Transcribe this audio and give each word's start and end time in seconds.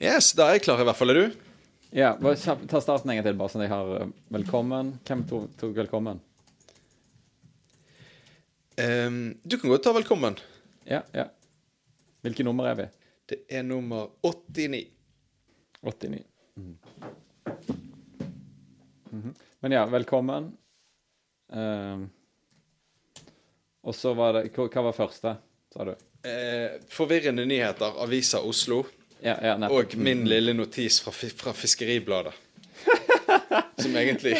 Yes, 0.00 0.30
da 0.32 0.46
er 0.48 0.56
jeg 0.56 0.62
klar 0.64 0.80
i 0.80 0.84
hvert 0.88 0.96
fall. 0.96 1.12
Er 1.12 1.18
du? 1.18 1.40
Ja, 1.92 2.14
bare 2.16 2.54
Ta 2.70 2.80
starten 2.80 3.10
en 3.12 3.18
gang 3.18 3.26
til, 3.26 3.34
bare 3.36 3.52
sånn 3.52 3.66
jeg 3.66 3.68
har 3.68 3.88
eh, 3.98 4.12
velkommen. 4.32 4.94
Hvem 5.04 5.24
tok, 5.28 5.50
tok 5.60 5.74
velkommen? 5.76 6.22
Um, 8.80 9.18
du 9.44 9.58
kan 9.60 9.68
godt 9.68 9.82
ta 9.84 9.92
velkommen. 9.92 10.38
Ja, 10.88 11.02
ja. 11.12 11.26
Hvilke 12.24 12.46
nummer 12.48 12.70
er 12.70 12.78
vi? 12.78 12.86
Det 13.28 13.42
er 13.52 13.66
nummer 13.66 14.06
89. 14.24 14.86
89. 15.84 16.22
Mm. 16.56 16.78
Mm 19.10 19.22
-hmm. 19.22 19.34
Men 19.60 19.72
ja, 19.72 19.84
velkommen. 19.86 20.56
Um, 21.48 22.10
og 23.82 23.94
så 23.94 24.14
var 24.14 24.32
det 24.32 24.56
hva 24.56 24.82
var 24.82 24.92
første, 24.92 25.36
sa 25.74 25.84
du? 25.84 25.92
Eh, 26.24 26.80
forvirrende 26.88 27.44
nyheter, 27.44 28.00
Avisa 28.02 28.40
Oslo. 28.40 28.84
Ja, 29.22 29.36
ja. 29.44 29.56
Og 29.68 29.96
min 30.00 30.24
lille 30.28 30.54
notis 30.56 31.00
fra, 31.04 31.12
fra 31.12 31.52
Fiskeribladet. 31.56 32.32
som 33.82 33.96
egentlig 33.96 34.36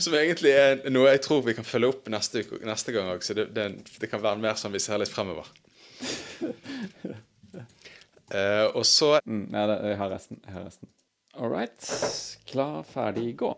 Som 0.00 0.14
egentlig 0.16 0.52
er 0.56 0.78
noe 0.88 1.10
jeg 1.10 1.20
tror 1.26 1.42
vi 1.44 1.52
kan 1.58 1.66
følge 1.66 1.90
opp 1.92 2.06
neste, 2.12 2.44
neste 2.64 2.94
gang 2.94 3.10
òg. 3.12 3.24
Så 3.26 3.36
det, 3.36 3.50
det, 3.56 3.66
det 4.00 4.08
kan 4.08 4.22
være 4.22 4.40
mer 4.40 4.56
sånn 4.56 4.72
vi 4.72 4.80
ser 4.80 5.00
litt 5.02 5.12
fremover. 5.12 5.50
Uh, 8.30 8.70
og 8.78 8.86
så 8.86 9.18
Mm, 9.26 9.50
det, 9.50 9.76
jeg 9.90 9.98
har 9.98 10.10
resten. 10.14 10.40
Jeg 10.46 10.54
har 10.54 10.64
resten. 10.68 10.88
All 11.34 11.50
right. 11.50 11.90
Klar, 12.46 12.82
ferdig, 12.82 13.36
gå. 13.36 13.54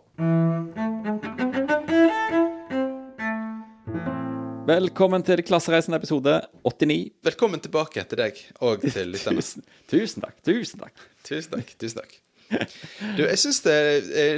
Velkommen 4.63 5.25
til 5.27 5.41
Klassereisen 5.43 5.97
episode 5.97 6.37
89. 6.63 7.11
velkommen 7.27 7.59
tilbake 7.59 8.05
til 8.07 8.21
deg 8.21 8.37
og 8.63 8.85
til 8.85 9.11
lytterne. 9.11 9.43
Tusen, 9.43 9.65
tusen 9.91 10.23
takk. 10.23 10.37
Tusen 10.47 10.85
takk. 10.85 11.09
Tusen 11.27 11.57
takk. 11.57 11.73
tusen 11.83 11.99
takk 11.99 12.21
Du, 13.17 13.23
jeg 13.25 13.39
syns 13.41 13.61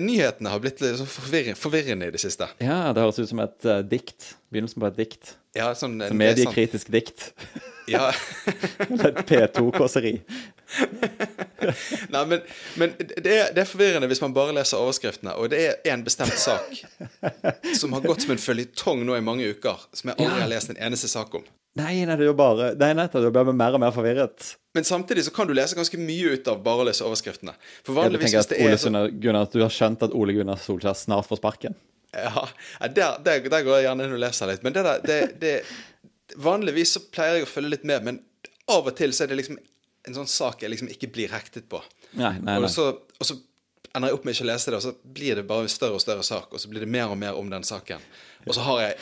nyhetene 0.03 0.51
har 0.51 0.63
blitt 0.63 0.81
litt 0.83 0.99
sånn 0.99 1.11
forvirrende, 1.11 1.59
forvirrende 1.59 2.09
i 2.09 2.15
det 2.15 2.21
siste. 2.23 2.49
Ja, 2.63 2.93
det 2.95 3.05
høres 3.05 3.21
ut 3.21 3.31
som 3.31 3.43
et 3.45 3.69
uh, 3.69 3.81
dikt. 3.87 4.35
Begynnelsen 4.55 4.83
på 4.83 4.91
et 4.91 4.99
dikt. 4.99 5.35
Ja, 5.55 5.69
sånn, 5.79 5.99
det 6.01 6.09
er 6.09 6.15
sant. 6.15 6.23
mediekritisk 6.25 6.93
dikt. 6.95 7.31
Ja. 7.85 8.07
Eller 8.89 9.11
et 9.11 9.19
P2-kåseri. 9.29 10.15
Nei, 12.09 12.23
men, 12.31 12.39
men 12.81 12.95
det, 12.97 13.29
er, 13.29 13.51
det 13.53 13.61
er 13.61 13.69
forvirrende 13.69 14.09
hvis 14.09 14.23
man 14.25 14.33
bare 14.33 14.55
leser 14.57 14.81
overskriftene. 14.81 15.35
Og 15.37 15.51
det 15.53 15.61
er 15.67 15.93
en 15.93 16.05
bestemt 16.07 16.39
sak 16.41 16.81
som 17.77 17.93
har 17.93 18.07
gått 18.07 18.25
som 18.25 18.33
en 18.33 18.41
føljetong 18.41 19.05
nå 19.05 19.19
i 19.19 19.25
mange 19.25 19.51
uker, 19.53 19.85
som 19.93 20.15
jeg 20.15 20.17
aldri 20.17 20.47
har 20.47 20.51
lest 20.55 20.73
en 20.73 20.81
eneste 20.81 21.13
sak 21.13 21.37
om. 21.37 21.45
Nei, 21.75 22.05
nei, 22.07 22.15
det 22.15 22.23
er 22.23 22.29
jo 22.31 22.37
bare 22.39 22.69
Nei, 22.79 22.93
nettopp. 22.95 23.25
Du 23.25 23.33
blir 23.35 23.57
mer 23.57 23.75
og 23.75 23.83
mer 23.83 23.95
forvirret. 23.95 24.53
Men 24.75 24.87
samtidig 24.87 25.25
så 25.27 25.33
kan 25.35 25.49
du 25.49 25.55
lese 25.55 25.77
ganske 25.79 25.99
mye 25.99 26.37
ut 26.37 26.49
av 26.51 26.61
bare 26.63 26.85
å 26.85 26.87
lese 26.89 27.07
overskriftene. 27.07 27.55
For 27.87 27.97
vanligvis 27.99 28.31
tenker 28.31 28.41
hvis 28.41 28.47
at 28.47 28.55
det 28.55 28.67
Ole 28.67 28.79
sånn 28.83 29.21
Gunnar, 29.23 29.49
at 29.49 29.55
du 29.55 29.63
har 29.63 29.75
skjønt 29.75 30.03
at 30.07 30.15
Ole 30.15 30.35
Gunnar 30.37 30.59
Solskjær 30.63 30.97
snart 30.99 31.29
får 31.31 31.43
sparken. 31.43 31.77
Ja, 32.15 32.45
ja, 32.47 32.89
der, 32.89 33.17
der, 33.27 33.47
der 33.51 33.67
går 33.67 33.81
jeg 33.81 33.89
gjerne 33.89 34.07
inn 34.07 34.15
og 34.15 34.23
leser 34.23 34.51
litt. 34.51 34.63
Men 34.67 34.75
det 34.77 34.85
der, 34.87 35.01
det, 35.07 35.19
det 35.43 35.55
Vanligvis 36.41 36.95
så 36.97 37.03
pleier 37.15 37.41
jeg 37.41 37.47
å 37.47 37.51
følge 37.51 37.75
litt 37.75 37.87
med, 37.87 38.07
men 38.07 38.21
av 38.71 38.87
og 38.87 38.95
til 38.99 39.13
så 39.15 39.27
er 39.27 39.33
det 39.33 39.41
liksom 39.43 39.59
en 40.09 40.17
sånn 40.19 40.31
sak 40.31 40.63
jeg 40.63 40.73
liksom 40.73 40.91
ikke 40.93 41.11
blir 41.15 41.33
hektet 41.35 41.67
på. 41.71 41.81
Nei, 42.19 42.37
nei, 42.45 42.57
Og 42.61 42.71
så, 42.71 42.87
og 43.19 43.27
så 43.27 43.37
ender 43.95 44.11
jeg 44.11 44.19
opp 44.19 44.25
med 44.27 44.35
ikke 44.37 44.47
å 44.47 44.51
lese 44.51 44.71
det, 44.71 44.79
og 44.79 44.85
så 44.87 45.15
blir 45.17 45.39
det 45.39 45.47
bare 45.49 45.67
en 45.67 45.73
større 45.73 45.99
og 45.99 46.03
større 46.03 46.25
sak, 46.27 46.51
og 46.53 46.63
så 46.63 46.71
blir 46.71 46.85
det 46.85 46.91
mer 46.91 47.13
og 47.13 47.19
mer 47.21 47.39
om 47.39 47.51
den 47.51 47.67
saken. 47.67 48.03
Og 48.45 48.57
så 48.57 48.65
har 48.67 48.83
jeg 48.83 48.97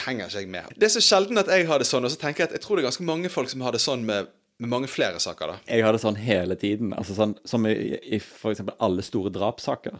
henger 0.00 0.26
ikke 0.30 0.38
jeg 0.40 0.48
med. 0.48 0.72
Det 0.76 0.84
er 0.88 0.94
så 0.94 1.02
sjelden 1.04 1.38
at 1.38 1.46
jeg 1.52 1.66
har 1.68 1.78
det 1.78 1.86
sånn, 1.86 2.04
og 2.04 2.10
så 2.10 2.16
tenker 2.20 2.44
jeg 2.44 2.48
at 2.50 2.56
jeg 2.56 2.62
tror 2.64 2.76
det 2.76 2.84
er 2.84 2.88
ganske 2.90 3.04
mange 3.04 3.28
folk 3.32 3.48
som 3.52 3.60
har 3.60 3.72
det 3.72 3.80
sånn 3.84 4.04
med, 4.08 4.26
med 4.58 4.68
mange 4.72 4.88
flere 4.88 5.18
saker, 5.20 5.46
da. 5.52 5.58
Jeg 5.68 5.82
har 5.84 5.92
det 5.92 6.00
sånn 6.00 6.16
hele 6.16 6.56
tiden. 6.56 6.92
Altså 6.96 7.14
sånn 7.18 7.36
Som 7.44 7.66
i, 7.66 7.74
i 8.00 8.20
eksempel 8.20 8.74
alle 8.80 9.02
store 9.02 9.30
drapssaker. 9.34 9.98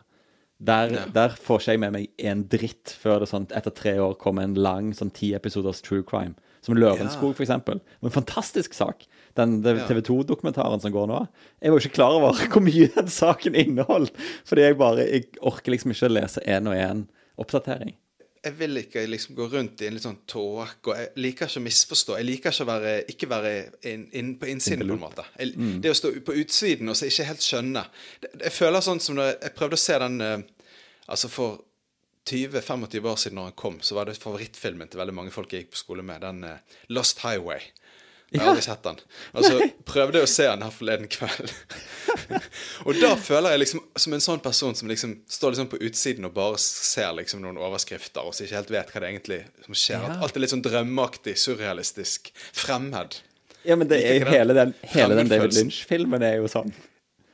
Der, 0.63 0.93
Ja. 0.95 1.05
der 1.11 1.29
får 1.35 1.59
ikke 1.61 1.73
jeg 1.73 1.81
med 1.81 1.93
meg 1.93 2.09
en 2.23 2.45
dritt 2.49 2.93
før 3.03 3.21
det 3.25 3.29
sånn 3.33 3.49
etter 3.51 3.71
tre 3.75 3.97
år 3.99 4.15
kommer 4.21 4.45
en 4.47 4.55
lang 4.55 4.93
sånn 4.95 5.11
ti 5.13 5.33
episoders 5.35 5.81
true 5.83 6.05
crime. 6.07 6.37
Som 6.63 6.77
Lørenskog, 6.79 7.35
for 7.35 7.43
eksempel. 7.43 7.81
En 8.01 8.11
fantastisk 8.15 8.73
sak. 8.73 9.03
Den 9.35 9.57
Ja. 9.65 9.85
TV 9.89 10.01
2-dokumentaren 10.01 10.81
som 10.81 10.93
går 10.93 11.09
nå. 11.09 11.27
Jeg 11.61 11.73
var 11.73 11.81
jo 11.81 11.89
ikke 11.89 11.95
klar 11.97 12.13
over 12.15 12.33
hvor 12.53 12.63
mye 12.63 12.87
den 12.95 13.09
saken 13.09 13.57
inneholdt. 13.59 14.13
Fordi 14.47 14.63
jeg 14.63 14.79
bare 14.79 14.99
jeg 15.11 15.27
orker 15.43 15.73
liksom 15.73 15.91
ikke 15.91 16.13
lese 16.15 16.41
én 16.47 16.69
og 16.71 16.75
én 16.79 17.09
oppdatering. 17.37 17.97
Jeg 18.43 18.57
vil 18.59 18.81
ikke 18.81 19.05
liksom 19.07 19.37
gå 19.39 19.47
rundt 19.53 19.83
i 19.85 19.87
en 19.87 19.95
litt 19.95 20.03
sånn 20.03 20.17
tåke, 20.27 20.97
jeg 20.99 21.11
liker 21.23 21.47
ikke 21.47 21.61
å 21.61 21.63
misforstå. 21.63 22.17
Jeg 22.19 22.27
liker 22.27 22.51
ikke 22.51 22.65
å 22.65 22.71
være, 22.73 22.95
ikke 23.13 23.29
være 23.31 23.53
inn, 23.87 24.09
inn 24.19 24.33
på 24.41 24.49
innsiden, 24.51 24.89
på 24.91 24.97
en 24.97 25.05
måte. 25.05 25.27
Jeg, 25.39 25.53
Det 25.85 25.93
å 25.93 25.99
stå 25.99 26.11
på 26.27 26.35
utsiden 26.41 26.91
og 26.91 26.99
så 26.99 27.07
ikke 27.07 27.29
helt 27.29 27.45
skjønne. 27.47 27.85
Det, 28.25 28.33
jeg 28.49 28.55
føler 28.57 28.83
sånn 28.83 29.03
som 29.05 29.19
når 29.21 29.31
jeg 29.37 29.55
prøvde 29.59 29.79
å 29.79 29.85
se 29.85 30.01
den 30.03 30.19
eh, 30.27 30.41
Altså 31.13 31.29
for 31.29 31.63
20-25 32.31 33.07
år 33.11 33.17
siden 33.19 33.37
når 33.41 33.49
den 33.51 33.57
kom, 33.59 33.79
så 33.83 33.97
var 33.99 34.07
det 34.07 34.15
favorittfilmen 34.23 34.89
til 34.89 35.01
veldig 35.01 35.15
mange 35.17 35.33
folk 35.35 35.51
jeg 35.53 35.65
gikk 35.65 35.73
på 35.75 35.81
skole 35.81 36.05
med. 36.07 36.23
Den 36.23 36.45
eh, 36.47 36.79
Lost 36.95 37.23
Highway. 37.25 37.67
Jeg 38.33 38.41
har 38.41 38.53
aldri 38.53 38.65
sett 38.65 38.85
den. 38.87 39.01
Og 39.37 39.45
så 39.45 39.67
prøvde 39.89 40.23
å 40.25 40.29
se 40.31 40.47
den 40.49 40.63
her 40.65 40.73
forleden 40.73 41.11
kveld. 41.13 41.51
og 42.87 43.01
da 43.01 43.11
føler 43.21 43.55
jeg 43.55 43.63
liksom 43.63 43.83
som 44.05 44.17
en 44.17 44.25
sånn 44.25 44.45
person 44.45 44.77
som 44.79 44.89
liksom 44.89 45.19
står 45.31 45.55
liksom 45.55 45.69
på 45.73 45.81
utsiden 45.89 46.29
og 46.29 46.33
bare 46.37 46.61
ser 46.63 47.13
liksom 47.19 47.43
noen 47.45 47.61
overskrifter, 47.61 48.25
og 48.25 48.37
så 48.37 48.47
ikke 48.47 48.61
helt 48.61 48.73
vet 48.73 48.95
hva 48.95 49.03
det 49.05 49.11
egentlig 49.11 49.43
som 49.67 49.77
skjer. 49.77 50.07
Ja. 50.09 50.21
Alt 50.25 50.39
er 50.39 50.45
litt 50.45 50.55
sånn 50.55 50.65
drømmeaktig, 50.65 51.37
surrealistisk, 51.41 52.33
fremmed. 52.57 53.21
Ja, 53.69 53.77
men 53.77 53.91
det 53.91 54.01
er 54.03 54.19
jo 54.23 54.33
hele 54.33 54.57
den, 54.57 54.73
hele 54.95 55.21
den 55.21 55.31
David. 55.31 55.55
Lynch-filmen 55.59 56.25
er 56.27 56.41
jo 56.41 56.49
sånn. 56.51 56.73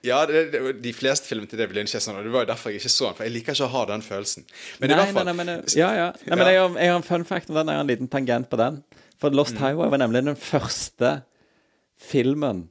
Ja, 0.07 0.21
det, 0.27 0.45
det, 0.53 0.61
de 0.83 0.93
fleste 0.95 1.27
filmene 1.27 1.51
til 1.51 1.59
David 1.59 1.81
Lynch 1.81 1.95
er 1.99 2.03
sånn, 2.03 2.19
og 2.21 2.27
det 2.27 2.31
var 2.35 2.45
jo 2.45 2.51
derfor 2.53 2.71
jeg 2.71 2.83
ikke 2.83 2.93
så 2.93 3.09
den, 3.09 3.17
for 3.19 3.27
jeg 3.27 3.35
liker 3.35 3.57
ikke 3.57 3.67
å 3.67 3.73
ha 3.73 3.83
den 3.91 4.05
følelsen. 4.05 4.47
Men 4.79 4.93
i 4.93 4.99
hvert 4.99 5.15
fall 5.17 5.27
nei, 5.27 5.35
nei, 5.35 5.47
men, 5.47 5.65
ja, 5.75 5.89
ja. 5.97 6.09
Nei, 6.23 6.39
men 6.39 6.51
jeg, 6.53 6.61
har, 6.61 6.77
jeg 6.79 6.93
har 6.93 7.01
en 7.01 7.07
fun 7.09 7.27
fact 7.27 7.51
om 7.51 7.59
den. 7.59 7.73
Jeg 7.73 7.81
har 7.81 7.87
en 7.87 7.91
liten 7.91 8.11
tangent 8.13 8.51
på 8.51 8.61
den. 8.61 8.79
For 9.19 9.31
Lost 9.35 9.55
Mm. 9.57 9.63
Highway 9.65 9.91
var 9.91 9.99
nemlig 9.99 10.25
den 10.25 10.37
første 10.37 11.23
filmen 11.99 12.69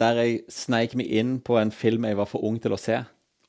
der 0.00 0.16
jeg 0.16 0.40
sneik 0.48 0.94
meg 0.96 1.06
inn 1.12 1.40
på 1.44 1.58
en 1.60 1.70
film 1.70 2.04
jeg 2.08 2.16
var 2.16 2.26
for 2.26 2.42
ung 2.48 2.58
til 2.58 2.72
å 2.72 2.78
se. 2.80 3.02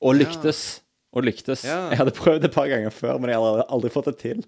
Og 0.04 0.16
lyktes. 0.20 0.82
Og 1.16 1.24
lyktes. 1.24 1.64
Ja. 1.64 1.90
Jeg 1.94 1.98
hadde 2.02 2.12
prøvd 2.18 2.44
et 2.50 2.54
par 2.54 2.68
ganger 2.68 2.92
før, 2.92 3.18
men 3.20 3.30
jeg 3.32 3.40
hadde 3.40 3.66
aldri, 3.72 3.90
fått 3.94 4.06
det 4.12 4.18
til. 4.20 4.44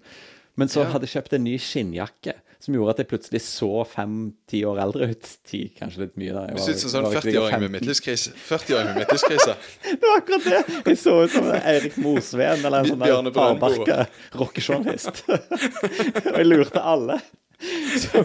Men 0.56 0.68
så 0.68 0.84
Ja. 0.84 0.90
hadde 0.92 1.06
jeg 1.08 1.14
kjøpt 1.16 1.32
en 1.32 1.44
ny 1.44 1.56
skinnjakke 1.58 2.34
som 2.60 2.74
gjorde 2.74 2.90
at 2.90 2.96
jeg 2.98 3.08
plutselig 3.08 3.40
så 3.42 3.84
fem-ti 3.88 4.62
år 4.64 4.78
eldre 4.84 5.08
ut. 5.10 5.22
Ti, 5.44 5.72
kanskje 5.78 5.98
litt 6.04 6.16
mye. 6.16 6.32
da. 6.32 6.40
Jeg 6.46 6.48
Du 6.48 6.60
var- 6.60 6.64
ser 6.66 6.72
ut 6.72 6.78
som 6.78 6.88
en 6.88 7.12
sånn 7.12 7.22
40-åring 7.22 7.60
med 7.60 7.70
15. 7.70 7.72
midtlivskrise. 7.72 8.32
40-åring 8.48 8.84
med 8.86 8.96
midtlivskrise. 8.96 9.56
Det 10.00 10.00
var 10.02 10.20
akkurat 10.20 10.44
det! 10.44 10.84
Jeg 10.86 10.96
så 10.98 11.24
ut 11.24 11.30
som 11.30 11.44
Eirik 11.52 11.96
Mosveen 11.96 12.64
eller 12.64 12.78
en 12.78 12.84
sånn 12.86 13.34
hardbarka 13.34 14.06
rockejournalist. 14.34 15.24
og 15.28 16.36
jeg 16.36 16.46
lurte 16.46 16.80
alle. 16.84 17.20
Så, 18.04 18.24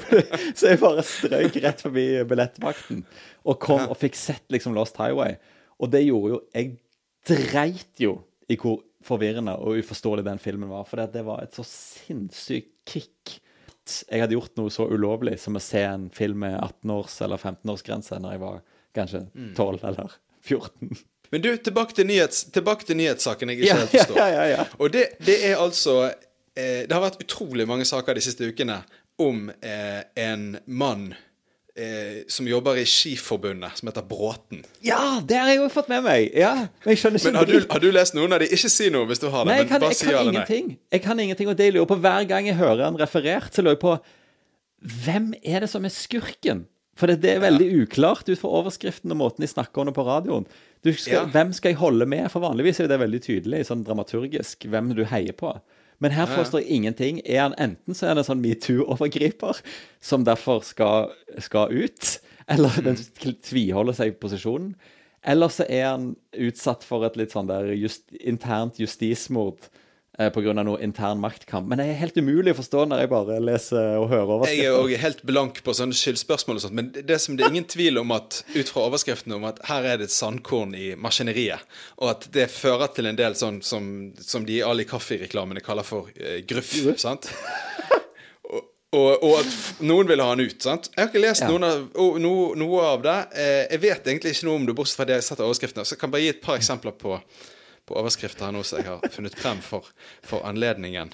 så 0.57 0.71
jeg 0.71 0.79
bare 0.81 1.03
strøyk 1.05 1.59
rett 1.63 1.81
forbi 1.85 2.05
billettmakten 2.27 3.03
og 3.45 3.59
kom 3.61 3.83
og 3.91 3.97
fikk 4.01 4.15
sett 4.17 4.45
liksom 4.51 4.73
Lost 4.73 4.97
Highway. 4.97 5.35
Og 5.79 5.91
det 5.93 6.01
gjorde 6.07 6.31
jo 6.33 6.39
Jeg 6.55 6.71
dreit 7.29 8.01
jo 8.01 8.15
i 8.49 8.57
hvor 8.57 8.79
forvirrende 9.05 9.53
og 9.61 9.77
uforståelig 9.79 10.25
den 10.25 10.41
filmen 10.41 10.71
var. 10.71 10.87
For 10.89 10.97
det, 10.99 11.11
det 11.13 11.21
var 11.27 11.43
et 11.45 11.53
så 11.55 11.63
sinnssykt 11.67 12.73
kick. 12.89 13.35
Jeg 14.09 14.21
hadde 14.21 14.35
gjort 14.35 14.57
noe 14.59 14.73
så 14.73 14.85
ulovlig 14.89 15.37
som 15.41 15.55
å 15.57 15.61
se 15.63 15.81
en 15.85 16.09
film 16.13 16.41
med 16.43 16.57
18-års- 16.59 17.19
eller 17.25 17.39
15-årsgrense 17.41 18.19
når 18.21 18.35
jeg 18.35 18.41
var 18.43 18.59
kanskje 18.97 19.21
Mm. 19.33 19.53
12 19.55 19.85
eller 19.91 20.17
14. 20.41 20.97
Men 21.31 21.41
du, 21.45 21.49
tilbake 21.61 21.93
til, 21.93 22.07
nyhets, 22.09 22.43
tilbake 22.53 22.85
til 22.89 22.97
nyhetssaken 22.97 23.49
jeg 23.53 23.59
ikke 23.61 23.75
helt 23.77 23.93
ja, 23.93 24.03
forstår. 24.03 24.17
ja, 24.17 24.27
ja, 24.33 24.45
ja. 24.57 24.65
Og 24.81 24.91
det, 24.93 25.05
det 25.25 25.35
er 25.51 25.59
altså 25.61 25.95
eh, 26.09 26.87
Det 26.89 26.91
har 26.95 27.03
vært 27.05 27.21
utrolig 27.21 27.67
mange 27.69 27.85
saker 27.85 28.17
de 28.17 28.23
siste 28.25 28.49
ukene 28.49 28.79
om 29.19 29.49
eh, 29.61 30.01
en 30.23 30.45
mann 30.65 31.09
eh, 31.75 32.23
som 32.31 32.47
jobber 32.47 32.79
i 32.81 32.85
Skiforbundet, 32.87 33.77
som 33.79 33.89
heter 33.91 34.05
Bråten. 34.07 34.63
Ja, 34.85 35.19
det 35.25 35.37
har 35.39 35.51
jeg 35.51 35.61
jo 35.61 35.67
fått 35.73 35.91
med 35.91 36.05
meg! 36.07 36.31
Ja, 36.37 36.53
men 36.85 36.95
jeg 36.97 37.21
Men 37.23 37.39
har 37.39 37.49
du, 37.49 37.59
har 37.69 37.83
du 37.83 37.89
lest 37.91 38.15
noen 38.17 38.33
av 38.35 38.43
de? 38.43 38.49
Ikke 38.55 38.71
si 38.71 38.89
noe 38.93 39.09
hvis 39.09 39.21
du 39.21 39.29
har 39.29 39.45
det. 39.45 39.51
Nei, 39.51 39.59
jeg 39.63 39.69
kan, 39.71 39.85
jeg 39.87 39.99
kan 39.99 40.11
ja 40.13 40.23
eller 40.23 40.31
nei. 40.31 40.39
ingenting. 40.41 40.73
Jeg 40.91 41.05
kan 41.05 41.19
ingenting, 41.19 41.51
og 41.51 41.59
det 41.59 41.69
jeg 41.69 41.77
lurer 41.77 41.91
på 41.91 41.99
hver 42.03 42.27
gang 42.31 42.49
jeg 42.49 42.59
hører 42.59 42.87
han 42.87 42.99
referert, 42.99 43.53
så 43.53 43.65
lurer 43.65 43.77
jeg 43.77 43.83
på 43.85 43.97
Hvem 44.79 45.33
er 45.43 45.65
det 45.65 45.71
som 45.71 45.83
er 45.83 45.91
skurken? 45.91 46.63
For 46.99 47.07
det, 47.07 47.21
det 47.23 47.33
er 47.35 47.43
veldig 47.43 47.67
uklart 47.83 48.27
ut 48.27 48.39
fra 48.39 48.51
overskriften 48.59 49.11
og 49.15 49.19
måten 49.21 49.43
de 49.43 49.47
snakker 49.47 49.87
om 49.87 49.95
på 49.95 50.03
radioen. 50.07 50.47
Du 50.83 50.91
skal, 50.93 51.13
Ja. 51.13 51.25
Hvem 51.31 51.51
skal 51.55 51.73
jeg 51.73 51.79
holde 51.79 52.07
med? 52.07 52.27
For 52.31 52.43
vanligvis 52.43 52.79
er 52.83 52.87
det 52.91 52.99
veldig 52.99 53.21
tydelig, 53.23 53.65
sånn 53.67 53.85
dramaturgisk, 53.87 54.67
hvem 54.71 54.91
du 54.95 55.05
heier 55.07 55.35
på. 55.35 55.53
Men 55.99 56.11
her 56.15 56.25
forstår 56.31 56.61
jeg 56.63 56.69
ingenting. 56.77 57.21
Er 57.25 57.41
han 57.41 57.55
enten 57.59 57.93
så 57.95 58.05
er 58.05 58.13
han 58.13 58.21
en 58.21 58.27
sånn 58.27 58.41
metoo-overgriper, 58.43 59.59
som 59.99 60.23
derfor 60.23 60.63
skal, 60.63 61.11
skal 61.43 61.73
ut, 61.75 62.19
eller 62.47 62.69
Mm. 62.79 62.83
den 62.85 63.35
tviholder 63.43 63.93
seg 63.93 64.07
i 64.13 64.15
posisjonen, 64.17 64.75
eller 65.23 65.51
så 65.51 65.65
er 65.69 65.85
han 65.89 66.15
utsatt 66.33 66.83
for 66.87 67.03
et 67.05 67.17
litt 67.19 67.31
sånn 67.35 67.47
der 67.49 67.73
just, 67.75 68.05
internt 68.21 68.79
justismord 68.79 69.67
pga. 70.35 70.53
noe 70.63 70.81
intern 70.83 71.21
maktkamp. 71.23 71.67
Men 71.71 71.79
det 71.79 71.85
er 71.87 71.99
helt 72.01 72.17
umulig 72.19 72.51
å 72.51 72.57
forstå 72.59 72.81
når 72.91 72.99
jeg 73.05 73.09
bare 73.13 73.37
leser 73.39 73.85
og 74.01 74.09
hører 74.11 74.33
overskriften. 74.35 74.59
Jeg 74.59 74.67
er 74.73 74.79
òg 74.81 74.93
helt 74.99 75.23
blank 75.29 75.61
på 75.63 75.75
sånne 75.77 75.95
skyldspørsmål 75.95 76.59
og 76.59 76.63
sånt, 76.65 76.75
men 76.75 76.91
det 76.91 77.19
som 77.23 77.37
det 77.39 77.45
er 77.47 77.53
ingen 77.55 77.67
tvil 77.71 78.01
om 78.01 78.11
at 78.17 78.41
ut 78.51 78.69
fra 78.73 78.83
overskriften 78.89 79.31
om 79.37 79.47
at 79.47 79.61
her 79.71 79.87
er 79.93 80.01
det 80.01 80.09
et 80.09 80.15
sandkorn 80.17 80.75
i 80.75 80.89
maskineriet, 80.99 81.63
og 82.03 82.11
at 82.11 82.27
det 82.35 82.49
fører 82.51 82.91
til 82.95 83.07
en 83.07 83.15
del 83.19 83.37
sånn 83.39 83.61
som, 83.63 83.89
som 84.19 84.43
de 84.45 84.59
i 84.59 84.63
Ali 84.65 84.83
Kaffi-reklamene 84.89 85.63
kaller 85.63 85.87
for 85.87 86.11
eh, 86.19 86.41
gruff, 86.49 86.75
sant? 86.99 87.31
Og, 88.49 88.63
og, 88.97 89.23
og 89.23 89.33
at 89.43 89.81
noen 89.85 90.07
vil 90.09 90.21
ha 90.23 90.31
han 90.31 90.41
ut. 90.41 90.55
sant? 90.65 90.87
Jeg 90.95 91.03
har 91.03 91.11
ikke 91.11 91.21
lest 91.21 91.43
Ja. 91.45 91.49
noen 91.51 91.63
av, 91.67 91.83
no, 92.19 92.31
noe 92.57 92.79
av 92.95 93.03
det. 93.05 93.17
Eh, 93.37 93.67
jeg 93.75 93.81
vet 93.83 94.07
egentlig 94.09 94.31
ikke 94.33 94.47
noe 94.49 94.55
om 94.57 94.65
det, 94.65 94.73
bortsett 94.79 94.97
fra 94.97 95.05
det 95.05 95.19
jeg 95.19 95.21
har 95.23 95.27
sett 95.27 95.43
av 95.43 95.47
overskriftene. 95.51 95.85
Så 95.85 95.93
jeg 95.93 96.01
kan 96.01 96.09
bare 96.11 96.23
gi 96.25 96.31
et 96.33 96.41
par 96.41 96.57
eksempler 96.57 96.95
på, 96.97 97.19
på 97.89 97.97
overskrifter 97.99 98.47
her 98.47 98.55
nå 98.55 98.61
som 98.67 98.79
jeg 98.83 98.87
har 98.91 99.09
funnet 99.13 99.35
frem 99.39 99.59
for, 99.65 99.89
for 100.25 100.45
anledningen. 100.49 101.11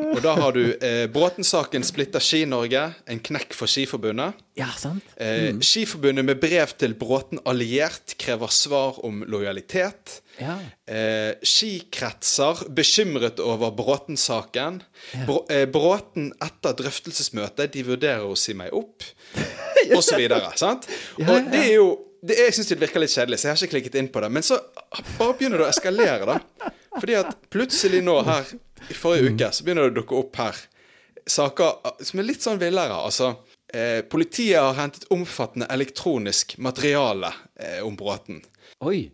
Og 0.00 0.20
da 0.24 0.32
har 0.38 0.54
du 0.56 0.62
eh, 0.80 1.02
Bråten-saken 1.12 1.82
splitter 1.84 2.22
Ski-Norge. 2.24 2.80
En 3.10 3.18
knekk 3.20 3.52
for 3.52 3.68
Skiforbundet. 3.68 4.38
Ja, 4.56 4.70
sant? 4.80 5.04
Eh, 5.20 5.50
Skiforbundet 5.60 6.24
med 6.24 6.40
brev 6.40 6.72
til 6.80 6.94
Bråten 6.96 7.42
alliert 7.44 8.14
krever 8.22 8.48
svar 8.54 8.96
om 9.04 9.20
lojalitet. 9.28 10.20
Ja. 10.40 10.54
Eh, 10.88 11.34
skikretser 11.44 12.62
bekymret 12.72 13.42
over 13.44 13.74
Bråten-saken. 13.76 14.80
Brå, 15.28 15.42
eh, 15.52 15.66
Bråten 15.68 16.30
etter 16.40 16.78
drøftelsesmøtet, 16.80 17.74
de 17.76 17.84
vurderer 17.90 18.24
å 18.24 18.38
si 18.40 18.56
meg 18.56 18.72
opp. 18.72 19.04
Og 19.96 20.00
så 20.06 20.16
videre. 20.16 20.54
sant? 20.56 20.88
Ja, 21.18 21.26
Og 21.28 21.36
ja. 21.42 21.44
det 21.52 21.66
er 21.66 21.74
jo 21.76 21.90
det, 22.22 22.36
Jeg 22.36 22.56
syns 22.56 22.70
det 22.70 22.80
virker 22.80 23.02
litt 23.02 23.14
kjedelig, 23.14 23.40
så 23.40 23.48
jeg 23.48 23.54
har 23.54 23.62
ikke 23.62 23.74
klikket 23.76 24.00
inn 24.00 24.10
på 24.12 24.22
det. 24.24 24.30
Men 24.32 24.44
så 24.46 24.58
bare 25.18 25.36
begynner 25.38 25.62
det 25.62 25.68
å 25.68 25.72
eskalere, 25.72 26.36
da. 26.36 26.72
Fordi 26.96 27.16
at 27.20 27.36
plutselig 27.52 28.02
nå 28.04 28.18
her 28.26 28.50
i 28.90 28.96
forrige 28.96 29.32
uke 29.32 29.50
så 29.54 29.64
begynner 29.64 29.86
det 29.88 29.94
å 29.94 29.98
dukke 30.00 30.18
opp 30.18 30.40
her 30.40 30.58
saker 31.30 31.80
eh, 31.84 32.04
som 32.06 32.20
er 32.20 32.28
litt 32.28 32.44
sånn 32.44 32.60
villere. 32.60 32.96
Altså 32.96 33.32
eh, 33.72 34.00
Politiet 34.10 34.60
har 34.60 34.78
hentet 34.78 35.08
omfattende 35.14 35.68
elektronisk 35.72 36.56
materiale 36.62 37.32
eh, 37.60 37.80
om 37.86 37.96
Bråten. 37.98 38.42
Oi. 38.86 39.08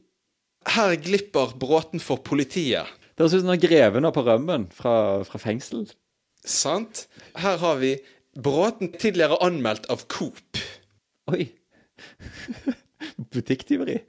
Her 0.76 0.96
glipper 1.02 1.54
Bråten 1.58 2.02
for 2.02 2.22
politiet. 2.26 2.90
Det 3.14 3.24
høres 3.24 3.38
ut 3.38 3.46
som 3.46 3.60
greven 3.60 4.08
er 4.08 4.14
på 4.14 4.24
rømmen 4.26 4.66
fra, 4.74 4.96
fra 5.28 5.40
fengsel. 5.40 5.86
Sant? 6.46 7.06
Her 7.38 7.60
har 7.62 7.78
vi 7.82 7.96
Bråten 8.36 8.92
tidligere 8.92 9.38
anmeldt 9.44 9.88
av 9.92 10.04
Coop. 10.12 10.60
Oi. 11.32 11.48
Butikktyveri. 13.36 14.00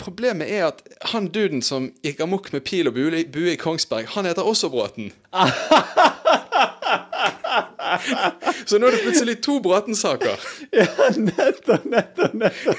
Problemet 0.00 0.48
er 0.52 0.66
at 0.68 0.82
han 1.12 1.28
duden 1.32 1.62
som 1.64 1.88
gikk 2.04 2.20
amok 2.24 2.52
med 2.52 2.64
pil 2.68 2.88
og 2.90 2.94
bue, 2.98 3.22
bue 3.32 3.54
i 3.54 3.60
Kongsberg, 3.60 4.06
han 4.12 4.26
heter 4.28 4.44
også 4.44 4.68
Bråten. 4.72 5.12
Så 8.66 8.78
nå 8.78 8.86
er 8.88 8.92
det 8.96 9.04
plutselig 9.04 9.36
to 9.44 9.54
Bråten-saker. 9.64 10.36
Ja, 10.74 10.86
nettopp, 11.16 11.84
nettopp, 11.88 12.34
nettopp. 12.36 12.78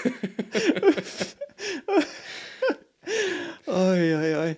oi, 3.72 4.14
oi, 4.14 4.32
oi. 4.44 4.52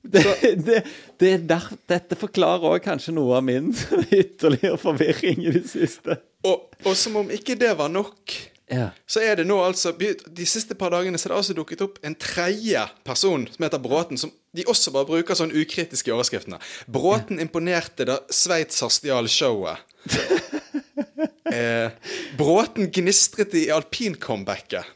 Det, 0.00 0.22
det, 0.64 0.78
det 1.20 1.28
er 1.34 1.42
der, 1.44 1.66
dette 1.90 2.16
forklarer 2.16 2.64
òg 2.72 2.80
kanskje 2.86 3.12
noe 3.12 3.36
av 3.36 3.44
min 3.44 3.68
ytterligere 4.22 4.78
forvirring 4.80 5.44
i 5.44 5.52
det 5.58 5.66
siste. 5.68 6.16
Og, 6.48 6.70
og 6.86 6.94
som 6.96 7.16
om 7.20 7.28
ikke 7.34 7.58
det 7.60 7.74
var 7.78 7.88
nok, 7.92 8.32
Ja. 8.70 8.90
så 9.06 9.18
er 9.26 9.40
det 9.40 9.48
nå 9.48 9.56
altså 9.66 9.90
De 9.98 10.44
siste 10.46 10.76
par 10.78 10.92
dagene 10.94 11.18
så 11.18 11.26
er 11.26 11.32
det 11.32 11.38
altså 11.40 11.54
dukket 11.58 11.80
opp 11.82 11.96
en 12.06 12.14
tredje 12.14 12.84
person 13.02 13.48
som 13.50 13.64
heter 13.66 13.82
Bråten, 13.82 14.20
som 14.20 14.30
de 14.54 14.62
også 14.70 14.92
bare 14.94 15.08
bruker 15.08 15.34
sånn 15.38 15.50
ukritiske 15.50 16.10
i 16.10 16.14
overskriftene. 16.14 16.60
Bråten 16.86 17.42
imponerte 17.42 18.06
da 18.06 18.20
Sveitser 18.30 18.92
stjal 18.94 19.30
showet. 19.30 19.82
Eh, 21.50 21.90
Bråten 22.38 22.92
gnistret 22.94 23.54
i 23.58 23.64
alpincomebacket. 23.74 24.86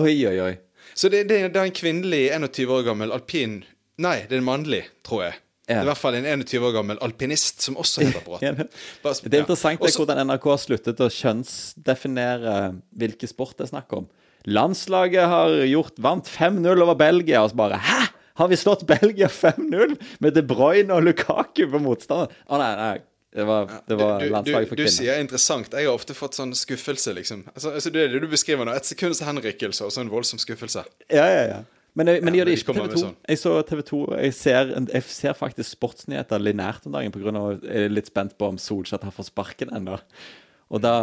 Oi, 0.00 0.14
oi, 0.24 0.38
oi. 0.40 0.54
Så 0.96 1.10
det, 1.12 1.26
det, 1.28 1.42
det 1.52 1.60
er 1.60 1.68
en 1.68 1.74
kvinnelig 1.76 2.22
21 2.32 2.72
år 2.78 2.86
gammel 2.86 3.12
alpin... 3.12 3.58
Nei, 4.00 4.22
det 4.24 4.38
er 4.38 4.40
en 4.40 4.46
mannlig, 4.46 4.80
tror 5.04 5.26
jeg. 5.26 5.36
Det 5.68 5.76
er 5.76 5.84
i 5.84 5.88
hvert 5.90 6.00
fall 6.00 6.14
en 6.16 6.24
21 6.40 6.64
år 6.64 6.72
gammel 6.78 6.98
alpinist 7.04 7.60
som 7.66 7.76
også 7.76 8.00
heter. 8.06 8.24
Bare- 8.24 9.18
Det 9.28 9.36
er 9.36 9.42
interessant 9.44 9.82
det, 9.84 9.92
hvordan 9.94 10.22
NRK 10.30 10.46
har 10.54 10.62
sluttet 10.62 11.02
å 11.04 11.08
kjønnsdefinere 11.12 12.54
hvilke 12.98 13.28
sport 13.28 13.56
det 13.58 13.66
er 13.68 13.72
snakk 13.74 13.92
om. 13.98 14.06
Landslaget 14.48 15.28
har 15.28 15.52
gjort 15.68 15.98
vant 16.00 16.28
5-0 16.30 16.72
over 16.82 16.96
Belgia, 16.96 17.42
og 17.44 17.52
så 17.52 17.58
bare 17.60 17.80
Hæ?! 17.84 18.06
Har 18.38 18.46
vi 18.48 18.54
slått 18.56 18.84
Belgia 18.86 19.26
5-0 19.26 19.96
med 20.22 20.34
De 20.36 20.44
Bruyne 20.46 20.94
og 20.94 21.02
Lukaku 21.02 21.64
på 21.72 21.80
motstander? 21.82 22.30
Å 22.46 22.60
nei, 22.60 22.68
nei. 22.78 22.98
Det 23.34 23.44
var, 23.44 23.66
det 23.90 23.96
var 23.98 24.22
du, 24.22 24.28
du, 24.28 24.32
landslaget 24.32 24.70
for 24.70 24.78
du 24.78 24.82
kvinner. 24.84 24.94
sier 24.94 25.18
interessant. 25.20 25.74
Jeg 25.74 25.88
har 25.90 25.92
ofte 25.98 26.14
fått 26.16 26.38
sånn 26.38 26.54
skuffelse, 26.56 27.12
liksom. 27.18 27.42
Altså, 27.52 27.74
altså, 27.76 27.90
det 27.92 28.04
er 28.06 28.14
det 28.14 28.22
du 28.22 28.28
beskriver 28.30 28.64
nå. 28.64 28.72
Et 28.78 28.86
sekunds 28.88 29.20
henrykkelse 29.26 29.84
og 29.84 29.92
så 29.92 30.00
en 30.04 30.08
voldsom 30.12 30.38
skuffelse. 30.40 30.86
Ja, 31.12 31.26
ja, 31.28 31.42
ja. 31.50 31.58
Men, 31.98 32.12
jeg, 32.12 32.22
men 32.22 32.36
Ja, 32.36 32.40
gjør 32.40 32.48
det 32.48 32.54
ikke 32.58 32.70
på 32.70 32.76
TV 32.78 32.92
2. 32.92 33.00
sånn. 33.02 33.18
Jeg 33.26 33.40
så 33.40 33.52
TV 33.66 33.82
2 33.88 34.00
Jeg 34.20 34.34
ser, 34.38 34.72
jeg 34.92 35.06
ser 35.10 35.34
faktisk 35.34 35.74
sportsnyheter 35.74 36.42
linært 36.42 36.86
om 36.86 36.94
dagen 36.94 37.14
pga. 37.14 37.32
at 37.34 37.66
jeg 37.66 37.88
er 37.88 37.94
litt 37.94 38.10
spent 38.10 38.36
på 38.38 38.52
om 38.52 38.60
Solskjær 38.62 39.02
har 39.02 39.14
fått 39.14 39.32
sparken 39.32 39.72
ennå. 39.74 39.98
Og 40.70 40.82
da 40.84 40.94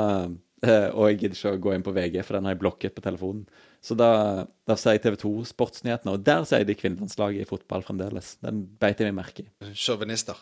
eh, 0.64 0.90
Og 0.94 1.10
jeg 1.10 1.20
gidder 1.20 1.36
ikke 1.36 1.56
å 1.58 1.64
gå 1.68 1.76
inn 1.76 1.86
på 1.86 1.96
VG, 1.96 2.20
for 2.24 2.38
den 2.38 2.48
har 2.48 2.56
jeg 2.56 2.62
blokket 2.64 2.96
på 2.96 3.04
telefonen. 3.04 3.44
Så 3.84 3.98
da, 4.00 4.46
da 4.66 4.78
ser 4.80 4.96
jeg 4.96 5.04
TV 5.04 5.18
2 5.26 5.34
Sportsnyhetene, 5.52 6.16
og 6.16 6.24
der 6.26 6.48
ser 6.48 6.64
jeg 6.64 6.72
de 6.72 6.78
kvinnelandslaget 6.80 7.44
i 7.44 7.50
fotball 7.50 7.84
fremdeles. 7.86 8.38
Den 8.42 8.64
beit 8.80 9.04
jeg 9.04 9.12
meg 9.12 9.20
merke 9.20 9.46
i. 9.46 9.74
Sjåvinister. 9.76 10.40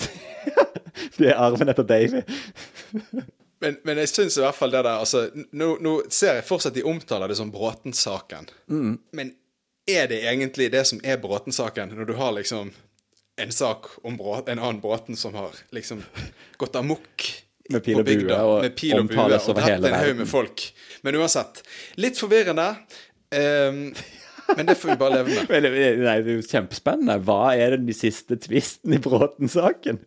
Det 1.20 1.28
er 1.28 1.38
arven 1.38 1.68
etter 1.68 1.84
Davy. 1.84 2.22
Men, 3.60 3.76
men 3.84 4.00
jeg 4.00 4.08
syns 4.08 4.38
i 4.38 4.42
hvert 4.42 4.56
fall 4.56 4.72
det 4.72 4.80
der 4.86 5.02
altså, 5.02 5.26
nå, 5.52 5.74
nå 5.84 5.92
ser 6.08 6.38
jeg 6.38 6.46
fortsatt 6.48 6.76
de 6.78 6.84
omtaler 6.88 7.28
det 7.28 7.36
som 7.36 7.50
Bråten-saken. 7.52 8.48
Mm. 8.72 8.94
Men 9.16 9.32
er 9.96 10.06
det 10.10 10.22
egentlig 10.24 10.70
det 10.72 10.84
som 10.88 11.00
er 11.04 11.18
Bråten-saken, 11.22 11.92
når 11.96 12.08
du 12.10 12.14
har 12.18 12.32
liksom 12.36 12.72
en 13.40 13.52
sak 13.54 13.86
om 14.04 14.16
bråten, 14.20 14.52
en 14.52 14.58
annen 14.64 14.80
Bråten 14.82 15.16
som 15.16 15.34
har 15.34 15.54
liksom 15.72 16.02
gått 16.60 16.76
amok 16.76 17.28
Med 17.70 17.84
pil 17.86 18.00
og 18.00 18.04
bue, 18.04 18.36
og 18.36 18.64
med 18.66 18.74
pil 18.76 18.98
og 18.98 19.08
bue 19.08 19.28
og 19.38 19.56
drept 19.56 19.86
en 19.86 19.94
haug 19.94 20.16
med 20.18 20.28
folk. 20.28 20.64
Men 21.06 21.16
uansett. 21.20 21.62
Litt 22.02 22.18
forvirrende. 22.18 22.66
Um, 23.30 23.94
men 24.56 24.66
det 24.66 24.74
får 24.74 24.90
vi 24.90 24.96
bare 24.98 25.20
leve 25.20 25.36
med. 25.46 25.50
Nei, 26.02 26.16
det 26.26 26.32
er 26.32 26.40
jo 26.40 26.42
kjempespennende. 26.42 27.16
Hva 27.22 27.52
er 27.54 27.76
den 27.78 27.94
siste 27.94 28.36
tvisten 28.42 28.96
i 28.96 28.98
Bråten-saken? 29.02 30.00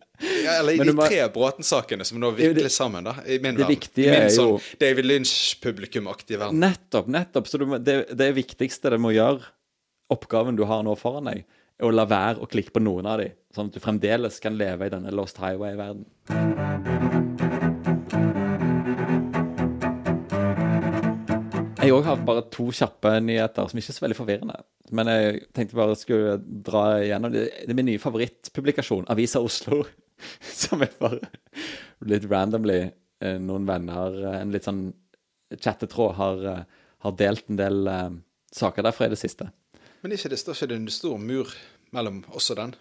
Ja, 0.44 0.58
eller 0.60 0.76
i 0.76 0.84
de 0.84 0.92
må- 0.94 1.06
tre 1.08 1.22
Bråten-sakene 1.32 2.04
som 2.06 2.20
nå 2.20 2.34
virkelig 2.36 2.70
sammen, 2.76 3.08
da. 3.08 3.16
I 3.24 3.40
min 3.40 3.56
det 3.56 3.64
verden. 3.64 3.88
I 4.04 4.10
min 4.12 4.28
jo- 4.28 4.36
sånn 4.36 4.78
David 4.84 5.08
Lynch-publikumaktige 5.08 6.38
verden. 6.44 6.60
Nettopp, 6.60 7.08
nettopp. 7.16 7.48
Så 7.48 7.58
må- 7.64 7.80
det, 7.82 7.96
det 8.12 8.30
viktigste 8.36 8.92
det 8.94 9.00
må 9.00 9.14
gjøre, 9.16 9.40
oppgaven 10.14 10.56
du 10.58 10.64
har 10.70 10.84
nå 10.86 10.94
foran 10.98 11.30
deg, 11.30 11.44
er 11.78 11.88
å 11.88 11.94
la 11.94 12.06
være 12.08 12.42
å 12.42 12.50
klikke 12.50 12.74
på 12.74 12.82
noen 12.82 13.06
av 13.10 13.20
dem, 13.22 13.34
sånn 13.54 13.70
at 13.70 13.76
du 13.76 13.82
fremdeles 13.82 14.40
kan 14.42 14.56
leve 14.58 14.86
i 14.86 14.94
denne 14.94 15.14
Lost 15.14 15.42
Highway-verdenen. 15.42 16.06
Jeg 21.84 21.92
òg 21.92 22.06
har 22.06 22.22
bare 22.24 22.46
to 22.48 22.70
kjappe 22.72 23.10
nyheter 23.20 23.66
som 23.68 23.76
ikke 23.76 23.90
er 23.92 23.96
så 23.98 24.04
veldig 24.06 24.16
forvirrende. 24.16 24.54
Men 24.96 25.10
jeg 25.10 25.42
tenkte 25.56 25.76
bare 25.76 25.96
skulle 26.00 26.38
dra 26.40 26.84
igjennom 27.02 27.32
det. 27.34 27.42
Det 27.66 27.74
er 27.74 27.76
min 27.76 27.90
nye 27.90 28.00
favorittpublikasjon, 28.00 29.08
Avisa 29.12 29.42
Oslo. 29.44 29.82
Som 30.62 30.84
er 30.84 30.94
bare 30.96 31.18
litt 32.08 32.24
randomly 32.30 32.78
eh, 32.86 33.36
noen 33.42 33.66
venner, 33.68 34.16
eh, 34.22 34.38
en 34.40 34.54
litt 34.54 34.64
sånn 34.64 34.86
chattetråd, 35.58 36.14
har, 36.16 36.44
eh, 36.54 36.88
har 37.04 37.16
delt 37.18 37.50
en 37.50 37.60
del 37.60 37.92
saker 38.54 38.86
derfra 38.86 39.10
i 39.10 39.12
det 39.12 39.20
siste. 39.20 39.50
Men 40.04 40.12
ikke 40.18 40.28
det 40.34 40.38
står 40.42 40.58
ikke 40.58 40.68
det 40.74 40.76
en 40.82 40.90
stor 40.92 41.16
mur 41.20 41.48
mellom 41.96 42.18
oss 42.36 42.50
og 42.52 42.58
den? 42.60 42.74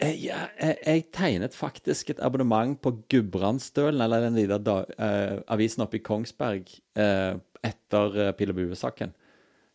Eh, 0.00 0.14
Ja, 0.20 0.42
jeg, 0.60 0.76
jeg 0.86 1.06
tegnet 1.16 1.56
faktisk 1.56 2.10
et 2.12 2.20
abonnement 2.24 2.76
på 2.84 2.92
Gudbrandsdølen, 3.12 4.00
eller 4.04 4.26
den 4.28 4.36
lille 4.36 4.58
da, 4.64 4.78
eh, 5.00 5.38
avisen 5.52 5.84
oppe 5.84 5.96
i 5.98 6.04
Kongsberg, 6.04 6.68
eh, 7.00 7.34
etter 7.64 8.20
eh, 8.26 8.30
Pil 8.36 8.52
og 8.52 8.60
bue-saken. 8.60 9.14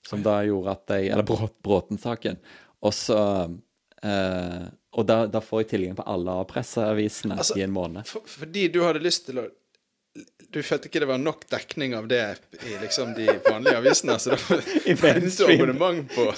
Som 0.06 0.22
da 0.26 0.40
gjorde 0.46 0.74
at 0.78 0.96
jeg 1.00 1.12
Eller 1.16 1.26
Brå- 1.26 1.50
Bråten-saken. 1.66 2.38
Og 2.86 2.94
så 2.94 3.20
eh, 4.06 4.66
Og 4.94 5.06
da, 5.10 5.26
da 5.26 5.42
får 5.42 5.64
jeg 5.64 5.70
tilgang 5.74 5.96
på 5.98 6.06
alle 6.08 6.36
A-presseavisene 6.44 7.40
Altså, 7.42 7.58
i 7.58 7.64
en 7.66 7.74
måned. 7.74 8.06
For, 8.08 8.22
fordi 8.30 8.68
du 8.72 8.84
hadde 8.86 9.02
lyst 9.02 9.26
til 9.28 9.42
å 9.42 9.48
Du 10.56 10.62
følte 10.64 10.88
ikke 10.88 11.02
det 11.04 11.08
var 11.10 11.20
nok 11.20 11.42
dekning 11.52 11.96
av 11.98 12.06
det 12.08 12.22
i 12.64 12.78
liksom 12.80 13.12
de 13.18 13.26
vanlige 13.44 13.76
avisene, 13.82 14.16
så 14.22 14.36
da 14.36 14.38
fant 15.02 15.26
du 15.26 15.44
abonnement 15.50 16.06
på, 16.16 16.30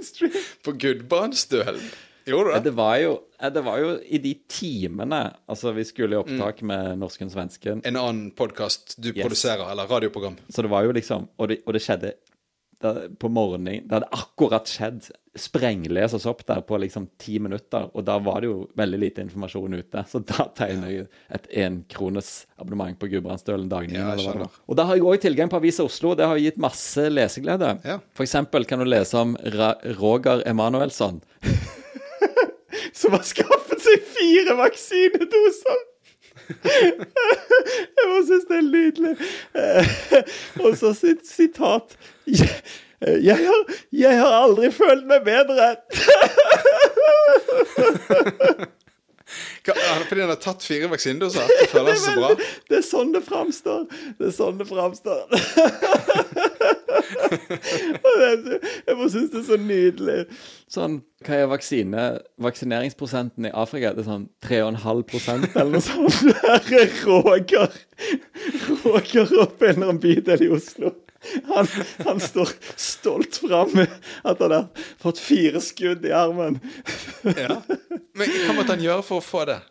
på 0.66 0.74
Gudbrandsdølen. 0.82 1.80
Gjorde 2.24 2.50
du 2.50 2.54
det? 2.54 2.60
det 2.64 2.72
var, 2.76 2.96
jo, 3.02 3.14
det 3.52 3.62
var 3.64 3.80
jo 3.82 3.88
i 4.08 4.18
de 4.24 4.30
timene 4.48 5.18
Altså, 5.44 5.72
vi 5.76 5.84
skulle 5.84 6.16
i 6.16 6.20
opptak 6.22 6.62
med 6.64 6.96
norsken 7.00 7.28
svensken. 7.32 7.82
En 7.84 7.98
annen 8.00 8.30
podkast 8.36 8.96
du 8.96 9.10
Yes. 9.10 9.20
produserer, 9.26 9.64
eller 9.70 9.88
radioprogram. 9.90 10.38
Så 10.48 10.64
det 10.64 10.70
var 10.72 10.86
jo 10.86 10.94
liksom 10.96 11.28
Og 11.36 11.48
det, 11.52 11.58
og 11.66 11.76
det 11.76 11.82
skjedde 11.84 12.14
på 13.18 13.28
morgenen 13.28 13.88
Det 13.88 13.94
hadde 13.94 14.08
akkurat 14.12 14.68
skjedd. 14.68 15.10
Sprengleses 15.34 16.26
opp 16.30 16.44
der 16.46 16.60
på 16.62 16.78
liksom 16.78 17.08
ti 17.18 17.40
minutter, 17.42 17.88
og 17.90 18.04
da 18.06 18.20
var 18.22 18.42
det 18.42 18.50
jo 18.52 18.58
veldig 18.78 19.00
lite 19.02 19.24
informasjon 19.24 19.74
ute. 19.80 20.04
Så 20.06 20.20
da 20.22 20.46
tegner 20.54 20.92
jeg 20.92 21.06
et 21.34 21.48
enkronesabonnement 21.64 22.98
på 23.00 23.08
Gudbrandsdølen 23.10 23.66
Dagningen. 23.70 23.98
Ja, 23.98 24.34
var. 24.38 24.52
og 24.54 24.78
da 24.78 24.86
har 24.86 25.00
jeg 25.00 25.08
òg 25.10 25.24
tilgang 25.24 25.50
på 25.50 25.58
Avisa 25.58 25.86
Oslo, 25.86 26.14
det 26.14 26.28
har 26.30 26.38
gitt 26.38 26.60
masse 26.62 27.08
leseglede. 27.10 27.72
Ja. 27.82 27.98
Eksempel 28.22 28.68
kan 28.70 28.82
du 28.82 28.86
lese 28.86 29.18
om 29.18 29.34
Ra 29.56 29.74
Roger 29.98 30.44
Emanuelsson, 30.46 31.18
som 33.00 33.18
har 33.18 33.26
skaffet 33.26 33.82
seg 33.82 34.06
fire 34.14 34.54
vaksinedoser. 34.62 35.82
Jeg 36.64 38.08
bare 38.08 38.24
syns 38.28 38.46
det 38.50 38.56
er 38.58 38.66
nydelig. 38.68 39.14
Eh, 39.54 39.84
Og 40.64 40.76
så 40.80 40.90
sitt 40.96 41.24
sitat. 41.28 41.96
Jeg, 42.28 42.50
jeg, 43.24 43.36
har, 43.46 43.72
jeg 43.92 44.18
har 44.20 44.32
aldri 44.42 44.70
følt 44.72 45.06
meg 45.10 45.24
bedre. 45.26 45.72
Fordi 49.64 50.20
han 50.20 50.28
har 50.30 50.40
tatt 50.40 50.62
fire 50.64 50.88
vaksinedoser? 50.92 51.48
Det 51.48 51.68
føler 51.72 51.90
han 51.94 52.00
seg 52.00 52.14
så 52.14 52.20
bra? 52.20 52.48
Det 52.68 52.76
er 52.78 52.84
sånn 52.86 53.12
det 53.14 53.22
framstår. 53.24 53.86
Det 54.18 54.28
er 54.28 54.34
sånn 54.36 54.58
det 54.60 54.66
framstår. 54.68 55.24
Jeg 58.84 58.96
bare 58.96 59.10
syns 59.12 59.30
det 59.32 59.40
er 59.40 59.46
så 59.46 59.58
nydelig. 59.60 60.18
Sånn, 60.70 60.98
hva 61.26 61.38
er 61.38 61.50
vaksine, 61.50 62.04
vaksineringsprosenten 62.42 63.48
i 63.48 63.52
Afrika? 63.54 63.92
Det 63.94 64.04
er 64.04 64.10
sånn 64.10 64.26
3,5 64.44 65.48
eller 65.54 65.72
noe 65.76 65.84
sånt. 65.84 66.20
Her 66.44 66.74
er 66.80 66.92
Roger. 67.06 67.78
Roger 68.84 69.34
oppe 69.44 69.72
i 69.72 69.76
en 69.76 70.00
bydel 70.02 70.46
i 70.46 70.52
Oslo. 70.54 70.94
Han, 71.48 71.68
han 72.04 72.20
står 72.20 72.50
stolt 72.76 73.38
fram 73.40 73.70
med 73.78 73.92
at 74.28 74.42
han 74.44 74.52
har 74.52 74.66
fått 75.00 75.22
fire 75.22 75.62
skudd 75.64 76.04
i 76.04 76.12
armen. 76.12 76.58
Ja. 77.24 77.62
Men 78.14 78.34
hva 78.44 78.58
måtte 78.58 78.74
han 78.76 78.84
gjøre 78.84 79.06
for 79.06 79.22
å 79.22 79.24
få 79.24 79.46
det? 79.48 79.62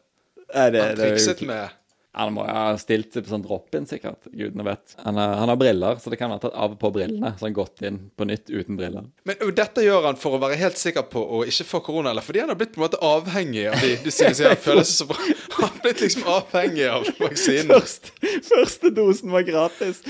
Nei, 0.54 0.68
det, 0.74 0.82
Han 0.82 0.98
det 0.98 1.12
trikset 1.12 1.46
med 1.46 1.70
Han 2.14 2.34
må 2.36 2.44
ha 2.46 2.76
stilt 2.78 3.16
seg 3.16 3.26
på 3.26 3.32
sånn 3.32 3.42
drop-in, 3.42 3.88
sikkert. 3.90 4.28
Gudene 4.30 4.62
vet. 4.68 4.92
Han, 5.02 5.18
er, 5.18 5.32
han 5.40 5.50
har 5.50 5.58
briller, 5.58 5.98
så 5.98 6.12
det 6.14 6.20
kan 6.20 6.30
være 6.30 6.44
tatt 6.44 6.58
av 6.62 6.76
og 6.76 6.80
på 6.82 6.92
brillene. 6.94 7.32
Så 7.34 7.48
han 7.48 7.50
har 7.50 7.56
gått 7.58 7.82
inn 7.90 7.98
på 8.14 8.28
nytt 8.30 8.52
uten 8.52 8.78
briller. 8.78 9.08
Men 9.26 9.40
og 9.42 9.54
dette 9.58 9.82
gjør 9.82 10.06
han 10.12 10.20
for 10.22 10.38
å 10.38 10.42
være 10.44 10.60
helt 10.62 10.78
sikker 10.78 11.08
på 11.10 11.24
å 11.24 11.40
ikke 11.50 11.66
få 11.72 11.82
korona, 11.88 12.12
eller 12.12 12.26
fordi 12.26 12.44
han 12.44 12.52
har 12.54 12.60
blitt 12.60 12.76
på 12.76 12.82
en 12.82 12.86
måte 12.86 13.00
avhengig 13.02 13.64
av 13.72 13.82
de 13.82 13.96
Du 14.04 14.12
sier 14.14 14.36
sier 14.38 14.54
han 14.54 14.62
føler 14.68 14.86
seg 14.86 15.00
så 15.02 15.08
bra. 15.10 15.18
Han 15.58 15.66
har 15.66 15.80
blitt 15.88 16.04
liksom 16.06 16.30
avhengig 16.36 16.86
av 16.92 17.10
vaksinen. 17.18 17.74
Først, 17.74 18.12
første 18.52 18.92
dosen 18.94 19.34
var 19.34 19.48
gratis, 19.48 20.04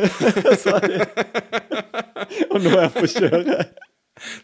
sa 0.62 0.76
de. 0.86 1.00
Og 2.50 2.60
nå 2.62 2.76
er 2.76 2.84
han 2.84 2.94
på 2.94 3.08
kjøret. 3.10 3.74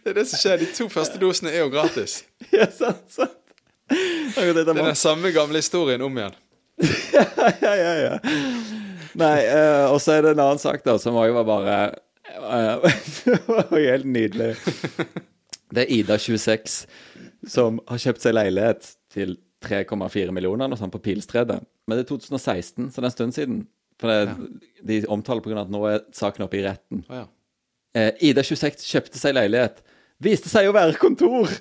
Det 0.02 0.10
er 0.10 0.18
det 0.18 0.24
som 0.32 0.40
skjer. 0.40 0.58
De 0.64 0.72
to 0.74 0.88
første 0.90 1.20
dosene 1.22 1.52
er 1.54 1.62
jo 1.62 1.70
gratis. 1.70 2.24
Ja, 2.50 2.66
sant, 2.72 3.06
sant. 3.12 3.38
Det 3.86 4.42
er 4.42 4.64
den 4.66 4.98
samme 4.98 5.30
gamle 5.30 5.60
historien 5.62 6.02
om 6.02 6.18
igjen. 6.18 6.34
ja, 7.62 7.74
ja, 7.76 7.92
ja. 8.02 8.16
Nei, 9.16 9.36
uh, 9.48 9.94
og 9.94 10.00
så 10.04 10.16
er 10.16 10.26
det 10.26 10.34
en 10.34 10.42
annen 10.44 10.60
sak, 10.60 10.82
da, 10.84 10.98
som 11.00 11.16
òg 11.16 11.32
var 11.38 11.46
bare 11.48 11.76
uh, 12.36 12.84
Det 13.24 13.38
var 13.48 13.72
helt 13.72 14.08
nydelig. 14.08 14.52
Det 15.72 15.86
er 15.86 15.92
Ida 15.96 16.18
26 16.20 16.82
som 17.46 17.80
har 17.88 18.02
kjøpt 18.02 18.22
seg 18.24 18.34
leilighet 18.36 18.90
til 19.14 19.36
3,4 19.64 20.34
millioner 20.34 20.68
noe 20.68 20.78
sånt 20.78 20.94
på 20.94 21.02
Pilstredet. 21.02 21.60
Men 21.86 21.98
det 21.98 22.04
er 22.04 22.10
2016, 22.10 22.90
så 22.90 23.00
det 23.00 23.04
er 23.04 23.08
en 23.08 23.14
stund 23.14 23.36
siden. 23.36 23.58
For 24.00 24.12
det, 24.12 24.34
de 24.84 25.00
omtaler 25.08 25.40
pga. 25.44 25.62
at 25.62 25.72
nå 25.72 25.80
er 25.88 26.04
saken 26.14 26.44
oppe 26.44 26.58
i 26.60 26.64
retten. 26.66 27.04
Oh, 27.08 27.22
ja. 27.22 27.26
Eh, 27.96 28.12
Ida 28.28 28.42
26 28.44 28.84
kjøpte 28.84 29.18
seg 29.20 29.32
leilighet. 29.38 29.80
Viste 30.20 30.48
seg 30.52 30.68
å 30.68 30.74
være 30.76 30.98
kontor! 31.00 31.48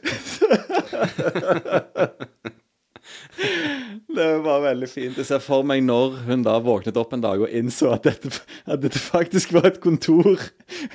det 4.19 4.27
var 4.45 4.61
veldig 4.65 4.89
fint. 4.91 5.17
Jeg 5.19 5.27
ser 5.29 5.43
for 5.43 5.63
meg 5.67 5.83
når 5.85 6.17
hun 6.27 6.43
da 6.45 6.57
våknet 6.63 6.97
opp 7.01 7.13
en 7.17 7.23
dag 7.23 7.41
og 7.45 7.49
innså 7.51 7.91
at 7.95 8.07
dette, 8.07 8.31
at 8.65 8.81
dette 8.83 9.01
faktisk 9.01 9.53
var 9.57 9.69
et 9.71 9.81
kontor. 9.83 10.39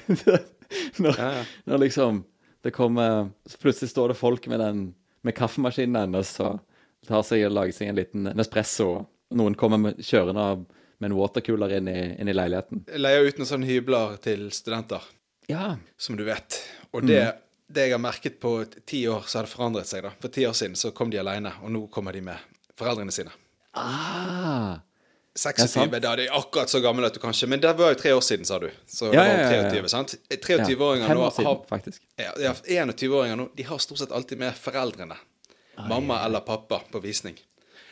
når, 1.02 1.16
Ja, 1.18 1.30
ja. 1.40 1.44
når 1.66 1.78
liksom 1.86 2.24
det 2.62 2.70
kommer 2.76 3.30
Plutselig 3.62 3.90
står 3.90 4.12
det 4.12 4.18
folk 4.20 4.44
med, 4.52 4.60
den, 4.60 4.82
med 5.26 5.34
kaffemaskinen 5.34 5.96
hennes 6.04 6.34
og 6.44 6.60
tar 7.08 7.22
seg 7.26 7.46
og 7.48 7.54
lager 7.56 7.72
seg 7.74 7.88
en 7.90 7.96
liten 7.98 8.28
Nespresso. 8.36 8.90
Noen 9.34 9.56
kommer 9.58 9.80
med, 9.80 10.02
kjørende 10.04 10.44
med 11.00 11.08
en 11.08 11.16
watercooler 11.16 11.72
inn 11.78 11.88
i, 11.88 11.98
inn 12.20 12.28
i 12.28 12.34
leiligheten. 12.36 12.82
Leier 13.00 13.24
ut 13.24 13.38
noen 13.40 13.48
sånne 13.48 13.70
hybler 13.70 14.18
til 14.20 14.50
studenter, 14.52 15.00
Ja. 15.48 15.78
som 15.96 16.18
du 16.20 16.26
vet. 16.28 16.58
Og 16.92 17.06
det, 17.08 17.22
det 17.72 17.86
jeg 17.88 17.94
har 17.96 18.02
merket 18.04 18.36
på 18.42 18.52
ti 18.84 19.06
år, 19.08 19.24
så 19.24 19.40
har 19.40 19.48
det 19.48 19.54
forandret 19.54 19.88
seg. 19.88 20.04
da. 20.04 20.12
For 20.20 20.28
ti 20.34 20.44
år 20.44 20.52
siden 20.58 20.76
så 20.76 20.92
kom 20.92 21.08
de 21.10 21.22
alene, 21.22 21.54
og 21.64 21.72
nå 21.72 21.86
kommer 21.94 22.12
de 22.12 22.20
med 22.28 22.36
foreldrene 22.80 23.12
sine. 23.14 23.32
Ah. 23.76 24.80
26, 25.38 25.68
sant. 25.70 25.92
da 26.02 26.10
er 26.12 26.16
de 26.24 26.24
akkurat 26.34 26.68
så 26.72 26.80
gammel 26.82 27.06
at 27.06 27.14
du 27.14 27.20
kanskje 27.22 27.46
Men 27.48 27.60
det 27.62 27.70
var 27.78 27.92
jo 27.94 27.98
tre 28.00 28.10
år 28.16 28.24
siden, 28.26 28.44
sa 28.48 28.58
du. 28.58 28.66
Så 28.90 29.12
Ja, 29.14 29.22
det 29.22 29.36
var 29.36 29.44
23, 29.44 29.54
ja, 29.54 29.62
ja. 29.62 29.70
23, 29.70 29.88
sant? 29.92 30.14
23-åringer 30.30 31.14
nå 31.14 31.22
år 31.26 31.30
siden, 31.36 31.46
har 31.46 31.60
faktisk. 31.70 32.02
ja, 32.18 32.32
ja, 32.42 32.52
21-åringer 32.82 33.38
nå, 33.38 33.46
de 33.56 33.62
har 33.68 33.78
stort 33.78 33.98
sett 34.02 34.12
alltid 34.12 34.38
med 34.42 34.56
foreldrene. 34.58 35.16
Mamma 35.88 36.18
eller 36.26 36.40
pappa 36.44 36.80
på 36.92 37.00
visning. 37.00 37.38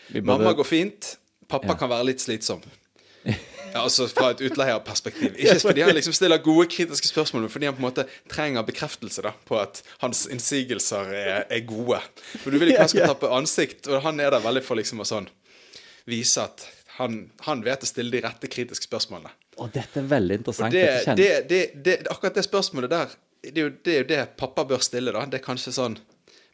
Vi 0.09 0.21
burde- 0.21 0.26
Mamma 0.26 0.52
går 0.52 0.64
fint. 0.64 1.16
Pappa 1.49 1.75
kan 1.78 1.88
være 1.88 2.04
litt 2.11 2.21
slitsom. 2.21 2.61
Ja, 3.73 3.83
altså 3.83 4.07
Fra 4.09 4.31
et 4.33 4.41
utleierperspektiv. 4.45 5.35
Ikke 5.39 5.61
fordi 5.61 5.81
han 5.85 5.95
liksom 5.97 6.13
stiller 6.17 6.39
gode 6.43 6.67
kritiske 6.73 7.09
spørsmål, 7.09 7.43
men 7.47 7.53
fordi 7.53 7.67
han 7.69 7.77
på 7.77 7.83
en 7.83 7.89
måte 7.89 8.05
trenger 8.31 8.63
bekreftelse 8.67 9.23
da 9.25 9.31
på 9.49 9.55
at 9.61 9.83
hans 10.03 10.27
innsigelser 10.33 11.05
er, 11.13 11.45
er 11.51 11.61
gode. 11.69 12.01
For 12.43 12.51
Du 12.51 12.59
vil 12.59 12.69
ikke 12.73 12.83
han 12.87 12.95
skal 12.95 13.07
tappe 13.13 13.27
ansikt, 13.35 13.87
og 13.89 14.03
han 14.07 14.21
er 14.21 14.29
der 14.35 14.43
veldig 14.45 14.65
for 14.67 14.75
liksom 14.81 14.99
å 15.05 15.09
sånn 15.09 15.29
vise 16.09 16.43
at 16.43 16.59
han, 16.99 17.13
han 17.47 17.59
vet 17.63 17.85
å 17.85 17.89
stille 17.89 18.17
de 18.17 18.21
rette 18.25 18.47
kritiske 18.51 18.85
spørsmålene. 18.89 19.31
Og 19.59 19.67
dette 19.75 20.01
er 20.01 20.07
veldig 20.11 20.35
interessant. 20.41 20.73
Det, 20.75 20.83
dette 20.83 21.15
det, 21.19 21.31
det, 21.51 21.63
det, 21.85 21.95
akkurat 22.11 22.35
det 22.39 22.45
spørsmålet 22.47 22.91
der, 22.91 23.07
det 23.45 23.55
er, 23.55 23.61
jo, 23.69 23.73
det 23.85 23.93
er 23.93 23.99
jo 24.03 24.09
det 24.09 24.23
pappa 24.39 24.65
bør 24.67 24.81
stille, 24.83 25.13
da. 25.15 25.21
Det 25.31 25.39
er 25.39 25.45
kanskje 25.45 25.73
sånn 25.77 25.97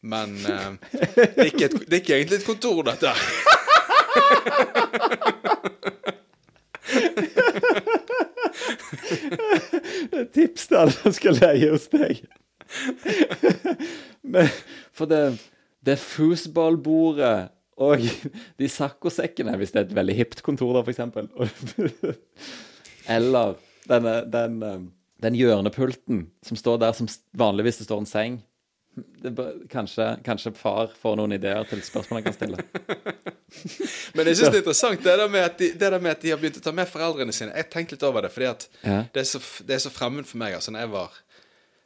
Men 0.05 0.35
uh, 0.45 0.77
det, 0.93 1.33
er 1.33 1.49
ikke 1.49 1.65
et, 1.71 1.77
det 1.89 1.97
er 1.97 2.01
ikke 2.03 2.17
egentlig 2.19 2.39
et 2.43 2.49
kontor, 2.49 2.83
dette. 2.85 3.15
Tips 10.35 10.69
til 10.69 10.77
alle 10.79 10.95
som 10.97 11.13
skal 11.17 11.39
leie 11.41 11.71
hos 11.73 11.89
deg. 11.93 12.21
Men, 14.35 14.49
for 14.95 15.07
det, 15.11 15.23
det 15.85 15.99
foosballbordet 16.03 17.37
og 17.83 17.99
de 18.61 18.69
saccosekkene, 18.71 19.57
hvis 19.59 19.73
det 19.75 19.81
er 19.81 19.87
et 19.89 19.97
veldig 19.97 20.17
hipt 20.19 20.43
kontor, 20.47 20.83
for 20.83 20.93
eksempel. 20.93 21.29
Eller 23.17 23.57
denne, 23.91 24.15
den, 24.33 24.63
eh, 24.63 24.81
den 25.25 25.35
hjørnepulten 25.39 26.27
som 26.45 26.57
står 26.59 26.79
der 26.85 26.93
som 26.97 27.09
vanligvis 27.37 27.81
det 27.81 27.89
står 27.89 28.05
en 28.05 28.09
seng. 28.11 28.43
Kanskje, 29.73 30.05
kanskje 30.25 30.53
far 30.55 30.91
får 31.01 31.17
noen 31.19 31.33
ideer 31.35 31.65
til 31.67 31.81
spørsmål 31.83 32.21
han 32.21 32.27
kan 32.29 32.37
stille. 32.37 32.63
Men 34.15 34.29
jeg 34.29 34.37
syns 34.39 34.51
det 34.53 34.59
er 34.59 34.63
interessant 34.63 35.03
det 35.05 35.17
der, 35.19 35.29
med 35.33 35.47
at 35.49 35.59
de, 35.59 35.69
det 35.73 35.91
der 35.95 36.01
med 36.03 36.13
at 36.15 36.23
de 36.23 36.31
har 36.35 36.41
begynt 36.43 36.59
å 36.61 36.65
ta 36.65 36.73
med 36.77 36.91
foreldrene 36.91 37.35
sine. 37.35 37.55
Jeg 37.57 37.71
tenkte 37.73 37.97
litt 37.97 38.07
over 38.07 38.27
det, 38.27 38.33
fordi 38.35 38.49
at 38.51 38.67
Ja. 38.85 38.99
det, 39.15 39.23
er 39.25 39.29
så, 39.29 39.41
det 39.67 39.77
er 39.79 39.83
så 39.87 39.93
fremmed 39.95 40.29
for 40.29 40.41
meg. 40.43 40.55
Altså, 40.59 40.75
når 40.75 40.85
jeg 40.87 40.93
var 40.97 41.21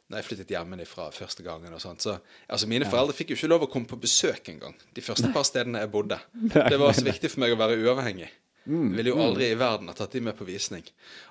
Når 0.09 0.17
jeg 0.17 0.25
flyttet 0.25 0.49
hjemmefra 0.55 1.11
første 1.13 1.43
gangen 1.45 1.73
og 1.73 1.81
sånt, 1.81 2.01
så 2.01 2.15
Altså, 2.49 2.67
mine 2.67 2.85
foreldre 2.89 3.13
fikk 3.13 3.29
jo 3.29 3.35
ikke 3.37 3.49
lov 3.51 3.63
å 3.67 3.69
komme 3.69 3.85
på 3.85 3.99
besøk 4.01 4.49
engang. 4.49 4.73
De 4.97 5.01
første 5.05 5.29
par 5.33 5.43
stedene 5.45 5.79
jeg 5.83 5.91
bodde. 5.93 6.17
Det 6.71 6.79
var 6.81 6.93
så 6.97 7.05
viktig 7.05 7.29
for 7.29 7.43
meg 7.45 7.53
å 7.53 7.59
være 7.61 7.77
uavhengig. 7.83 8.29
Mm, 8.65 8.95
Ville 8.97 9.09
jo 9.13 9.21
aldri 9.21 9.51
i 9.51 9.57
verden 9.57 9.87
ha 9.87 9.93
tatt 9.97 10.11
de 10.13 10.21
med 10.21 10.35
på 10.37 10.45
visning. 10.45 10.83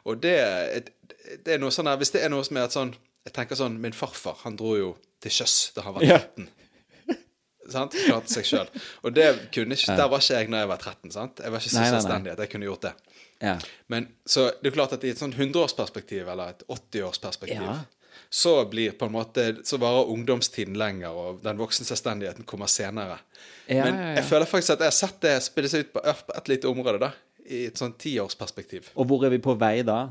Og 0.07 0.19
det, 0.23 0.37
det 1.45 1.55
er 1.55 1.59
noe 1.63 1.71
sånn 1.75 1.87
her 1.91 1.99
Hvis 2.01 2.11
det 2.15 2.23
er 2.25 2.31
noe 2.33 2.43
som 2.47 2.57
er 2.57 2.65
et 2.67 2.75
sånn 2.75 2.95
Jeg 3.29 3.35
tenker 3.37 3.59
sånn 3.61 3.77
Min 3.83 3.93
farfar, 3.97 4.39
han 4.47 4.57
dro 4.57 4.73
jo 4.79 4.95
til 5.21 5.35
sjøs 5.35 5.59
da 5.77 5.85
han 5.85 5.95
var 5.99 6.07
Ja. 6.07 6.19
13. 6.25 6.49
Sant? 7.69 7.93
Klarte 7.93 8.33
seg 8.33 8.47
sjøl. 8.49 8.69
Og 9.05 9.13
det 9.13 9.27
kunne 9.53 9.77
ikke, 9.77 9.93
der 9.99 10.09
var 10.09 10.23
ikke 10.23 10.39
jeg 10.39 10.49
når 10.49 10.63
jeg 10.63 10.69
var 10.71 10.79
13. 10.81 11.11
sant? 11.13 11.43
Jeg 11.45 11.53
var 11.53 11.61
ikke 11.61 11.73
så 11.75 11.83
selvstendig 11.91 12.33
at 12.33 12.39
jeg 12.41 12.49
kunne 12.55 12.65
gjort 12.71 12.87
det. 12.87 12.93
Ja. 13.45 13.59
Men 13.93 14.07
så 14.27 14.47
det 14.63 14.71
er 14.71 14.77
klart 14.79 14.95
at 14.97 15.05
i 15.05 15.11
et 15.13 15.21
sånn 15.21 15.35
100-årsperspektiv, 15.37 16.31
eller 16.33 16.55
et 16.55 16.63
80-årsperspektiv, 16.73 17.61
Ja. 17.61 17.75
så 18.31 18.55
blir 18.71 18.93
på 18.99 19.07
en 19.07 19.13
måte 19.13 19.45
Så 19.69 19.77
varer 19.79 20.09
ungdomstiden 20.09 20.77
lenger, 20.81 21.11
og 21.13 21.43
den 21.45 21.59
voksne 21.61 21.85
selvstendigheten 21.87 22.45
kommer 22.49 22.67
senere. 22.73 23.19
Ja, 23.69 23.85
Men 23.85 23.95
ja, 23.95 24.01
ja. 24.09 24.15
jeg 24.17 24.25
føler 24.25 24.47
faktisk 24.47 24.73
at 24.73 24.79
jeg 24.87 24.87
har 24.95 24.97
sett 25.03 25.21
det 25.21 25.43
spille 25.43 25.69
seg 25.69 25.85
ut 25.85 25.93
på 25.93 26.01
på 26.01 26.37
et 26.41 26.49
lite 26.49 26.69
område, 26.73 26.99
da. 27.05 27.13
I 27.49 27.67
et 27.67 27.77
sånn 27.79 27.93
tiårsperspektiv. 28.01 28.91
Og 28.97 29.07
hvor 29.07 29.25
er 29.25 29.31
vi 29.31 29.39
på 29.45 29.55
vei 29.61 29.83
da? 29.83 30.09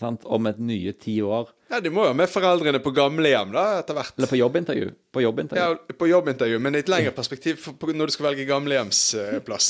Sant? 0.00 0.24
Om 0.24 0.48
et 0.48 0.60
nye 0.64 0.92
ti 0.96 1.18
år? 1.20 1.50
Ja, 1.70 1.78
de 1.84 1.90
må 1.92 2.06
jo 2.06 2.12
ha 2.14 2.16
med 2.16 2.30
foreldrene 2.32 2.80
på 2.82 2.92
gamlehjem, 2.96 3.52
da, 3.52 3.64
etter 3.82 3.98
hvert. 3.98 4.14
Eller 4.16 4.30
på 4.30 4.38
jobbintervju? 4.40 4.92
På 5.12 5.22
jobbintervju. 5.22 5.60
Ja, 5.60 5.96
på 6.00 6.08
jobbintervju, 6.08 6.60
men 6.62 6.78
i 6.78 6.80
et 6.80 6.88
lengre 6.90 7.12
perspektiv 7.14 7.68
når 7.84 8.08
du 8.08 8.14
skal 8.14 8.30
velge 8.30 8.46
gamlehjemsplass. 8.48 9.68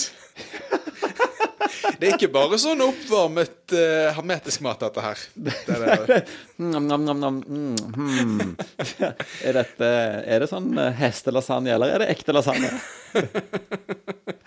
det 1.99 2.07
er 2.07 2.15
ikke 2.15 2.31
bare 2.33 2.61
sånn 2.63 2.81
oppvarmet 2.85 3.75
uh, 3.75 4.13
hermetisk 4.17 4.63
mat, 4.65 4.81
dette 4.87 5.05
her. 5.05 5.27
Det 5.35 5.57
er, 5.75 6.07
det. 6.07 6.21
Nam, 6.63 6.87
nam, 6.87 7.11
nam. 7.11 7.43
Mm, 7.43 7.77
hmm. 7.99 8.55
er, 9.49 9.59
dette, 9.59 9.91
er 10.31 10.45
det 10.45 10.51
sånn 10.53 10.71
uh, 10.79 10.93
hestelasagne, 10.95 11.75
eller 11.75 11.97
er 11.97 12.05
det 12.05 12.13
ekte 12.15 12.37
lasagne? 12.37 12.71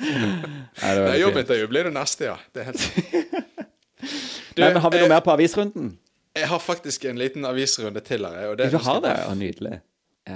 Nei, 0.04 0.96
det 0.96 1.20
Jobbintervju 1.20 1.68
blir 1.70 1.92
det 1.92 1.94
neste, 2.00 2.32
ja. 2.32 2.40
Det 2.56 2.64
er 2.64 2.72
helt 2.72 3.68
Nei, 4.04 4.70
men 4.70 4.82
Har 4.84 4.94
vi 4.94 5.02
noe 5.02 5.10
eh, 5.10 5.14
mer 5.16 5.24
på 5.26 5.34
avisrunden? 5.34 5.94
Jeg 6.34 6.50
har 6.50 6.62
faktisk 6.62 7.06
en 7.06 7.20
liten 7.22 7.46
avisrunde 7.46 8.02
til 8.06 8.26
her. 8.26 8.56
Vi 8.58 8.84
har 8.88 9.02
det? 9.06 9.14
Ja, 9.22 9.34
nydelig. 9.38 9.80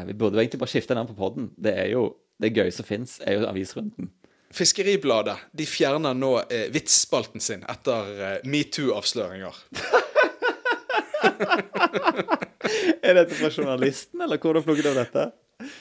Vi 0.07 0.13
burde 0.13 0.39
egentlig 0.41 0.59
bare 0.61 0.69
skifte 0.69 0.95
navn 0.97 1.09
på 1.09 1.17
poden. 1.17 1.51
Det 1.57 1.73
er 1.73 1.91
jo 1.95 2.09
det 2.41 2.53
gøye 2.53 2.71
som 2.73 2.85
fins, 2.85 3.17
er 3.25 3.39
jo 3.39 3.47
avisrunden. 3.49 4.11
Fiskeribladet 4.53 5.35
de 5.57 5.65
fjerner 5.67 6.13
nå 6.15 6.37
eh, 6.47 6.69
vitsspalten 6.71 7.41
sin 7.43 7.65
etter 7.67 8.11
eh, 8.15 8.37
metoo-avsløringer. 8.47 9.57
er 13.03 13.17
dette 13.17 13.35
fra 13.35 13.49
journalisten, 13.51 14.21
eller 14.23 14.39
hvor 14.39 14.53
har 14.53 14.61
du 14.61 14.67
plukket 14.69 14.87
opp 14.91 15.01
dette? 15.01 15.25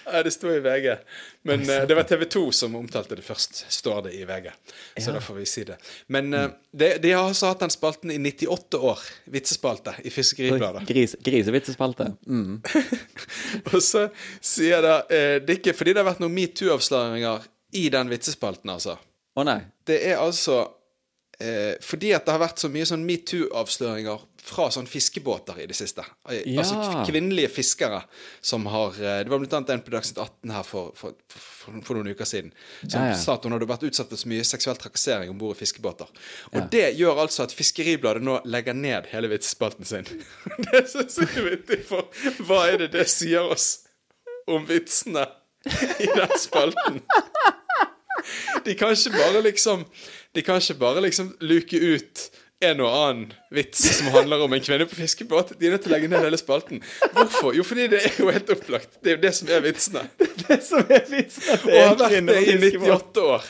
Ja, 0.04 0.22
det 0.22 0.30
sto 0.30 0.52
i 0.52 0.60
VG. 0.60 0.96
Men 1.42 1.60
uh, 1.60 1.82
det 1.88 1.94
var 1.94 2.02
TV 2.02 2.24
2 2.24 2.52
som 2.52 2.76
omtalte 2.76 3.16
det 3.18 3.22
først, 3.22 3.66
står 3.68 4.02
det 4.06 4.12
i 4.16 4.22
VG. 4.24 4.48
Så 4.96 5.10
ja. 5.10 5.14
da 5.16 5.20
får 5.20 5.34
vi 5.34 5.46
si 5.46 5.64
det. 5.68 5.76
Men 6.06 6.32
uh, 6.34 6.46
de, 6.72 6.94
de, 7.02 7.10
har 7.12 7.28
også 7.28 7.50
hatt 7.50 7.64
den 7.66 7.74
spalten 7.74 8.12
i 8.14 8.18
98 8.18 8.80
år. 8.80 9.02
Vitsespalte 9.34 9.92
i 10.04 10.12
Fiskeribladet. 10.14 10.86
Gris, 10.88 11.16
grisevitsespalte. 11.24 12.08
Mm. 12.26 12.62
og 13.74 13.76
så 13.84 14.06
sier 14.40 14.80
da 14.84 15.02
uh, 15.04 15.36
Det 15.44 15.60
ikke 15.60 15.76
fordi 15.76 15.92
det 15.92 16.00
har 16.00 16.08
vært 16.08 16.24
noen 16.24 16.36
metoo-avsløringer 16.38 17.44
i 17.76 17.88
den 17.92 18.08
vitsespalten, 18.08 18.72
altså. 18.72 18.96
Å 19.36 19.44
nei. 19.44 19.60
Det 19.86 20.00
er 20.08 20.22
altså 20.22 20.64
fordi 21.84 22.14
at 22.16 22.24
det 22.24 22.32
har 22.32 22.40
vært 22.40 22.62
så 22.62 22.70
mye 22.72 22.86
sånn 22.88 23.02
metoo-avsløringer 23.04 24.22
fra 24.46 24.68
sånne 24.70 24.86
fiskebåter 24.86 25.58
i 25.60 25.66
det 25.66 25.74
siste. 25.74 26.04
Eh, 26.30 26.44
ja. 26.54 26.62
Altså 26.62 27.02
kvinnelige 27.08 27.50
fiskere 27.50 28.02
som 28.40 28.66
har 28.70 28.94
eh, 28.94 29.18
Det 29.24 29.32
var 29.32 29.42
bl.a. 29.42 29.62
en 29.74 29.82
på 29.82 29.90
Dagsnytt 29.90 30.20
18 30.22 30.52
her 30.54 30.66
for, 30.66 30.92
for, 30.94 31.16
for, 31.28 31.80
for, 31.82 31.98
noen 31.98 32.14
uker 32.14 32.28
siden 32.28 32.52
som 32.84 33.00
ja, 33.00 33.08
ja. 33.10 33.16
sa 33.18 33.34
at 33.34 33.46
hun 33.46 33.56
hadde 33.56 33.68
vært 33.68 33.86
utsatt 33.88 34.12
for 34.12 34.22
så 34.22 34.30
mye 34.30 34.46
seksuell 34.46 34.78
trakassering 34.78 35.32
om 35.32 35.40
bord 35.40 35.56
i 35.56 35.60
fiskebåter. 35.64 36.10
Og 36.54 36.70
det 36.70 36.92
gjør 37.00 37.24
altså 37.24 37.46
at 37.46 37.56
Fiskeribladet 37.56 38.22
nå 38.22 38.38
legger 38.46 38.78
ned 38.78 39.10
hele 39.10 39.32
vitsespalten 39.34 39.88
sin. 39.88 40.06
det 40.62 40.84
er 40.84 41.50
vittig, 41.50 41.82
for 41.88 42.06
hva 42.46 42.62
er 42.70 42.84
det 42.84 42.92
det 42.94 43.08
sier 43.10 43.50
oss 43.50 43.82
om 44.46 44.62
vitsene 44.68 45.26
i 45.98 46.06
den 46.06 46.38
spalten? 46.38 47.02
De 48.64 48.74
kan 48.78 48.94
ikke 48.94 49.12
bare 49.12 49.42
liksom 49.44 49.84
De 50.34 50.42
kan 50.42 50.62
ikke 50.62 50.78
bare 50.80 51.02
liksom 51.04 51.34
luke 51.40 51.78
ut 51.78 52.28
en 52.64 52.80
og 52.80 52.88
annen 52.88 53.32
vits 53.52 53.82
som 53.98 54.08
handler 54.14 54.40
om 54.46 54.54
en 54.56 54.62
kvinne 54.64 54.86
på 54.88 54.96
fiskebåt. 54.96 55.52
De 55.60 55.68
er 55.68 55.74
nødt 55.74 55.84
til 55.84 55.92
å 55.92 55.96
legge 55.96 56.08
ned 56.08 56.24
hele 56.24 56.38
spalten. 56.40 56.80
Hvorfor? 57.12 57.52
Jo, 57.56 57.64
fordi 57.66 57.88
det 57.92 58.00
er 58.08 58.20
jo 58.22 58.30
helt 58.32 58.52
opplagt. 58.54 58.96
Det 59.04 59.12
er 59.12 59.18
jo 59.18 59.22
det 59.26 59.32
som 59.36 59.50
er 59.52 59.64
vitsene. 59.66 60.04
Det 60.46 60.60
som 60.62 60.92
er 60.92 61.04
vitsene 61.10 61.56
Og 61.66 61.74
har 61.74 61.96
vært 61.98 62.28
det 62.28 62.36
i 62.46 62.54
98 62.78 63.24
år. 63.26 63.48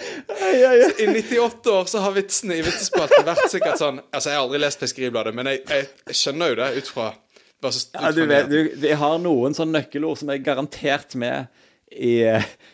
Ai, 0.00 0.56
ai, 0.64 0.76
ai. 0.82 0.90
I 1.04 1.06
98 1.12 1.72
år 1.72 1.88
så 1.92 2.02
har 2.02 2.14
vitsene 2.16 2.56
i 2.56 2.64
vitsespalten 2.64 3.26
vært 3.26 3.50
sikkert 3.52 3.80
sånn 3.80 4.00
Altså, 4.08 4.30
jeg 4.30 4.38
har 4.38 4.44
aldri 4.46 4.60
lest 4.62 4.80
Fiskeribladet, 4.80 5.34
men 5.36 5.50
jeg, 5.52 5.60
jeg 5.68 6.16
skjønner 6.16 6.52
jo 6.52 6.58
det 6.60 6.68
ut 6.78 6.88
fra, 6.88 7.08
ut 7.12 7.60
fra 7.60 7.72
ja, 8.08 8.12
du 8.16 8.22
vet, 8.24 8.48
du, 8.48 8.70
Vi 8.80 8.94
har 9.02 9.18
noen 9.22 9.56
sånne 9.56 9.80
nøkkelord 9.80 10.22
som 10.22 10.32
er 10.32 10.40
garantert 10.44 11.14
med 11.20 11.60
i, 11.90 12.14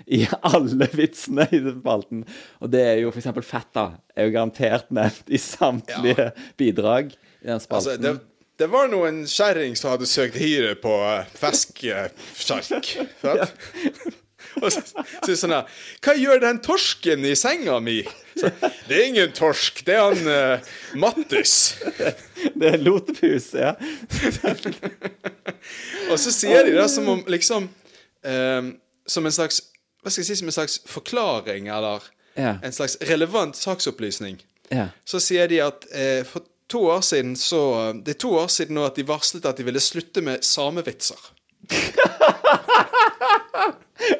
i, 0.06 0.22
alle 0.42 0.88
vitsene 0.92 1.48
i 1.50 1.60
spalten. 1.64 2.24
Og 2.60 2.72
det 2.72 2.82
er 2.84 3.02
jo 3.02 3.12
f.eks. 3.12 3.30
fetta 3.46 3.88
er 4.16 4.28
jo 4.28 4.34
garantert 4.36 4.90
nevnt 4.94 5.32
i 5.32 5.40
samtlige 5.40 6.30
ja. 6.30 6.46
bidrag 6.60 7.14
i 7.14 7.48
den 7.48 7.62
spalten. 7.62 7.96
Altså, 7.96 8.02
det, 8.02 8.44
det, 8.60 8.70
var 8.72 8.92
nå 8.92 9.02
en 9.08 9.24
kjerring 9.30 9.76
som 9.78 9.94
hadde 9.94 10.08
søkt 10.10 10.38
hyre 10.40 10.76
på 10.80 10.94
fesksjark. 11.38 12.94
Ja. 13.26 13.50
Og 14.62 14.70
så 14.72 14.80
sier 15.26 15.36
sånn 15.36 15.52
her 15.52 15.80
Hva 16.04 16.14
gjør 16.16 16.40
den 16.40 16.60
torsken 16.64 17.24
i 17.28 17.34
senga 17.36 17.76
mi? 17.82 17.98
Så, 18.36 18.48
det 18.88 18.96
er 18.96 19.04
ingen 19.08 19.34
torsk, 19.36 19.82
det 19.84 19.96
er 19.96 20.04
han 20.04 20.28
uh, 20.28 20.70
Mattis. 21.00 21.54
Det 22.56 22.68
er 22.68 22.80
lotepus, 22.80 23.50
ja. 23.56 23.74
og 26.10 26.18
så 26.20 26.32
sier 26.32 26.68
de 26.68 26.74
det 26.76 26.88
som 26.92 27.08
om 27.14 27.22
liksom 27.32 27.68
um, 27.68 28.68
som 29.06 29.26
en 29.26 29.34
slags 29.34 29.62
hva 30.06 30.12
skal 30.12 30.22
jeg 30.22 30.28
si, 30.28 30.36
som 30.38 30.50
en 30.50 30.54
slags 30.54 30.76
forklaring 30.86 31.66
eller 31.72 32.04
ja. 32.38 32.52
en 32.62 32.72
slags 32.72 32.94
relevant 33.08 33.56
saksopplysning, 33.58 34.38
ja. 34.70 34.88
så 35.02 35.18
sier 35.22 35.50
de 35.50 35.58
at 35.64 35.86
eh, 35.90 36.22
for 36.28 36.46
to 36.70 36.84
år 36.90 37.00
siden 37.00 37.36
så 37.38 37.92
Det 37.92 38.14
er 38.14 38.18
to 38.22 38.34
år 38.38 38.48
siden 38.50 38.74
nå 38.78 38.84
at 38.86 38.96
de 38.98 39.06
varslet 39.06 39.46
at 39.46 39.58
de 39.58 39.66
ville 39.66 39.82
slutte 39.82 40.22
med 40.22 40.44
samevitser. 40.46 41.18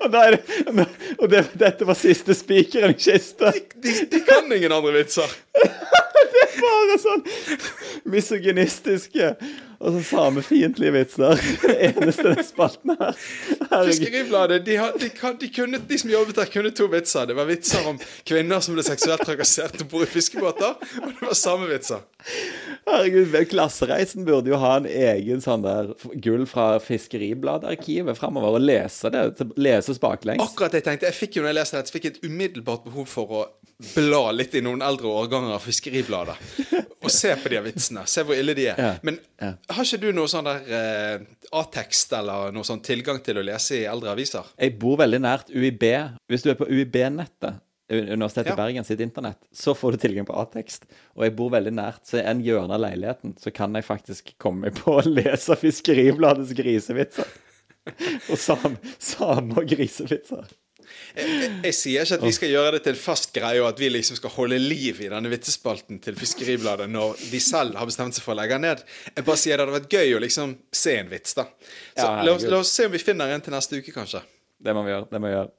og, 0.02 0.10
der, 0.10 0.36
og 1.18 1.30
det, 1.30 1.44
dette 1.58 1.86
var 1.86 1.94
siste 1.98 2.34
spikeren 2.34 2.94
i 2.94 2.98
kista. 2.98 3.52
De, 3.54 3.60
de, 3.82 3.94
de, 4.10 4.20
kan 4.26 4.52
ingen 4.52 4.74
andre 4.74 4.92
vitser. 4.96 5.30
det 6.34 6.42
er 6.46 6.56
bare 6.62 6.98
sånn 7.02 7.22
misogynistiske 8.10 9.34
og 9.78 9.96
så 9.96 10.02
samefiendtlige 10.10 10.92
vitser. 10.94 11.42
Eneste 11.88 12.30
den 12.30 12.44
spalten 12.46 12.94
her. 12.96 13.16
Fiskeribladet, 13.86 14.62
de, 14.66 14.78
de, 15.00 15.10
de, 15.40 15.50
kunne, 15.52 15.80
de, 15.88 15.98
som 15.98 16.10
jobbet 16.10 16.38
der, 16.40 16.50
kunne 16.52 16.72
to 16.76 16.88
vitser. 16.92 17.28
Det 17.28 17.36
var 17.36 17.48
vitser 17.50 17.88
om 17.88 18.00
kvinner 18.26 18.64
som 18.64 18.76
ble 18.76 18.84
seksuelt 18.86 19.24
trakassert 19.26 19.80
og 19.84 19.90
bor 19.92 20.06
i 20.06 20.10
fiskebåter, 20.10 20.78
og 21.02 21.12
det 21.12 21.28
var 21.28 21.38
samme 21.38 21.68
vitser. 21.70 22.04
Herregud, 22.86 23.34
Klassereisen 23.50 24.26
burde 24.26 24.50
jo 24.50 24.58
ha 24.62 24.76
en 24.80 24.88
egen 24.88 25.42
sånn 25.44 25.64
der 25.64 25.92
gull 26.22 26.46
fra 26.50 26.76
Fiskeribladarkivet 26.82 28.18
framover, 28.18 28.58
og 28.58 28.66
lese 28.66 29.12
det. 29.12 29.28
Leses 29.60 30.00
baklengs. 30.02 30.42
Akkurat 30.42 30.74
det 30.74 30.82
jeg 30.82 30.90
tenkte. 30.90 31.10
Jeg 31.10 31.20
fikk 31.20 31.38
jo 31.38 31.44
når 31.44 31.52
jeg 31.52 31.60
leste 31.60 31.78
det, 31.78 31.88
så 31.90 31.96
fikk 31.96 32.08
jeg 32.08 32.16
et 32.16 32.26
umiddelbart 32.26 32.86
behov 32.86 33.08
for 33.10 33.40
å 33.40 33.46
bla 33.94 34.30
litt 34.32 34.54
i 34.56 34.62
noen 34.64 34.82
eldre 34.84 35.10
årganger 35.12 35.56
av 35.56 35.64
Fiskeribladet. 35.64 36.36
Og 37.04 37.12
se 37.12 37.34
på 37.38 37.52
de 37.52 37.60
vitsene. 37.66 38.06
Se 38.08 38.24
hvor 38.26 38.38
ille 38.38 38.54
de 38.56 38.70
er. 38.72 38.80
Ja, 38.80 38.92
Men 39.06 39.18
ja. 39.38 39.52
har 39.76 39.84
ikke 39.84 40.00
du 40.02 40.08
noe 40.16 40.30
sånn 40.30 40.48
der 40.48 40.72
eh, 40.78 41.26
A-tekst 41.60 42.16
eller 42.16 42.54
noe 42.56 42.66
sånn 42.66 42.82
tilgang 42.84 43.20
til 43.24 43.38
å 43.38 43.44
lese 43.46 43.82
i 43.82 43.84
eldre 43.86 44.14
aviser? 44.16 44.48
Jeg 44.58 44.74
bor 44.80 44.98
veldig 45.02 45.20
nært 45.22 45.52
UiB. 45.52 45.86
Hvis 46.30 46.46
du 46.46 46.50
er 46.52 46.58
på 46.58 46.68
UiB-nettet, 46.70 47.62
Universitetet 47.86 48.48
i 48.48 48.50
ja. 48.50 48.56
Bergen 48.58 48.84
sitt 48.84 49.00
internett, 49.00 49.38
så 49.54 49.70
får 49.74 49.94
du 49.94 50.02
tilgang 50.02 50.26
på 50.26 50.34
A-tekst. 50.34 50.88
Og 51.14 51.22
jeg 51.22 51.36
bor 51.38 51.52
veldig 51.54 51.70
nært, 51.76 52.02
så 52.08 52.18
en 52.18 52.40
hjørne 52.42 52.74
av 52.74 52.82
leiligheten 52.82 53.36
så 53.38 53.52
kan 53.54 53.78
jeg 53.78 53.86
faktisk 53.86 54.32
komme 54.42 54.72
på 54.74 54.96
å 54.98 55.04
lese 55.06 55.54
Fiskeribladets 55.60 56.50
grisevitser. 56.58 57.30
og 58.32 58.40
samme, 58.42 59.62
grisevitser. 59.70 60.50
Jeg, 61.16 61.48
jeg, 61.64 61.72
sier 61.72 62.04
ikke 62.04 62.18
at 62.18 62.24
vi 62.26 62.32
skal 62.36 62.50
gjøre 62.52 62.72
det 62.74 62.82
til 62.84 62.92
en 62.92 63.00
fast 63.00 63.30
greie, 63.32 63.60
og 63.62 63.70
at 63.70 63.78
vi 63.80 63.88
liksom 63.88 64.18
skal 64.18 64.34
holde 64.34 64.58
liv 64.60 64.98
i 65.00 65.08
denne 65.08 65.30
vitsespalten 65.32 66.00
til 66.04 66.18
Fiskeribladet 66.18 66.90
når 66.92 67.16
de 67.32 67.40
selv 67.40 67.78
har 67.80 67.88
bestemt 67.88 68.16
seg 68.16 68.26
for 68.26 68.34
å 68.34 68.40
legge 68.42 68.58
ned. 68.60 68.82
Jeg 69.14 69.24
bare 69.24 69.40
sier 69.40 69.56
det 69.56 69.64
hadde 69.64 69.78
vært 69.78 69.96
gøy 69.96 70.16
å 70.18 70.22
liksom 70.26 70.52
se 70.76 70.98
en 71.00 71.08
vits, 71.08 71.32
da. 71.38 71.48
Så 71.96 72.04
ja, 72.04 72.10
la, 72.20 72.36
oss, 72.36 72.44
la, 72.44 72.60
oss, 72.60 72.72
se 72.76 72.88
om 72.88 72.92
vi 72.92 73.00
finner 73.00 73.32
en 73.32 73.44
til 73.44 73.56
neste 73.56 73.80
uke, 73.80 73.94
kanskje. 73.96 74.20
Det 74.60 74.76
må 74.76 74.84
vi 74.84 74.92
gjøre. 74.92 75.08
Det 75.12 75.22
må 75.22 75.30
vi 75.30 75.36
gjøre. 75.38 75.50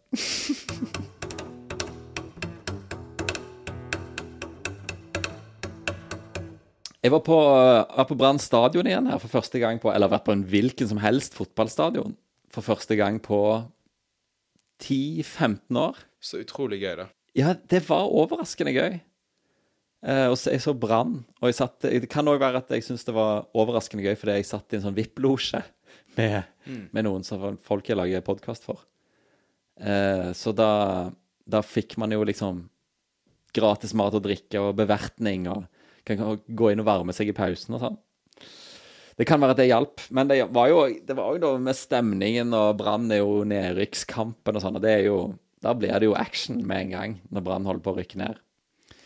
Jeg 7.07 7.13
var 7.13 7.21
på, 7.23 7.37
var 7.39 8.07
på 8.09 8.17
Brann 8.19 8.39
stadion 8.41 8.87
igjen 8.89 9.09
her 9.09 9.19
for 9.21 9.31
første 9.31 9.61
gang 9.61 9.77
på 9.79 9.93
Eller 9.93 10.09
vært 10.11 10.25
på 10.27 10.33
en 10.33 10.41
hvilken 10.49 10.89
som 10.89 10.99
helst 10.99 11.37
fotballstadion 11.37 12.17
for 12.51 12.65
første 12.65 12.97
gang 12.99 13.19
på 13.23 13.39
10-15 14.83 15.79
år. 15.81 15.99
Så 16.23 16.41
utrolig 16.41 16.81
gøy, 16.83 16.95
da. 17.01 17.07
Ja, 17.37 17.53
det 17.69 17.83
var 17.87 18.09
overraskende 18.09 18.73
gøy. 18.75 18.97
Eh, 20.05 20.27
og 20.29 20.37
så, 20.37 20.51
jeg 20.53 20.63
så 20.63 20.73
Brann. 20.77 21.19
Og 21.41 21.49
jeg 21.49 21.57
satt, 21.59 21.81
det 21.85 22.09
kan 22.11 22.27
òg 22.29 22.41
være 22.41 22.61
at 22.61 22.71
jeg 22.73 22.85
syns 22.85 23.05
det 23.07 23.15
var 23.17 23.47
overraskende 23.57 24.05
gøy 24.05 24.17
fordi 24.17 24.39
jeg 24.39 24.49
satt 24.49 24.73
i 24.73 24.79
en 24.79 24.87
sånn 24.87 24.97
VIP-losje 24.97 25.61
med, 26.17 26.39
mm. 26.65 26.83
med, 26.91 27.05
noen 27.05 27.25
som 27.25 27.59
folk 27.65 27.89
jeg 27.89 27.99
lager 27.99 28.25
podkast 28.25 28.67
for. 28.67 28.85
Eh, 29.77 30.31
så 30.37 30.53
da, 30.57 30.71
da 31.45 31.63
fikk 31.65 31.97
man 32.01 32.13
jo 32.13 32.25
liksom 32.27 32.65
gratis 33.57 33.93
mat 33.97 34.13
og 34.13 34.25
drikke 34.25 34.61
og 34.61 34.75
bevertning, 34.77 35.47
og 35.49 35.65
kan 36.07 36.37
gå 36.45 36.71
inn 36.71 36.81
og 36.81 36.87
varme 36.87 37.15
seg 37.15 37.31
i 37.31 37.35
pausen 37.35 37.75
og 37.75 37.83
sånn. 37.83 37.97
Det 39.17 39.25
kan 39.25 39.41
være 39.41 39.55
at 39.55 39.59
det 39.59 39.69
hjalp, 39.71 40.01
men 40.13 40.29
det 40.29 40.43
var 40.53 40.69
jo, 40.69 40.81
det 41.07 41.15
var 41.17 41.33
jo 41.33 41.41
noe 41.41 41.61
med 41.61 41.77
stemningen, 41.77 42.53
og 42.53 42.75
Brann 42.77 43.09
er 43.09 43.23
jo 43.23 43.41
nedrykkskampen 43.49 44.59
og 44.59 44.63
sånn, 44.63 44.77
og 44.77 44.83
det 44.85 44.93
er 44.99 45.05
jo 45.09 45.19
Da 45.57 45.71
blir 45.73 45.89
det 45.97 46.05
jo 46.05 46.13
action 46.13 46.59
med 46.69 46.83
en 46.83 46.91
gang, 46.91 47.13
når 47.33 47.43
Brann 47.47 47.65
holder 47.65 47.81
på 47.81 47.95
å 47.95 47.97
rykke 47.97 48.19
ned. 48.21 48.35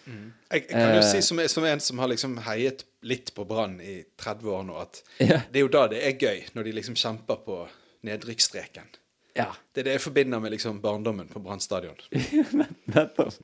Mm. 0.04 0.34
Jeg, 0.52 0.65
jeg, 0.65 0.65
kan 0.67 0.97
jo 0.97 1.00
eh, 1.00 1.08
si 1.08 1.21
som, 1.24 1.39
som, 1.47 1.63
en 1.63 1.80
som 1.80 2.02
har 2.04 2.10
liksom 2.12 2.34
heiet 2.43 2.84
litt 3.08 3.32
på 3.38 3.45
Brann 3.47 3.78
i 3.80 4.02
30 4.19 4.52
år 4.52 4.65
nå, 4.67 4.76
at 4.84 5.00
ja. 5.32 5.39
det 5.47 5.62
er 5.62 5.63
jo 5.63 5.71
da 5.71 5.86
det 5.93 6.02
er 6.04 6.17
gøy, 6.19 6.43
når 6.58 6.67
de 6.67 6.76
liksom 6.82 7.00
kjemper 7.00 7.39
på 7.45 7.62
nedrykksstreken. 8.04 8.91
Ja. 9.39 9.47
Det 9.71 9.86
er 9.86 9.88
det 9.88 9.95
jeg 9.95 10.04
forbinder 10.10 10.43
med 10.43 10.52
liksom 10.58 10.84
barndommen 10.84 11.32
på 11.32 11.39
Brann 11.39 11.63
stadion. 11.63 11.95
Nettopp. 12.91 13.39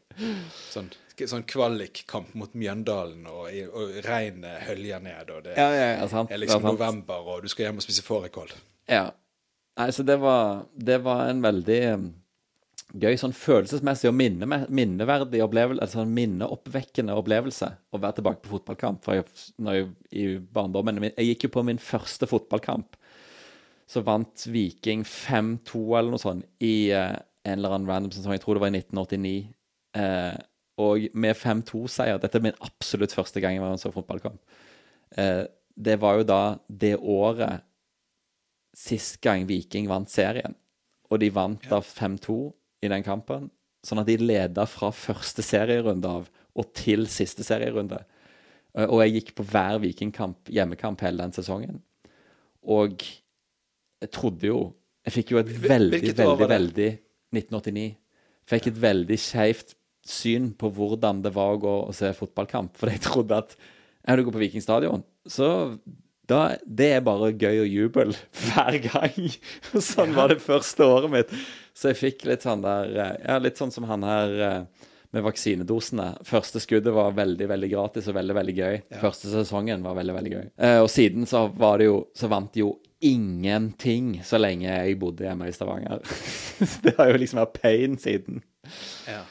Sånn 0.67 0.91
sånn 1.25 1.45
kvalikkamp 1.49 2.35
mot 2.37 2.53
Mjøndalen, 2.53 3.25
og, 3.31 3.49
og 3.73 3.97
regnet 4.05 4.61
høljer 4.67 5.01
ned, 5.01 5.31
og 5.33 5.47
det 5.47 5.55
ja, 5.57 5.67
ja, 5.73 5.87
ja, 5.95 6.05
sant, 6.11 6.31
er 6.31 6.41
liksom 6.43 6.67
november, 6.67 7.25
og 7.25 7.41
du 7.45 7.49
skal 7.51 7.67
hjem 7.67 7.81
og 7.81 7.87
spise 7.87 8.05
fårikål. 8.05 8.53
Ja. 8.91 9.09
Nei, 9.77 9.91
så 9.93 10.05
det 10.05 10.17
var, 10.21 10.67
det 10.73 10.97
var 11.05 11.27
en 11.29 11.41
veldig 11.43 11.79
um, 11.97 12.07
gøy 12.97 13.17
sånn 13.19 13.35
følelsesmessig 13.35 14.09
og 14.09 14.15
minne, 14.17 14.61
minneverdig 14.73 15.41
opplevelse, 15.45 15.83
altså 15.83 16.01
en 16.03 16.13
minneoppvekkende 16.15 17.17
opplevelse 17.17 17.69
å 17.93 18.01
være 18.01 18.19
tilbake 18.19 18.43
på 18.43 18.53
fotballkamp. 18.55 19.03
For 19.05 19.19
jeg, 19.19 19.27
jeg, 19.67 19.89
i 20.13 20.27
barndommen 20.39 21.03
Jeg 21.09 21.31
gikk 21.31 21.47
jo 21.47 21.53
på 21.57 21.65
min 21.67 21.81
første 21.81 22.29
fotballkamp. 22.29 22.97
Så 23.87 24.03
vant 24.03 24.47
Viking 24.51 25.05
5-2 25.07 25.83
eller 25.99 26.13
noe 26.13 26.21
sånt 26.21 26.47
i 26.63 26.89
uh, 26.91 27.15
en 27.47 27.57
eller 27.59 27.77
annen 27.77 27.89
random 27.89 28.13
sesong. 28.15 28.35
Jeg 28.35 28.43
tror 28.43 28.57
det 28.57 28.65
var 28.65 28.73
i 28.73 28.79
1989. 28.81 29.35
Uh, 29.97 30.33
og 30.77 31.07
med 31.17 31.37
5-2-seier 31.37 32.19
Dette 32.21 32.37
er 32.37 32.45
min 32.45 32.59
absolutt 32.65 33.15
første 33.15 33.41
gang 33.41 33.57
jeg 33.57 33.63
var 33.63 33.73
en 33.73 33.81
sånn 33.81 33.95
fotballkamp. 33.95 34.37
Eh, 35.17 35.43
det 35.77 35.97
var 36.01 36.19
jo 36.19 36.27
da 36.27 36.41
det 36.69 36.95
året 36.97 37.65
sist 38.77 39.17
gang 39.25 39.47
Viking 39.49 39.89
vant 39.89 40.09
serien. 40.11 40.53
Og 41.09 41.21
de 41.21 41.31
vant 41.33 41.63
da 41.69 41.79
5-2 41.81 42.37
i 42.85 42.91
den 42.91 43.05
kampen. 43.05 43.49
Sånn 43.85 44.01
at 44.01 44.09
de 44.09 44.19
leda 44.21 44.67
fra 44.69 44.91
første 44.93 45.45
serierunde 45.45 46.09
av 46.19 46.29
og 46.57 46.71
til 46.77 47.05
siste 47.09 47.45
serierunde. 47.45 47.99
Eh, 48.77 48.85
og 48.85 49.01
jeg 49.03 49.17
gikk 49.17 49.33
på 49.37 49.45
hver 49.49 49.79
Vikingkamp, 49.81 50.51
hjemmekamp, 50.53 51.01
hele 51.05 51.23
den 51.23 51.33
sesongen. 51.35 51.81
Og 52.67 53.01
jeg 54.01 54.11
trodde 54.13 54.45
jo 54.49 54.59
Jeg 55.07 55.13
fikk 55.15 55.29
jo 55.31 55.37
et 55.39 55.47
veldig, 55.47 55.99
veldig, 56.17 56.47
veldig 56.51 56.87
1989. 57.31 57.93
Fikk 58.51 58.65
et 58.67 58.81
veldig 58.81 59.17
skeivt 59.23 59.69
syn 60.11 60.51
på 60.57 60.71
hvordan 60.73 61.21
det 61.25 61.33
var 61.35 61.55
å 61.55 61.61
gå 61.61 61.75
og 61.87 61.95
se 61.95 62.11
fotballkamp. 62.15 62.75
For 62.79 62.91
jeg 62.93 63.03
trodde 63.05 63.39
at 63.43 63.55
ja, 63.57 64.15
du 64.15 64.23
går 64.23 64.35
på 64.35 64.43
Vikingstadion, 64.45 65.03
så 65.27 65.49
da, 66.27 66.41
det 66.63 66.89
er 66.97 67.05
bare 67.05 67.31
gøy 67.31 67.61
og 67.63 67.71
jubel 67.71 68.11
hver 68.47 68.79
gang. 68.83 69.29
sånn 69.73 70.15
var 70.15 70.33
det 70.33 70.43
første 70.43 70.83
året 70.83 71.13
mitt. 71.13 71.31
Så 71.77 71.93
jeg 71.93 72.01
fikk 72.01 72.27
litt 72.27 72.43
sånn 72.43 72.65
der 72.65 72.91
eh, 72.95 73.13
Ja, 73.23 73.37
litt 73.39 73.59
sånn 73.59 73.71
som 73.71 73.87
han 73.87 74.03
her 74.07 74.33
eh, 74.47 74.89
med 75.15 75.23
vaksinedosene. 75.23 76.09
Første 76.27 76.59
skuddet 76.63 76.95
var 76.95 77.15
veldig 77.15 77.47
veldig 77.47 77.69
gratis 77.71 78.09
og 78.11 78.17
veldig 78.17 78.35
veldig 78.41 78.57
gøy. 78.57 78.75
Ja. 78.81 78.99
Første 79.05 79.31
sesongen 79.31 79.85
var 79.85 79.95
veldig 79.99 80.17
veldig 80.17 80.33
gøy. 80.33 80.43
Eh, 80.67 80.81
og 80.83 80.91
siden 80.91 81.29
så 81.29 81.47
var 81.55 81.79
det 81.79 81.87
jo 81.89 82.01
Så 82.17 82.29
vant 82.31 82.59
jo 82.59 82.75
ingenting 82.97 84.17
så 84.25 84.39
lenge 84.41 84.65
jeg 84.65 84.97
bodde 84.99 85.27
hjemme 85.27 85.47
i 85.47 85.53
Stavanger. 85.53 86.01
det 86.83 86.95
har 86.97 87.11
jo 87.11 87.19
liksom 87.21 87.39
vært 87.43 87.59
pain 87.61 87.97
siden. 88.01 88.41
Ja. 89.07 89.21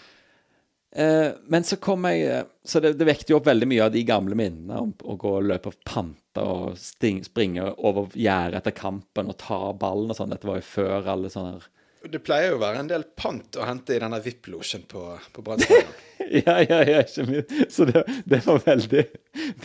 Eh, 0.97 1.29
men 1.47 1.65
så 1.65 1.77
kom 1.77 2.07
jeg 2.09 2.23
eh, 2.25 2.45
Så 2.65 2.81
det, 2.81 2.95
det 2.97 3.05
vekket 3.05 3.29
jo 3.29 3.37
opp 3.37 3.51
veldig 3.51 3.67
mye 3.69 3.85
av 3.85 3.93
de 3.93 4.01
gamle 4.09 4.37
minnene 4.39 4.79
om 4.81 4.95
å 5.05 5.17
gå 5.21 5.33
og 5.43 5.45
løpe 5.45 5.75
pante 5.85 6.41
og 6.41 6.79
sting, 6.81 7.19
springe 7.25 7.67
over 7.85 8.09
gjerdet 8.17 8.63
etter 8.63 8.73
kampen 8.77 9.29
og 9.29 9.37
ta 9.41 9.59
ballen 9.77 10.13
og 10.13 10.17
sånn. 10.17 10.33
Dette 10.33 10.49
var 10.49 10.63
jo 10.63 10.65
før 10.65 11.11
alle 11.13 11.29
sånne 11.33 11.61
Det 12.09 12.23
pleier 12.25 12.55
jo 12.55 12.57
å 12.57 12.63
være 12.63 12.81
en 12.81 12.89
del 12.89 13.05
pant 13.19 13.59
å 13.61 13.67
hente 13.69 13.93
i 13.93 14.01
denne 14.01 14.23
VIP-losjen 14.25 14.87
på, 14.89 15.03
på 15.37 15.45
Brannstadion. 15.45 15.93
ja, 16.47 16.57
ja, 16.65 16.81
ja. 16.89 17.05
Ikke 17.05 17.29
minst. 17.29 17.53
Så 17.77 17.89
det, 17.91 18.07
det, 18.25 18.41
var 18.47 18.65
veldig 18.65 19.05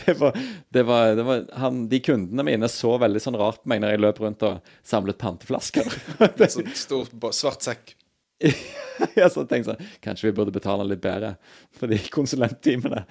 Det 0.02 0.18
var, 0.20 0.44
det 0.68 0.86
var, 0.90 1.16
det 1.16 1.28
var 1.30 1.48
han, 1.64 1.86
De 1.92 2.02
kundene 2.04 2.48
mine 2.48 2.72
så 2.72 2.98
veldig 3.00 3.24
sånn 3.24 3.40
rart 3.40 3.64
på 3.64 3.72
meg 3.72 3.86
når 3.86 3.96
jeg 3.96 4.04
løp 4.04 4.22
rundt 4.26 4.48
og 4.52 4.76
samlet 4.84 5.22
panteflasker. 5.22 5.96
en 6.20 6.48
sånn 6.58 6.76
stor 6.76 7.32
svart 7.32 7.72
sekk. 7.72 7.96
jeg 9.20 9.32
så 9.34 9.46
tenkte 9.46 9.74
sånn 9.74 9.90
Kanskje 10.04 10.30
vi 10.30 10.36
burde 10.38 10.54
betale 10.56 10.86
litt 10.88 11.02
bedre 11.04 11.36
for 11.78 11.92
de 11.92 12.00
konsulenttimene. 12.14 13.06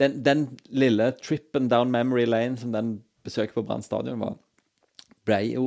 Den, 0.00 0.20
den, 0.24 0.46
lille 0.72 1.10
trippen 1.20 1.68
down 1.70 1.92
memory 1.92 2.24
lane 2.26 2.56
som 2.58 2.72
den 2.74 2.96
besøket 3.26 3.54
på 3.54 3.64
Brann 3.66 3.84
stadion 3.84 4.22
var, 4.22 4.38
ble 5.26 5.40
jo 5.52 5.66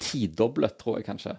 tidoblet, 0.00 0.78
tror 0.80 1.00
jeg 1.00 1.08
kanskje. 1.08 1.34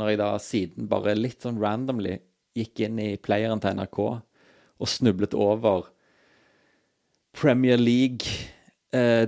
Når 0.00 0.10
jeg 0.10 0.20
da 0.20 0.30
siden 0.42 0.88
bare 0.90 1.14
litt 1.18 1.44
sånn 1.44 1.60
randomly 1.62 2.16
gikk 2.56 2.86
inn 2.86 2.98
i 3.02 3.10
playeren 3.20 3.62
til 3.62 3.76
NRK 3.78 4.00
og 4.04 4.90
snublet 4.90 5.36
over 5.38 5.90
Premier 7.34 7.78
League 7.78 8.26
eh, 8.94 9.26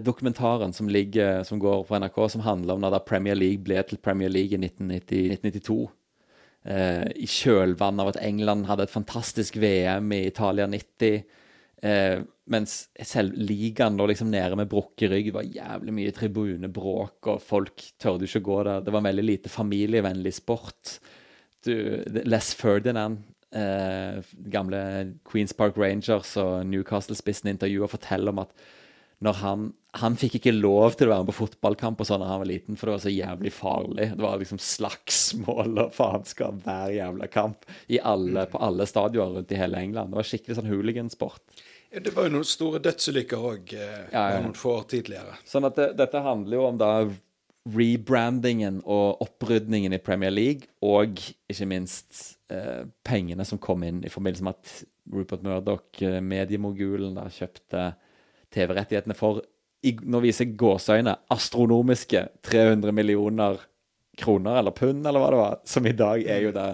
som, 0.72 0.88
ligger, 0.88 1.42
som, 1.44 1.58
går 1.58 1.84
på 1.84 1.98
NRK, 1.98 2.18
som 2.30 2.40
handler 2.46 2.74
om 2.74 2.86
da 2.86 2.98
Premier 2.98 3.34
League 3.34 3.62
ble 3.62 3.82
til 3.82 3.98
Premier 3.98 4.30
League 4.30 4.54
i 4.54 4.60
1990, 4.62 5.38
1992 5.38 5.78
eh, 6.66 7.06
i 7.16 7.28
kjølvannet 7.30 8.02
av 8.02 8.12
at 8.12 8.22
England 8.26 8.66
hadde 8.68 8.86
et 8.86 8.94
fantastisk 8.94 9.58
VM 9.62 10.12
i 10.12 10.26
Italia 10.28 10.66
90. 10.70 11.22
Eh, 11.86 12.18
mens 12.50 12.74
selv 13.04 13.36
ligaen 13.36 13.98
lå 13.98 14.08
liksom 14.10 14.30
nede 14.32 14.58
med 14.58 14.70
brukket 14.70 15.10
rygg. 15.12 15.30
Det 15.30 15.36
var 15.36 15.54
jævlig 15.58 15.94
mye 15.98 16.16
tribunebråk, 16.16 17.30
og 17.32 17.42
folk 17.42 17.86
tørde 18.02 18.28
ikke 18.28 18.42
å 18.44 18.48
gå 18.50 18.58
der. 18.68 18.84
Det 18.86 18.94
var 18.94 19.02
en 19.02 19.10
veldig 19.10 19.26
lite 19.26 19.52
familievennlig 19.52 20.34
sport. 20.38 20.98
Du, 21.66 21.74
Les 22.06 22.52
Ferdinand, 22.54 23.18
eh, 23.50 24.22
gamle 24.52 24.80
Queens 25.26 25.54
Park 25.56 25.78
Rangers 25.80 26.36
og 26.40 26.66
Newcastle-spissen 26.70 27.50
intervjuer, 27.50 27.90
forteller 27.90 28.34
om 28.34 28.44
at 28.46 28.66
når 29.24 29.40
han 29.42 29.66
Han 30.00 30.16
fikk 30.20 30.38
ikke 30.38 30.52
lov 30.54 30.96
til 30.98 31.08
å 31.08 31.14
være 31.14 31.24
med 31.24 31.30
på 31.30 31.38
fotballkamp 31.38 32.02
og 32.02 32.08
sånn 32.08 32.22
da 32.22 32.30
han 32.30 32.42
var 32.42 32.50
liten, 32.50 32.76
for 32.76 32.88
det 32.88 32.96
var 32.96 33.04
så 33.04 33.12
jævlig 33.12 33.52
farlig. 33.54 34.08
Det 34.12 34.24
var 34.24 34.40
liksom 34.42 34.60
slagsmål 34.62 35.82
og 35.86 35.94
faenskap 35.96 36.58
hver 36.66 36.92
jævla 36.96 37.30
kamp 37.32 37.64
alle, 38.02 38.44
på 38.50 38.60
alle 38.66 38.86
stadioner 38.88 39.40
rundt 39.40 39.54
i 39.54 39.60
hele 39.60 39.80
England. 39.80 40.12
Det 40.12 40.20
var 40.20 40.28
skikkelig 40.30 40.58
sånn 40.58 40.70
hooligansport. 40.70 41.64
Ja, 41.94 42.02
det 42.04 42.12
var 42.16 42.26
jo 42.26 42.34
noen 42.34 42.48
store 42.48 42.80
dødsulykker 42.84 43.46
òg 43.52 43.72
eh, 43.78 44.02
ja, 44.10 44.24
ja. 44.34 44.40
noen 44.42 44.56
få 44.58 44.74
år 44.80 44.88
tidligere. 44.90 45.38
Sånn 45.48 45.68
at 45.68 45.78
det, 45.78 45.92
dette 46.00 46.20
handler 46.24 46.58
jo 46.58 46.66
om 46.68 46.80
da 46.80 46.90
rebrandingen 47.66 48.80
og 48.84 49.22
opprydningen 49.24 49.94
i 49.96 50.02
Premier 50.02 50.34
League, 50.34 50.68
og 50.84 51.18
ikke 51.50 51.68
minst 51.70 52.36
eh, 52.52 52.84
pengene 53.06 53.46
som 53.46 53.60
kom 53.62 53.82
inn 53.86 54.04
i 54.06 54.12
forbindelse 54.12 54.46
med 54.46 54.58
at 54.58 54.74
Rupert 55.14 55.42
Murdoch, 55.46 56.02
eh, 56.02 56.20
mediemogulen, 56.22 57.16
da 57.18 57.26
kjøpte 57.32 57.88
TV-rettighetene 58.54 59.16
for 59.18 59.42
i, 59.86 59.94
Nå 60.02 60.20
viser 60.24 60.52
gåseøyne 60.58 61.14
astronomiske 61.32 62.22
300 62.46 62.94
millioner 62.96 63.60
kroner, 64.16 64.58
eller 64.60 64.72
pund, 64.76 65.04
eller 65.06 65.20
hva 65.20 65.30
det 65.32 65.40
var, 65.42 65.58
som 65.68 65.86
i 65.86 65.96
dag 65.96 66.24
er 66.24 66.46
jo 66.46 66.54
det 66.56 66.68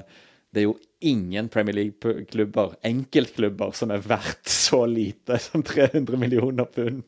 Det 0.53 0.61
er 0.61 0.67
jo 0.69 0.79
ingen 1.01 1.49
Premier 1.49 1.75
League-klubber, 1.75 2.75
enkeltklubber, 2.85 3.73
som 3.75 3.91
er 3.91 4.03
verdt 4.05 4.49
så 4.49 4.85
lite 4.87 5.39
som 5.41 5.63
300 5.65 6.19
millioner 6.21 6.69
pund. 6.69 7.03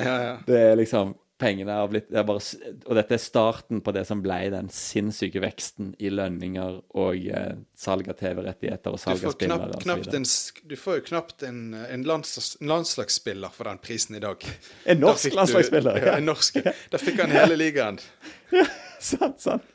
Ja, 0.00 0.14
ja. 0.24 0.36
Det 0.46 0.56
er 0.56 0.78
liksom 0.80 1.12
pengene 1.40 1.74
har 1.74 1.88
blitt 1.90 2.10
det 2.12 2.22
bare, 2.28 2.42
Og 2.84 2.96
dette 2.98 3.16
er 3.16 3.22
starten 3.22 3.80
på 3.84 3.94
det 3.96 4.04
som 4.08 4.22
ble 4.24 4.38
den 4.52 4.68
sinnssyke 4.74 5.42
veksten 5.42 5.94
i 5.98 6.10
lønninger 6.12 6.80
og 7.00 7.30
eh, 7.30 7.54
salg 7.78 8.10
av 8.12 8.18
TV-rettigheter 8.20 8.96
og 8.96 9.00
salg 9.00 9.24
av 9.24 9.34
spillere. 9.36 9.80
Knapt, 9.84 10.12
en, 10.16 10.26
du 10.70 10.76
får 10.80 11.00
jo 11.00 11.06
knapt 11.10 11.46
en, 11.48 11.62
en, 11.80 12.04
lands, 12.08 12.36
en, 12.60 12.68
landslagsspiller 12.70 13.54
for 13.56 13.70
den 13.70 13.80
prisen 13.82 14.18
i 14.18 14.22
dag. 14.22 14.44
En 14.90 15.02
norsk 15.02 15.34
landslagsspiller? 15.36 16.02
Ja, 16.04 16.18
en 16.18 16.28
norsk. 16.28 16.60
Da 16.92 17.00
fikk 17.00 17.22
han 17.22 17.34
hele 17.34 17.56
ligaen. 17.58 18.00
ja, 18.54 18.66
sant, 19.02 19.40
sant. 19.42 19.66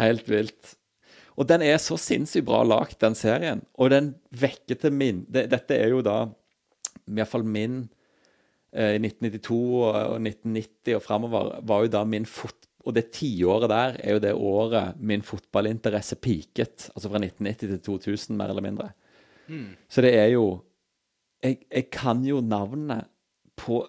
Helt 0.00 0.28
vilt. 0.30 0.76
Og 1.40 1.48
den 1.48 1.64
er 1.64 1.78
så 1.80 1.96
sinnssykt 2.00 2.46
bra 2.48 2.60
lagd, 2.66 2.98
den 3.00 3.16
serien. 3.18 3.64
Og 3.80 3.92
den 3.92 4.14
vekker 4.36 4.78
til 4.82 4.92
min 4.94 5.24
det, 5.32 5.48
Dette 5.52 5.78
er 5.78 5.94
jo 5.94 6.02
da 6.04 6.26
i 7.02 7.16
hvert 7.16 7.30
fall 7.32 7.44
min 7.46 7.84
Eh, 7.84 7.98
i 8.72 8.98
1992 8.98 9.56
og 9.84 10.18
1990 10.22 10.96
og 10.96 11.02
framover, 11.04 11.54
var 11.68 11.86
jo 11.86 11.92
da 11.92 12.04
min 12.08 12.26
fot... 12.28 12.56
Og 12.82 12.96
det 12.96 13.12
tiåret 13.14 13.70
der 13.70 13.96
er 14.02 14.16
jo 14.16 14.22
det 14.24 14.32
året 14.34 14.96
min 14.98 15.22
fotballinteresse 15.22 16.16
peaket. 16.18 16.88
Altså 16.96 17.10
fra 17.12 17.20
1990 17.20 17.68
til 17.68 17.82
2000, 17.86 18.36
mer 18.38 18.50
eller 18.50 18.64
mindre. 18.64 18.88
Mm. 19.46 19.76
Så 19.86 20.02
det 20.02 20.16
er 20.18 20.32
jo 20.32 20.46
jeg, 21.42 21.58
jeg, 21.68 21.90
kan 21.94 22.24
jo 22.26 22.40
navnet 22.42 23.06
på 23.58 23.82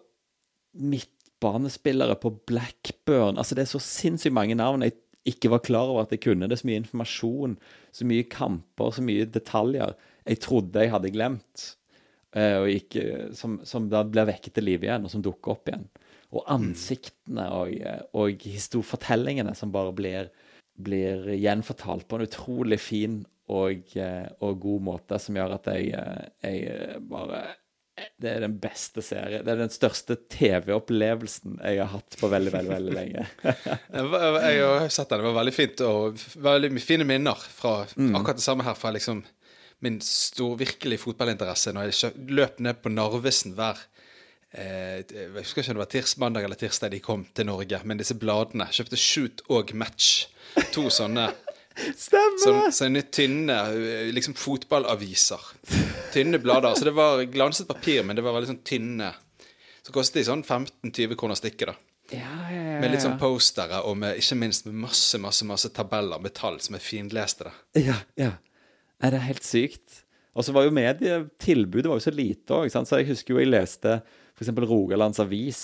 midtbanespillere 0.73 2.17
på 2.21 2.33
Blackburn. 2.49 3.37
Altså, 3.37 3.55
det 3.55 3.65
er 3.65 3.71
så 3.73 3.81
sinnssykt 3.81 4.33
mange 4.33 4.57
navn 4.57 4.85
jeg 4.85 4.97
ikke 5.25 5.51
var 5.53 5.63
klar 5.63 5.91
over 5.91 6.03
at 6.03 6.11
jeg 6.11 6.23
kunne. 6.25 6.49
Det 6.49 6.57
er 6.57 6.63
så 6.63 6.69
mye 6.69 6.81
informasjon, 6.81 7.55
så 7.95 8.07
mye 8.09 8.25
kamper, 8.29 8.91
så 8.91 9.05
mye 9.05 9.29
detaljer 9.29 9.93
jeg 10.23 10.39
trodde 10.43 10.83
jeg 10.83 10.91
hadde 10.91 11.11
glemt. 11.13 11.63
Eh, 12.33 12.55
og 12.61 12.69
ikke, 12.71 13.03
som, 13.37 13.59
som, 13.67 13.89
da 13.91 14.01
blir 14.07 14.27
vekket 14.29 14.57
til 14.57 14.65
live 14.65 14.87
igjen, 14.87 15.05
og 15.05 15.13
som 15.13 15.23
dukker 15.25 15.53
opp 15.53 15.69
igjen. 15.69 15.85
Og 16.33 16.47
ansiktene 16.49 17.45
og, 17.53 17.75
og 18.17 18.47
historiefortellingene 18.49 19.53
som 19.57 19.73
bare 19.73 19.93
blir, 19.93 20.31
blir, 20.81 21.27
gjenfortalt 21.37 22.07
på 22.09 22.17
en 22.17 22.25
utrolig 22.25 22.79
fin 22.81 23.19
og, 23.53 23.83
eh, 23.99 24.25
og, 24.39 24.55
god 24.63 24.87
måte, 24.87 25.19
som 25.21 25.37
gjør 25.37 25.59
at 25.59 25.69
jeg, 25.75 25.91
eh, 25.99 26.31
jeg 26.47 27.03
bare 27.11 27.43
det 28.17 28.29
er 28.31 28.39
den 28.41 28.55
beste 28.57 29.03
serien. 29.05 29.43
Det 29.45 29.51
er 29.53 29.59
den 29.59 29.69
største 29.69 30.15
TV-opplevelsen 30.33 31.59
jeg 31.61 31.77
har 31.77 31.91
hatt 31.91 32.15
på 32.17 32.29
veldig 32.31 32.53
veldig, 32.55 32.71
veldig 32.71 32.95
lenge. 32.95 33.25
jeg 34.49 34.63
har 34.65 34.87
sett 34.89 35.11
den. 35.11 35.21
Det 35.21 35.27
var 35.27 35.37
veldig 35.37 35.53
fint 35.53 35.83
og 35.85 36.23
veldig 36.41 36.71
fine 36.81 37.05
minner 37.05 37.37
fra 37.37 37.83
mm. 37.93 38.15
akkurat 38.17 38.41
det 38.41 38.47
samme 38.47 38.65
her. 38.65 38.79
fra 38.79 38.95
liksom 38.97 39.21
min 39.83 39.99
stor, 40.03 40.55
virkelig 40.59 41.01
fotballinteresse 41.03 41.73
når 41.75 41.91
jeg 41.91 42.13
løp 42.31 42.61
ned 42.63 42.79
på 42.83 42.91
Narvesen 42.93 43.55
hver 43.57 43.79
eh, 44.51 45.03
Jeg 45.03 45.31
husker 45.37 45.63
ikke 45.63 45.73
om 45.73 45.79
det 45.79 45.83
var 45.83 45.91
tirs, 45.93 46.17
mandag 46.21 46.47
eller 46.47 46.59
tirsdag 46.59 46.93
de 46.93 47.01
kom 47.03 47.25
til 47.35 47.49
Norge, 47.49 47.81
men 47.83 47.99
disse 48.01 48.17
bladene. 48.19 48.69
Kjøpte 48.71 48.99
Shoot 48.99 49.43
og 49.53 49.73
Match. 49.77 50.27
To 50.75 50.87
sånne. 50.93 51.29
Stemmer! 52.05 52.39
Sånn, 52.43 52.61
sånne 52.75 53.03
tynne 53.13 53.57
eh, 53.73 54.11
liksom 54.13 54.37
fotballaviser. 54.37 55.47
Tynne 56.13 56.39
blader. 56.41 56.77
Så 56.77 56.87
det 56.87 56.95
var 56.97 57.23
glanset 57.33 57.69
papir, 57.69 58.03
men 58.05 58.17
det 58.17 58.25
var 58.25 58.35
veldig 58.37 58.53
sånn 58.53 58.63
tynne. 58.67 59.09
Så 59.83 59.91
kostet 59.95 60.21
de 60.21 60.29
sånn 60.29 60.45
15-20 60.45 61.17
kroner 61.19 61.39
stykket, 61.39 61.73
da. 61.73 61.79
Ja, 62.13 62.29
ja, 62.51 62.61
ja, 62.61 62.79
Med 62.83 62.91
litt 62.91 63.01
sånn 63.01 63.17
postere, 63.17 63.79
og 63.87 63.95
med, 63.97 64.19
ikke 64.19 64.35
minst 64.37 64.67
med 64.67 64.75
masse 64.83 65.17
masse, 65.23 65.45
masse 65.47 65.71
tabeller 65.73 66.21
med 66.21 66.35
tall 66.35 66.59
som 66.61 66.75
er 66.77 66.83
finleste. 66.83 67.47
da. 67.47 67.79
Ja, 67.79 67.95
ja. 68.19 68.33
Nei, 69.03 69.11
det 69.11 69.19
er 69.19 69.27
helt 69.27 69.43
sykt. 69.43 70.03
Og 70.33 70.45
så 70.47 70.53
var 70.55 70.63
jo 70.65 70.73
medietilbudet 70.73 71.89
var 71.91 71.99
jo 71.99 72.05
så 72.07 72.13
lite 72.15 72.55
òg, 72.55 72.69
så 72.71 73.01
jeg 73.01 73.11
husker 73.11 73.35
jo 73.35 73.41
jeg 73.41 73.51
leste 73.51 73.99
f.eks. 74.33 74.53
Rogalands 74.63 75.19
Avis. 75.21 75.63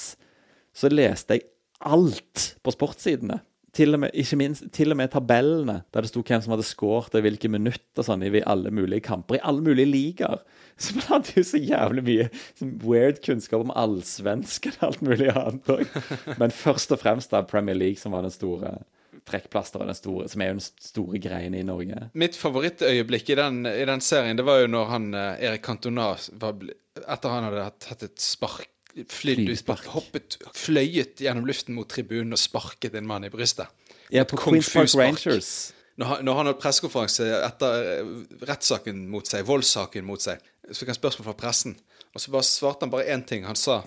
Så 0.76 0.92
leste 0.92 1.38
jeg 1.38 1.48
alt 1.80 2.50
på 2.62 2.74
sportssidene. 2.76 3.40
Til 3.74 3.94
og, 3.94 4.00
med, 4.02 4.16
ikke 4.18 4.38
minst, 4.42 4.66
til 4.74 4.92
og 4.92 4.98
med 4.98 5.12
tabellene, 5.14 5.76
der 5.94 6.04
det 6.04 6.10
sto 6.10 6.24
hvem 6.26 6.42
som 6.42 6.56
hadde 6.56 6.66
skåret 6.66 7.14
og 7.16 7.22
hvilke 7.22 7.52
minutter 7.54 8.04
sånn, 8.04 8.26
i 8.26 8.42
alle 8.42 8.74
mulige 8.74 9.06
kamper, 9.06 9.38
i 9.38 9.44
alle 9.46 9.62
mulige 9.64 9.88
ligaer. 9.88 10.42
Så 10.82 10.98
man 10.98 11.06
hadde 11.08 11.36
jo 11.38 11.46
så 11.46 11.62
jævlig 11.62 12.04
mye 12.08 12.28
sånn 12.58 12.76
weird 12.84 13.22
kunnskap 13.26 13.64
om 13.64 13.74
allsvensken 13.78 14.74
og 14.80 14.88
alt 14.90 15.04
mulig 15.06 15.30
annet 15.32 15.74
òg. 15.76 16.00
Men 16.42 16.56
først 16.56 16.92
og 16.96 17.02
fremst 17.04 17.32
da 17.32 17.46
Premier 17.46 17.78
League, 17.78 18.02
som 18.02 18.18
var 18.18 18.26
den 18.26 18.34
store 18.34 18.80
trekkplasteret, 19.30 20.02
som 20.02 20.44
er 20.44 20.52
jo 20.52 20.58
den 20.58 20.66
store 20.66 21.22
greien 21.24 21.56
i 21.56 21.64
Norge. 21.66 22.10
Mitt 22.20 22.38
favorittøyeblikk 22.40 23.32
i 23.34 23.40
den, 23.40 23.62
i 23.70 23.86
den 23.88 24.04
serien, 24.04 24.40
det 24.40 24.46
var 24.48 24.64
jo 24.64 24.74
når 24.74 24.92
han 24.92 25.08
eh, 25.14 25.48
Erik 25.50 25.66
Cantona 25.66 26.12
var, 26.42 26.60
Etter 27.00 27.32
han 27.32 27.48
hadde 27.48 27.64
hatt, 27.70 28.04
et 28.04 28.22
spark 28.22 28.68
flydd 29.08 29.46
ut, 29.48 29.70
hoppet, 29.94 30.38
fløyet 30.58 31.22
gjennom 31.24 31.46
luften 31.48 31.76
mot 31.78 31.88
tribunen 31.88 32.36
og 32.36 32.42
sparket 32.42 32.98
en 32.98 33.08
mann 33.08 33.28
i 33.28 33.32
brystet. 33.32 33.70
Ja, 34.12 34.26
på 34.26 34.40
kung 34.42 34.58
Queens 34.58 34.96
Park. 34.98 34.98
Rangers. 34.98 35.52
Når 36.00 36.08
han, 36.08 36.26
når 36.26 36.38
han 36.38 36.50
holdt 36.50 36.62
pressekonferanse 36.64 37.28
etter 37.44 37.86
eh, 37.94 38.12
rettssaken 38.48 39.04
mot 39.12 39.28
seg, 39.28 39.46
voldssaken 39.48 40.08
mot 40.08 40.24
seg, 40.24 40.42
så 40.70 40.82
fikk 40.82 40.94
han 40.94 41.00
spørsmål 41.00 41.28
fra 41.30 41.38
pressen. 41.42 41.76
Og 42.16 42.24
så 42.24 42.34
bare 42.34 42.48
svarte 42.48 42.88
han 42.88 42.94
bare 42.94 43.10
én 43.14 43.26
ting. 43.28 43.46
Han 43.46 43.60
sa 43.60 43.82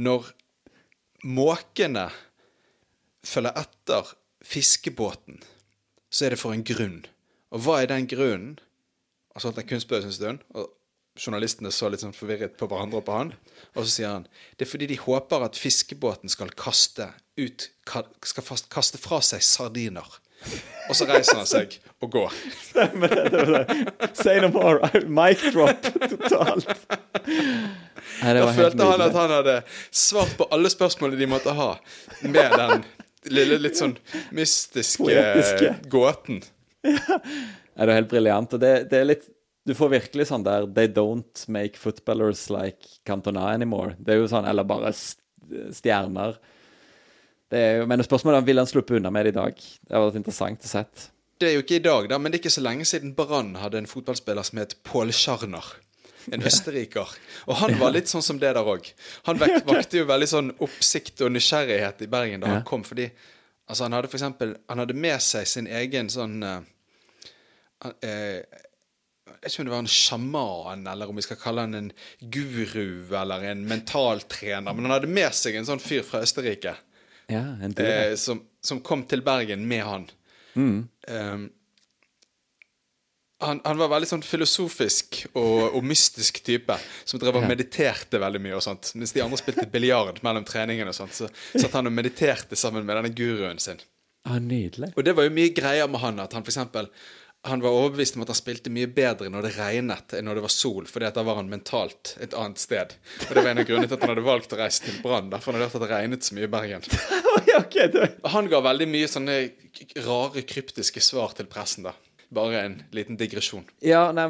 når 0.00 0.30
måkene 1.26 2.06
følger 3.24 3.56
etter 3.64 4.14
fiskebåten, 4.44 5.40
så 6.10 6.26
er 6.26 6.34
det 6.34 6.40
for 6.40 6.54
en 6.54 6.64
grunn. 6.66 7.02
Og 7.54 7.64
hva 7.64 7.80
er 7.82 7.90
den 7.90 8.08
grunnen? 8.10 8.56
Og 9.34 9.40
så 9.40 9.48
holdt 9.48 9.62
han 9.62 9.70
kunstpause 9.72 10.10
en 10.10 10.14
stund, 10.14 10.42
og 10.54 10.70
journalistene 11.18 11.70
så 11.74 11.88
litt 11.90 12.02
sånn 12.02 12.14
forvirret 12.14 12.56
på 12.58 12.66
hverandre 12.70 13.00
og 13.00 13.06
på 13.06 13.16
han. 13.16 13.32
Og 13.74 13.84
så 13.84 13.90
sier 13.90 14.12
han 14.12 14.26
det 14.58 14.66
er 14.66 14.70
fordi 14.70 14.88
de 14.90 14.98
håper 14.98 15.46
at 15.46 15.58
fiskebåten 15.58 16.32
skal 16.32 16.52
kaste 16.58 17.12
ut 17.38 17.70
Skal 18.22 18.46
fast, 18.46 18.68
kaste 18.70 18.98
fra 19.02 19.18
seg 19.22 19.42
sardiner. 19.42 20.06
Og 20.90 20.94
så 20.94 21.06
reiser 21.08 21.40
han 21.40 21.48
seg 21.48 21.74
og 22.04 22.12
går. 22.12 22.34
Stemmer 22.68 23.10
det. 23.10 23.24
det, 23.32 23.44
var 23.48 23.64
det. 23.64 24.10
Say 24.18 24.38
no 24.42 24.50
more. 24.54 24.90
Mic 25.08 25.42
drop 25.54 25.82
totalt. 25.82 26.68
Nei, 28.20 28.34
Da 28.36 28.50
følte 28.54 28.86
han 28.86 29.02
at 29.02 29.16
han 29.16 29.32
hadde 29.32 29.56
svart 29.90 30.36
på 30.38 30.46
alle 30.54 30.70
spørsmålene 30.70 31.18
de 31.18 31.30
måtte 31.30 31.54
ha, 31.56 31.70
med 32.22 32.54
den 32.60 32.84
lille, 33.32 33.58
litt 33.62 33.78
sånn 33.78 33.96
mystiske 34.36 35.02
Poetiske. 35.04 35.70
gåten. 35.92 36.42
Ja. 36.84 37.18
det 37.86 37.88
er 37.88 37.94
helt 37.96 38.10
briljant. 38.10 38.52
Og 38.54 38.60
det, 38.60 38.74
det 38.90 38.98
er 39.00 39.06
litt 39.08 39.30
Du 39.64 39.72
får 39.74 39.88
virkelig 39.94 40.26
sånn 40.28 40.42
der 40.44 40.66
They 40.76 40.90
don't 40.92 41.46
make 41.48 41.78
footballers 41.80 42.42
like 42.52 42.98
Cantona 43.08 43.46
anymore. 43.54 43.94
Det 43.98 44.12
er 44.12 44.18
jo 44.20 44.26
sånn, 44.28 44.44
Eller 44.50 44.66
bare 44.68 44.90
st- 44.92 45.22
stjerner. 45.72 46.36
Det 47.48 47.60
er 47.60 47.78
jo, 47.80 47.86
men 47.88 48.02
spørsmålet 48.04 48.42
er 48.42 48.46
vil 48.50 48.60
han 48.60 48.68
sluppe 48.68 48.96
unna 48.98 49.10
med 49.14 49.24
det 49.26 49.32
i 49.32 49.38
dag. 49.38 49.54
Det 49.56 49.94
har 49.96 50.04
vært 50.04 50.18
interessant 50.20 50.64
å 50.64 50.68
sett. 50.68 51.06
Det 51.40 51.48
er 51.48 51.56
jo 51.56 51.62
ikke 51.64 51.76
i 51.80 51.82
dag, 51.84 52.06
da, 52.12 52.18
men 52.18 52.30
det 52.32 52.38
er 52.38 52.42
ikke 52.44 52.52
så 52.54 52.62
lenge 52.64 52.84
siden 52.88 53.14
Brann 53.16 53.54
hadde 53.60 53.80
en 53.80 53.88
fotballspiller 53.90 54.44
som 54.46 54.60
het 54.62 54.76
Paul 54.86 55.10
Scharner. 55.12 55.64
En 56.32 56.44
østerriker. 56.46 57.10
Og 57.48 57.58
han 57.60 57.76
var 57.80 57.92
litt 57.94 58.10
sånn 58.10 58.24
som 58.24 58.38
det 58.40 58.54
der 58.56 58.68
òg. 58.68 58.86
Han 59.28 59.40
vakte 59.68 60.00
jo 60.00 60.08
veldig 60.08 60.28
sånn 60.30 60.52
oppsikt 60.64 61.24
og 61.26 61.34
nysgjerrighet 61.34 62.04
i 62.06 62.10
Bergen 62.10 62.44
da 62.44 62.52
han 62.56 62.66
kom, 62.68 62.84
fordi 62.86 63.08
altså, 63.10 63.84
han 63.84 63.96
hadde 63.96 64.10
for 64.10 64.20
eksempel 64.20 64.54
Han 64.68 64.82
hadde 64.82 64.96
med 64.96 65.22
seg 65.24 65.48
sin 65.48 65.68
egen 65.68 66.10
sånn 66.12 66.38
uh, 66.44 66.60
eh, 68.00 68.40
Jeg 68.40 69.36
vet 69.40 69.50
ikke 69.50 69.64
om 69.64 69.68
det 69.68 69.74
var 69.74 69.84
en 69.84 69.92
sjaman, 69.96 70.86
eller 70.94 71.10
om 71.10 71.20
vi 71.20 71.26
skal 71.26 71.40
kalle 71.40 71.66
han 71.66 71.78
en 71.78 71.92
guru 72.20 73.12
eller 73.12 73.50
en 73.50 73.66
mentaltrener, 73.68 74.72
men 74.72 74.88
han 74.88 74.96
hadde 74.96 75.12
med 75.12 75.36
seg 75.36 75.58
en 75.58 75.68
sånn 75.68 75.82
fyr 75.82 76.04
fra 76.06 76.22
Østerrike 76.24 76.76
Ja, 77.32 77.44
eh, 77.60 78.14
som, 78.20 78.44
som 78.64 78.80
kom 78.84 79.04
til 79.08 79.24
Bergen 79.24 79.68
med 79.68 79.84
han. 79.84 80.08
Um, 80.54 81.48
han, 83.42 83.60
han 83.64 83.80
var 83.80 83.90
veldig 83.92 84.08
sånn 84.08 84.22
filosofisk 84.24 85.24
og, 85.32 85.74
og 85.74 85.86
mystisk 85.86 86.38
type, 86.46 86.76
som 87.04 87.20
drev 87.22 87.40
og 87.40 87.48
mediterte 87.48 88.20
veldig 88.22 88.42
mye. 88.44 88.54
og 88.58 88.64
sånt 88.64 88.92
Mens 88.98 89.14
de 89.16 89.24
andre 89.24 89.40
spilte 89.40 89.66
biljard 89.70 90.22
mellom 90.26 90.46
treningene, 90.48 90.94
og 90.94 90.96
sånt, 90.96 91.16
så 91.16 91.28
satt 91.58 91.74
han 91.74 91.90
og 91.90 91.96
mediterte 91.96 92.58
sammen 92.58 92.86
med 92.86 93.00
denne 93.00 93.12
guruen 93.16 93.60
sin. 93.62 93.82
Ah, 94.24 94.38
nydelig. 94.40 94.94
Og 94.96 95.04
det 95.04 95.12
var 95.18 95.26
jo 95.26 95.34
mye 95.36 95.52
greier 95.52 95.90
med 95.90 96.00
han, 96.00 96.22
at 96.22 96.32
han 96.32 96.46
for 96.46 96.54
eksempel 96.54 96.88
han 97.44 97.60
var 97.60 97.76
overbevist 97.76 98.16
om 98.16 98.22
at 98.24 98.30
han 98.32 98.38
spilte 98.38 98.70
mye 98.72 98.88
bedre 98.88 99.28
når 99.28 99.44
det 99.44 99.50
regnet 99.58 100.14
enn 100.16 100.24
når 100.24 100.38
det 100.38 100.44
var 100.46 100.52
sol, 100.54 100.86
fordi 100.88 101.10
at 101.10 101.18
da 101.18 101.24
var 101.26 101.36
han 101.36 101.50
mentalt 101.52 102.14
et 102.24 102.32
annet 102.40 102.62
sted. 102.62 102.94
Og 103.26 103.34
det 103.36 103.42
var 103.42 103.50
en 103.50 103.60
av 103.60 103.66
grunnene 103.68 103.90
til 103.90 103.98
at 103.98 104.06
han 104.06 104.12
hadde 104.14 104.24
valgt 104.24 104.54
å 104.56 104.60
reise 104.62 104.86
til 104.86 104.96
Brann, 105.04 105.28
for 105.28 105.52
han 105.52 105.60
hadde 105.60 105.68
hørt 105.68 105.76
at 105.76 105.84
det 105.84 105.90
regnet 105.90 106.24
så 106.24 106.38
mye 106.38 106.48
i 106.48 106.52
Bergen. 106.54 106.88
Og 108.24 108.30
Han 108.32 108.48
ga 108.48 108.62
veldig 108.64 108.88
mye 108.88 109.10
sånne 109.10 109.36
rare, 110.06 110.42
kryptiske 110.48 111.02
svar 111.04 111.36
til 111.36 111.46
pressen, 111.50 111.84
da. 111.84 111.92
Bare 112.34 112.62
en 112.62 112.78
liten 112.96 113.18
digresjon. 113.20 113.66
Ja, 113.84 114.06
nei, 114.14 114.26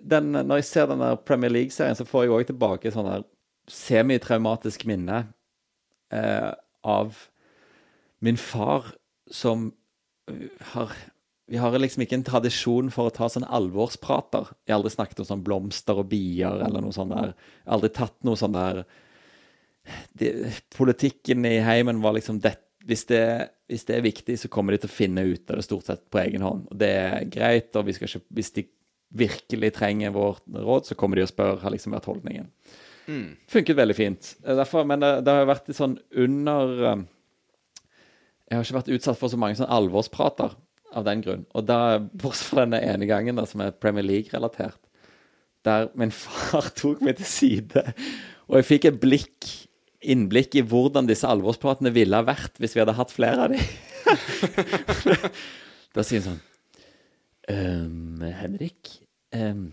den, 0.00 0.32
Når 0.32 0.62
jeg 0.62 0.68
ser 0.68 0.88
den 0.90 1.02
der 1.02 1.16
Premier 1.16 1.52
League-serien, 1.52 1.98
så 1.98 2.06
får 2.08 2.24
jeg 2.24 2.34
òg 2.36 2.48
tilbake 2.48 2.92
sånn 2.94 3.08
der 3.08 3.26
semitraumatisk 3.70 4.86
minne 4.88 5.24
eh, 6.12 6.50
av 6.82 7.18
min 8.24 8.38
far 8.40 8.92
som 9.30 9.70
øh, 10.30 10.48
har 10.74 10.96
Vi 11.50 11.58
har 11.58 11.74
liksom 11.78 12.04
ikke 12.04 12.14
en 12.14 12.22
tradisjon 12.22 12.92
for 12.94 13.08
å 13.08 13.10
ta 13.10 13.26
sånn 13.26 13.42
alvorsprater. 13.42 14.52
Jeg 14.62 14.70
har 14.70 14.76
aldri 14.76 14.92
snakket 14.94 15.24
om 15.24 15.26
sånn 15.26 15.40
blomster 15.42 15.98
og 15.98 16.06
bier 16.12 16.60
eller 16.62 16.84
noe 16.84 16.94
sånt 16.94 17.10
der. 17.10 17.32
Jeg 17.32 17.66
har 17.66 17.74
aldri 17.74 17.90
tatt 17.96 18.14
noe 18.22 18.38
sånn 18.38 18.54
der 18.54 18.84
de, 20.14 20.28
Politikken 20.76 21.42
i 21.48 21.56
heimen 21.66 22.04
var 22.04 22.14
liksom 22.14 22.38
det, 22.44 22.54
hvis, 22.88 23.04
det, 23.10 23.24
hvis 23.70 23.86
det 23.88 23.96
er 23.96 24.04
viktig, 24.06 24.36
så 24.40 24.50
kommer 24.52 24.74
de 24.74 24.82
til 24.82 24.90
å 24.90 24.94
finne 24.94 25.24
ut 25.28 25.50
av 25.50 25.60
det 25.60 25.66
stort 25.66 25.88
sett 25.88 26.04
på 26.12 26.20
egen 26.22 26.44
hånd. 26.44 26.68
Og 26.70 26.78
det 26.80 26.90
er 26.96 27.26
greit, 27.32 27.74
og 27.76 27.90
ikke, 27.92 28.22
hvis 28.36 28.54
de 28.56 28.66
virkelig 29.10 29.72
trenger 29.76 30.14
vårt 30.14 30.44
råd, 30.54 30.86
så 30.88 30.96
kommer 30.98 31.18
de 31.18 31.26
og 31.26 31.32
spør, 31.32 31.58
har 31.64 31.74
liksom 31.74 31.96
vært 31.96 32.08
holdningen. 32.10 32.48
Funket 33.50 33.78
veldig 33.78 33.96
fint. 33.96 34.34
Derfor, 34.44 34.86
men 34.86 35.02
det, 35.02 35.12
det 35.26 35.34
har 35.34 35.44
jo 35.44 35.50
vært 35.50 35.70
litt 35.70 35.78
sånn 35.78 35.96
under 36.22 36.74
eh, 36.92 37.06
Jeg 38.46 38.58
har 38.58 38.66
ikke 38.66 38.78
vært 38.80 38.92
utsatt 38.96 39.18
for 39.18 39.32
så 39.32 39.40
mange 39.40 39.58
sånn 39.58 39.72
alvorsprater 39.72 40.54
av 40.94 41.06
den 41.06 41.24
grunn. 41.24 41.44
Og 41.54 41.66
da, 41.66 41.98
bortsett 41.98 42.50
fra 42.50 42.64
denne 42.64 42.82
ene 42.86 43.08
gangen 43.10 43.38
da, 43.38 43.46
som 43.50 43.62
er 43.64 43.74
Premier 43.74 44.06
League-relatert, 44.06 44.78
der 45.66 45.90
min 45.98 46.14
far 46.22 46.70
tok 46.76 47.02
meg 47.04 47.18
til 47.18 47.30
side, 47.30 47.84
og 48.48 48.60
jeg 48.60 48.70
fikk 48.72 48.88
et 48.90 49.02
blikk, 49.02 49.50
innblikk 50.00 50.56
i 50.56 50.64
hvordan 50.64 51.08
disse 51.08 51.28
alvorspratene 51.28 51.92
ville 51.94 52.16
ha 52.16 52.24
vært 52.26 52.56
hvis 52.60 52.76
vi 52.76 52.82
hadde 52.82 52.96
hatt 52.96 53.12
flere 53.12 53.46
av 53.46 53.52
dem. 53.52 53.64
da 55.96 56.04
sier 56.06 56.22
han 56.22 56.28
sånn 56.28 56.40
«Ehm, 57.50 58.22
Henrik, 58.22 58.92
ehm, 59.34 59.70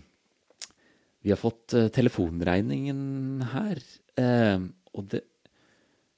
vi 1.22 1.30
har 1.30 1.38
fått 1.38 1.74
eh, 1.78 1.90
telefonregningen 1.94 3.44
her, 3.52 3.80
ehm, 4.18 4.72
og 4.94 5.10
det 5.12 5.24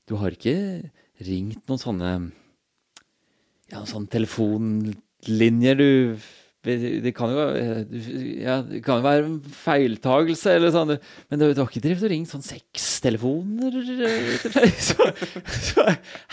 Du 0.09 0.17
har 0.19 0.35
ikke 0.35 0.91
ringt 1.23 1.69
noen 1.69 1.79
sånne 1.79 2.13
Ja, 3.71 3.85
sånne 3.87 4.11
telefonlinjer 4.11 5.77
du 5.79 5.91
det 6.63 7.13
kan 7.17 7.31
jo, 7.33 7.45
ja, 8.43 8.59
det 8.67 8.83
kan 8.85 9.01
jo 9.01 9.05
være 9.07 9.25
en 9.25 9.39
feiltagelse, 9.63 10.53
eller 10.59 10.75
sånn, 10.75 10.93
men 11.31 11.41
du, 11.41 11.47
har 11.49 11.65
ikke 11.65 11.81
drevet 11.87 12.05
og 12.05 12.13
ringt 12.13 12.33
sånn 12.33 12.45
seks 12.45 12.89
telefoner? 13.05 13.79
eh, 13.81 14.75
Så, 14.91 15.09
så, 15.71 15.87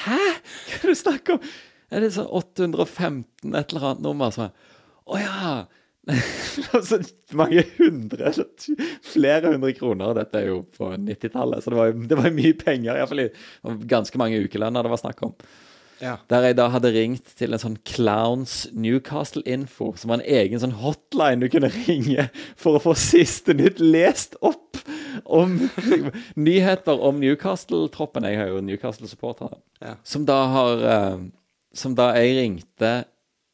hæ? 0.03 0.19
Hva 0.19 0.81
er 0.81 0.83
det 0.83 0.91
du 0.91 0.99
snakker 0.99 1.37
om? 1.37 1.49
Er 1.87 2.03
det 2.03 2.11
sånn 2.17 2.27
815 2.27 3.55
et 3.55 3.71
eller 3.71 3.85
annet 3.93 4.03
nummer? 4.03 4.33
Så, 4.35 4.49
å 5.07 5.21
ja! 5.21 5.53
så 6.87 6.99
mange 7.35 7.63
hundre, 7.77 8.29
flere 9.03 9.51
hundre 9.51 9.73
kroner. 9.75 10.13
Dette 10.15 10.39
er 10.39 10.49
jo 10.53 10.61
på 10.75 10.91
90-tallet, 10.95 11.63
så 11.63 11.71
det 11.73 11.79
var, 11.79 11.89
jo- 11.91 12.07
det 12.11 12.19
var 12.19 12.35
mye 12.35 12.55
penger. 12.59 12.99
Iallfall 12.99 13.25
ganske 13.91 14.19
mange 14.19 14.39
ukelønner 14.43 14.87
det 14.87 14.93
var 14.93 15.01
snakk 15.01 15.23
om. 15.27 15.33
Ja. 16.01 16.17
Der 16.29 16.45
jeg 16.45 16.57
da 16.59 16.67
hadde 16.73 16.91
ringt 16.93 17.31
til 17.39 17.55
en 17.55 17.61
sånn 17.61 17.77
Clowns 17.87 18.67
Newcastle-info, 18.75 19.93
som 19.97 20.11
var 20.11 20.19
en 20.19 20.29
egen 20.39 20.61
sånn 20.61 20.75
hotline 20.81 21.41
du 21.41 21.49
kunne 21.51 21.71
ringe 21.73 22.27
for 22.59 22.77
å 22.77 22.83
få 22.83 22.93
siste 22.99 23.55
nytt 23.57 23.81
lest 23.81 24.37
opp 24.45 24.81
om 25.25 25.57
nyheter 26.47 27.01
om 27.01 27.21
Newcastle-troppen. 27.23 28.27
Jeg 28.29 28.41
har 28.41 28.53
jo 28.53 28.63
Newcastle-supportere. 28.65 29.57
Ja. 29.81 29.97
Som 30.05 30.25
da 30.29 30.39
har 30.53 30.87
eh, 30.93 31.19
Som 31.77 31.93
da 31.93 32.07
jeg 32.17 32.37
ringte 32.39 32.91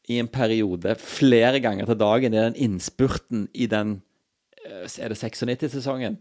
i 0.08 0.16
en 0.20 0.28
periode 0.28 0.94
flere 1.00 1.60
ganger 1.60 1.88
til 1.88 1.98
dagen 2.00 2.36
i 2.36 2.40
den 2.40 2.56
innspurten 2.56 3.48
i 3.52 3.66
den 3.68 3.98
eh, 4.64 4.86
Er 5.00 5.12
det 5.12 5.20
96-sesongen? 5.20 6.20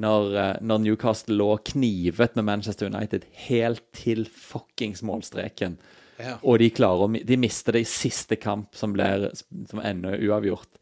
Når, 0.00 0.36
eh, 0.40 0.54
når 0.64 0.84
Newcastle 0.86 1.36
lå 1.36 1.56
knivet 1.68 2.36
med 2.38 2.46
Manchester 2.48 2.88
United 2.88 3.26
helt 3.48 3.82
til 3.92 4.24
fuckings 4.24 5.02
målstreken. 5.04 5.76
Ja. 6.22 6.38
Og 6.42 6.60
de 6.62 6.70
klarer 6.70 7.18
De 7.26 7.36
mister 7.36 7.76
det 7.76 7.84
i 7.84 7.88
siste 7.88 8.36
kamp, 8.36 8.74
som 8.76 8.94
blir 8.94 9.28
som 9.68 9.82
ender 9.82 10.20
uavgjort. 10.22 10.78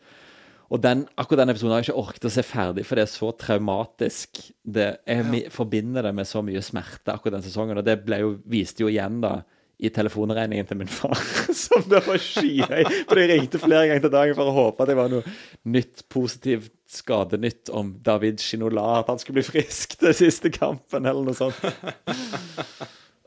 Og 0.71 0.79
den, 0.83 1.03
akkurat 1.19 1.43
den 1.43 1.51
episoden 1.51 1.73
har 1.75 1.81
jeg 1.83 1.91
ikke 1.91 2.03
orket 2.05 2.27
å 2.29 2.31
se 2.31 2.43
ferdig, 2.47 2.85
for 2.87 2.99
det 2.99 3.03
er 3.03 3.11
så 3.11 3.31
traumatisk. 3.35 4.39
Det, 4.63 4.91
jeg 5.03 5.25
ja. 5.27 5.51
forbinder 5.51 6.07
det 6.07 6.13
med 6.15 6.29
så 6.31 6.45
mye 6.47 6.63
smerte, 6.63 7.11
akkurat 7.11 7.41
den 7.41 7.47
sesongen. 7.49 7.81
Og 7.81 7.87
det 7.87 7.99
jo, 8.23 8.37
viste 8.51 8.85
jo 8.85 8.91
igjen 8.93 9.19
da 9.25 9.41
i 9.81 9.91
telefonregningen 9.95 10.69
til 10.69 10.79
min 10.81 10.91
far, 10.93 11.19
som 11.65 11.85
det 11.89 12.03
var 12.07 12.21
skyhøy. 12.21 12.85
For 13.09 13.21
jeg 13.21 13.31
ringte 13.33 13.61
flere 13.63 13.87
ganger 13.89 14.05
til 14.07 14.15
dagen 14.15 14.39
for 14.39 14.51
å 14.51 14.57
håpe 14.57 14.85
at 14.85 14.93
det 14.93 14.99
var 14.99 15.13
noe 15.13 15.37
nytt, 15.73 16.05
positivt 16.13 16.73
skadenytt 16.91 17.71
om 17.77 17.95
David 18.05 18.43
Shinola, 18.43 19.01
at 19.01 19.13
han 19.13 19.21
skulle 19.23 19.41
bli 19.41 19.47
frisk 19.47 19.97
til 20.01 20.17
siste 20.17 20.51
kampen, 20.55 21.07
eller 21.09 21.27
noe 21.27 21.39
sånt. 21.39 21.61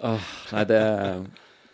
Oh, 0.03 0.19
nei, 0.51 0.65
det 0.67 0.79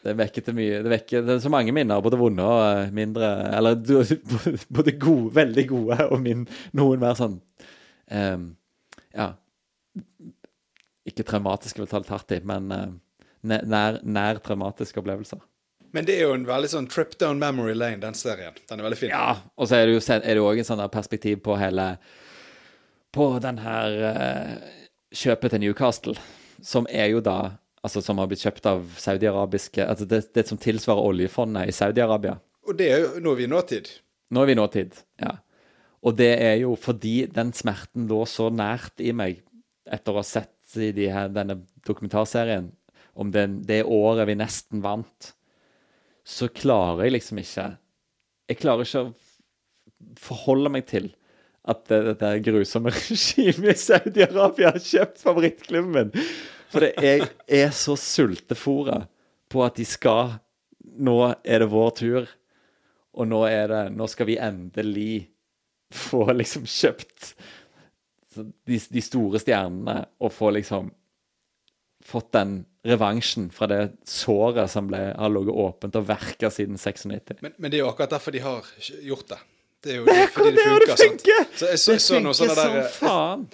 det 0.04 0.14
vekker 0.16 0.44
til 0.46 0.56
mye 0.56 0.80
Det 0.84 0.92
vekker 0.94 1.24
det 1.28 1.34
er 1.34 1.42
så 1.44 1.52
mange 1.52 1.74
minner, 1.76 2.00
både 2.04 2.20
vonde 2.20 2.46
og 2.46 2.60
eh, 2.68 2.92
mindre 2.96 3.30
Eller 3.58 3.80
både 4.78 4.94
gode, 5.02 5.34
veldig 5.36 5.66
gode, 5.68 5.98
og 6.08 6.22
min, 6.24 6.46
noen 6.78 7.02
mer 7.02 7.18
sånn 7.20 7.40
um, 8.14 8.46
Ja. 9.16 9.32
Ikke 11.10 11.26
traumatiske, 11.26 11.82
vil 11.82 11.90
ta 11.90 12.04
litt 12.04 12.14
hardt 12.14 12.36
i, 12.38 12.40
men 12.46 12.72
eh, 12.76 12.92
nær, 13.42 14.00
nær, 14.04 14.42
traumatiske 14.44 15.00
opplevelser. 15.02 15.42
Men 15.96 16.06
det 16.06 16.20
er 16.20 16.28
jo 16.28 16.36
en 16.38 16.46
veldig 16.46 16.70
sånn 16.70 16.90
trip 16.92 17.16
down 17.22 17.40
memory 17.42 17.74
lane, 17.74 18.02
den 18.04 18.18
serien. 18.18 18.58
Den 18.70 18.82
er 18.82 18.86
veldig 18.86 19.00
fin. 19.00 19.14
Ja, 19.14 19.40
og 19.58 19.70
så 19.70 19.80
er 19.80 19.88
det 19.90 19.96
jo 19.96 20.04
er 20.16 20.22
det 20.28 20.44
også 20.44 20.66
en 20.66 20.70
sånn 20.72 20.84
perspektiv 20.94 21.42
på 21.46 21.58
hele 21.58 21.96
På 23.16 23.32
den 23.42 23.58
her 23.64 23.96
uh, 24.06 24.52
kjøpet 25.10 25.56
til 25.56 25.64
Newcastle, 25.64 26.14
som 26.62 26.88
er 26.90 27.10
jo 27.16 27.24
da 27.26 27.58
Altså 27.80 28.02
som 28.04 28.20
har 28.20 28.28
blitt 28.28 28.42
kjøpt 28.44 28.66
av 28.68 28.82
saudiarabiske 29.00 29.86
Altså 29.86 30.06
det, 30.06 30.26
det 30.36 30.44
som 30.50 30.60
tilsvarer 30.60 31.00
oljefondet 31.00 31.72
i 31.72 31.76
Saudi-Arabia. 31.76 32.36
Og 32.68 32.76
det 32.78 32.90
er 32.92 33.06
jo 33.06 33.22
nå 33.24 33.32
er 33.32 33.40
vi 33.40 33.46
i 33.48 33.50
nåtid. 33.50 33.88
Nå 34.30 34.42
er 34.44 34.50
vi 34.50 34.54
i 34.54 34.60
nåtid, 34.60 34.98
ja. 35.24 35.38
Og 36.06 36.18
det 36.20 36.34
er 36.44 36.58
jo 36.62 36.76
fordi 36.80 37.24
den 37.32 37.54
smerten 37.56 38.06
lå 38.12 38.20
så 38.30 38.50
nært 38.52 39.02
i 39.02 39.14
meg 39.16 39.40
etter 39.90 40.14
å 40.14 40.20
ha 40.20 40.28
sett 40.28 40.78
i 40.78 40.92
de 40.94 41.08
her, 41.10 41.32
denne 41.34 41.62
dokumentarserien 41.88 42.70
om 43.20 43.32
den, 43.36 43.60
det 43.68 43.84
året 43.84 44.30
vi 44.30 44.38
nesten 44.40 44.84
vant, 44.84 45.34
så 46.24 46.48
klarer 46.52 47.08
jeg 47.08 47.18
liksom 47.18 47.42
ikke 47.42 47.72
Jeg 48.50 48.60
klarer 48.62 48.86
ikke 48.86 49.02
å 49.04 49.14
forholde 50.20 50.72
meg 50.74 50.86
til 50.90 51.10
at 51.70 51.84
det, 51.90 52.00
dette 52.08 52.32
grusomme 52.46 52.94
regimet 52.96 53.74
i 53.76 53.78
Saudi-Arabia 53.78 54.74
har 54.74 54.84
kjøpt 54.84 55.22
favorittklubben 55.22 55.92
min. 55.94 56.30
For 56.72 56.86
det, 56.86 56.94
jeg 57.04 57.28
er 57.60 57.74
så 57.76 57.98
sultefòra 58.00 59.04
på 59.50 59.66
at 59.66 59.80
de 59.80 59.88
skal 59.88 60.38
Nå 61.00 61.16
er 61.44 61.62
det 61.62 61.68
vår 61.70 61.92
tur. 61.96 62.30
Og 63.14 63.28
nå 63.30 63.44
er 63.50 63.70
det 63.70 63.82
Nå 63.94 64.08
skal 64.10 64.30
vi 64.30 64.40
endelig 64.42 65.30
få 65.94 66.24
liksom 66.38 66.66
kjøpt 66.70 67.34
de, 68.38 68.78
de 68.78 69.02
store 69.02 69.42
stjernene 69.42 70.04
og 70.22 70.34
få 70.34 70.52
liksom 70.54 70.92
Fått 72.10 72.32
den 72.34 72.66
revansjen 72.88 73.50
fra 73.54 73.68
det 73.70 73.80
såret 74.08 74.72
som 74.72 74.88
ble, 74.90 75.02
har 75.14 75.30
ligget 75.34 75.54
åpent 75.62 75.96
og 76.00 76.08
verka 76.10 76.50
siden 76.54 76.78
96. 76.80 77.42
Men, 77.44 77.54
men 77.58 77.70
det 77.72 77.78
er 77.80 77.84
jo 77.84 77.90
akkurat 77.92 78.16
derfor 78.16 78.34
de 78.34 78.40
har 78.46 78.66
gjort 79.06 79.28
det. 79.34 79.38
Det 79.84 79.92
er 79.94 80.00
jo 80.00 80.06
det, 80.10 80.16
Det 80.16 80.30
fordi 80.34 80.52
det 80.56 80.64
funker. 80.66 80.86
det 80.86 80.98
sant? 80.98 81.04
funker! 81.06 81.46
Så 81.60 81.70
jeg 81.74 81.80
så, 81.84 81.92
Det 81.92 82.02
så 82.08 82.20
noen 82.24 82.38
sånne 82.40 82.56
som 82.58 82.80
faen. 82.98 83.46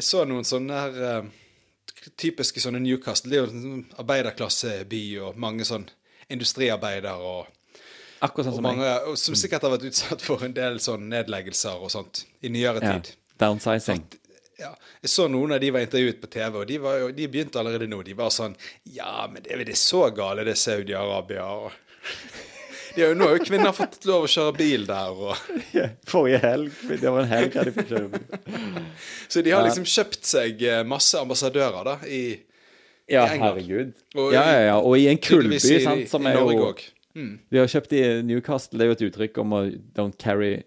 Jeg 0.00 0.06
så 0.06 0.24
noen 0.30 0.46
sånne 0.48 0.80
her 0.84 1.00
eh, 1.10 1.30
typiske 2.24 2.62
sånne 2.62 2.80
Newcastle. 2.80 3.30
Det 3.30 3.36
er 3.38 3.44
jo 3.44 3.50
en 3.50 3.64
sånn 3.66 3.84
arbeiderklasseby 4.00 5.02
og 5.26 5.36
mange 5.42 5.66
sånn 5.68 5.88
industriarbeidere 6.30 7.16
og, 7.20 7.48
Akkurat 8.22 8.50
sånn 8.50 8.56
som 8.58 8.64
meg. 8.66 8.76
mange 8.78 8.88
og 9.10 9.14
som 9.18 9.34
sikkert 9.38 9.62
har 9.64 9.72
vært 9.74 9.86
utsatt 9.90 10.20
for 10.24 10.42
en 10.44 10.52
del 10.56 10.74
sånn 10.84 11.06
nedleggelser 11.08 11.80
og 11.80 11.90
sånt 11.92 12.24
i 12.44 12.50
nyere 12.52 12.82
Ja. 12.84 12.98
tid. 13.00 13.14
Downsizing. 13.40 14.02
Ja, 14.60 14.74
jeg 15.00 15.08
så 15.12 15.24
noen 15.32 15.54
av 15.56 15.60
de 15.62 15.70
var 15.72 15.80
intervjuet 15.86 16.18
på 16.20 16.28
TV, 16.30 16.58
og 16.60 16.66
de, 16.68 16.76
var 16.84 17.06
de 17.16 17.28
begynte 17.32 17.56
allerede 17.60 17.86
nå. 17.88 18.02
De 18.04 18.12
var 18.18 18.28
sånn 18.34 18.54
Ja, 18.92 19.26
men 19.32 19.42
det 19.42 19.54
er 19.54 19.60
vel 19.62 19.70
det 19.70 19.78
så 19.80 20.02
gale, 20.14 20.44
det 20.44 20.52
er 20.56 20.60
Saudi-Arabia 20.60 21.46
og 21.64 21.70
jo, 23.00 23.08
Nå 23.14 23.28
har 23.30 23.36
jo 23.38 23.44
kvinner 23.46 23.72
fått 23.76 24.04
lov 24.10 24.26
å 24.26 24.30
kjøre 24.30 24.54
bil 24.58 24.84
der, 24.88 25.10
og 25.14 25.34
Forrige 26.10 26.40
helg. 26.44 26.76
Det 26.90 27.06
var 27.06 27.22
en 27.24 27.30
helg 27.30 27.56
de 27.56 27.74
fikk 27.78 27.90
bil. 27.94 28.22
Så 29.30 29.42
de 29.46 29.52
har 29.54 29.64
liksom 29.66 29.86
kjøpt 29.88 30.24
seg 30.28 30.62
eh, 30.66 30.80
masse 30.88 31.18
ambassadører, 31.20 31.84
da, 31.86 31.96
i 32.06 32.22
Ja, 33.10 33.24
I 33.26 33.36
England. 33.36 33.44
herregud. 33.44 33.92
Og 34.16 34.32
Ja, 34.34 34.42
i- 34.44 34.54
ja, 34.54 34.60
ja. 34.70 34.78
Og 34.80 34.96
i 34.98 35.06
en 35.10 35.18
kullby, 35.18 35.58
sant, 35.60 36.08
som 36.10 36.26
i 36.26 36.30
er 36.34 36.40
Norge 36.40 36.58
jo 36.60 36.72
Mm. 37.10 37.40
De 37.50 37.58
har 37.58 37.66
kjøpt 37.66 37.92
i 37.98 38.00
Newcastle. 38.22 38.78
Det 38.78 38.84
er 38.84 38.88
jo 38.92 38.94
et 38.94 39.00
uttrykk 39.08 39.38
om 39.42 39.50
å 39.56 39.58
don't 39.98 40.14
carry 40.22 40.60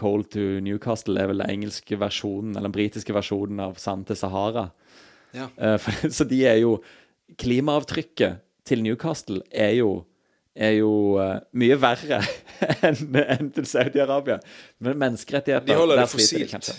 coal 0.00 0.24
to 0.32 0.60
Newcastle. 0.64 1.20
Er 1.20 1.30
vel 1.30 1.42
den 1.42 1.52
engelske 1.52 1.98
versjonen, 2.00 2.54
eller 2.54 2.70
den 2.70 2.76
britiske 2.76 3.14
versjonen 3.16 3.60
av 3.62 3.78
Sand 3.80 4.08
til 4.08 4.18
Sahara. 4.18 4.70
Ja. 5.36 5.50
Eh, 5.56 5.76
for, 5.80 6.10
så 6.16 6.26
de 6.28 6.44
er 6.48 6.60
jo 6.62 6.78
Klimaavtrykket 7.38 8.40
til 8.66 8.82
Newcastle 8.82 9.44
er 9.54 9.76
jo 9.78 10.00
er 10.60 10.72
jo 10.80 10.92
uh, 11.14 11.36
mye 11.54 11.76
verre 11.78 12.18
enn 12.86 13.18
en 13.22 13.52
til 13.54 13.68
Saudi-Arabia. 13.70 14.40
Men 14.82 14.98
menneskerettigheter 14.98 15.68
De 15.68 15.78
holder 15.78 16.02
det 16.02 16.08
fossilt. 16.10 16.56
de. 16.66 16.74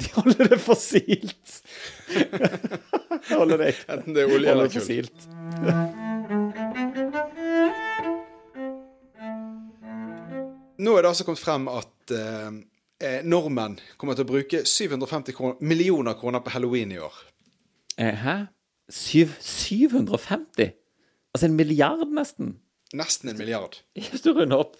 De 0.00 0.12
holder 0.14 0.52
det 0.52 0.60
fossilt. 0.62 1.56
holder 3.34 3.64
det 3.64 3.72
Enten 3.88 4.14
det 4.14 4.22
er 4.22 4.36
olje 4.36 4.54
eller 4.54 4.70
kull. 4.70 5.99
Nå 10.80 10.96
er 10.96 11.04
det 11.04 11.10
altså 11.12 11.26
kommet 11.28 11.42
frem 11.42 11.68
at 11.72 12.14
eh, 12.16 12.48
eh, 13.04 13.20
nordmenn 13.26 13.76
kommer 14.00 14.16
til 14.16 14.24
å 14.24 14.30
bruke 14.30 14.62
750 14.64 15.36
kroner, 15.36 15.60
millioner 15.60 16.16
kroner 16.18 16.42
på 16.44 16.54
halloween 16.54 16.94
i 16.94 17.00
år. 17.02 17.18
Eh, 18.00 18.16
Hæ? 18.24 18.36
Syv, 18.90 19.36
750? 19.44 20.72
Altså 21.34 21.46
en 21.46 21.56
milliard, 21.58 22.06
nesten? 22.16 22.54
Nesten 22.96 23.30
en 23.30 23.38
milliard. 23.38 23.76
Hvis 24.10 24.24
du 24.24 24.32
runder 24.32 24.64
opp 24.64 24.78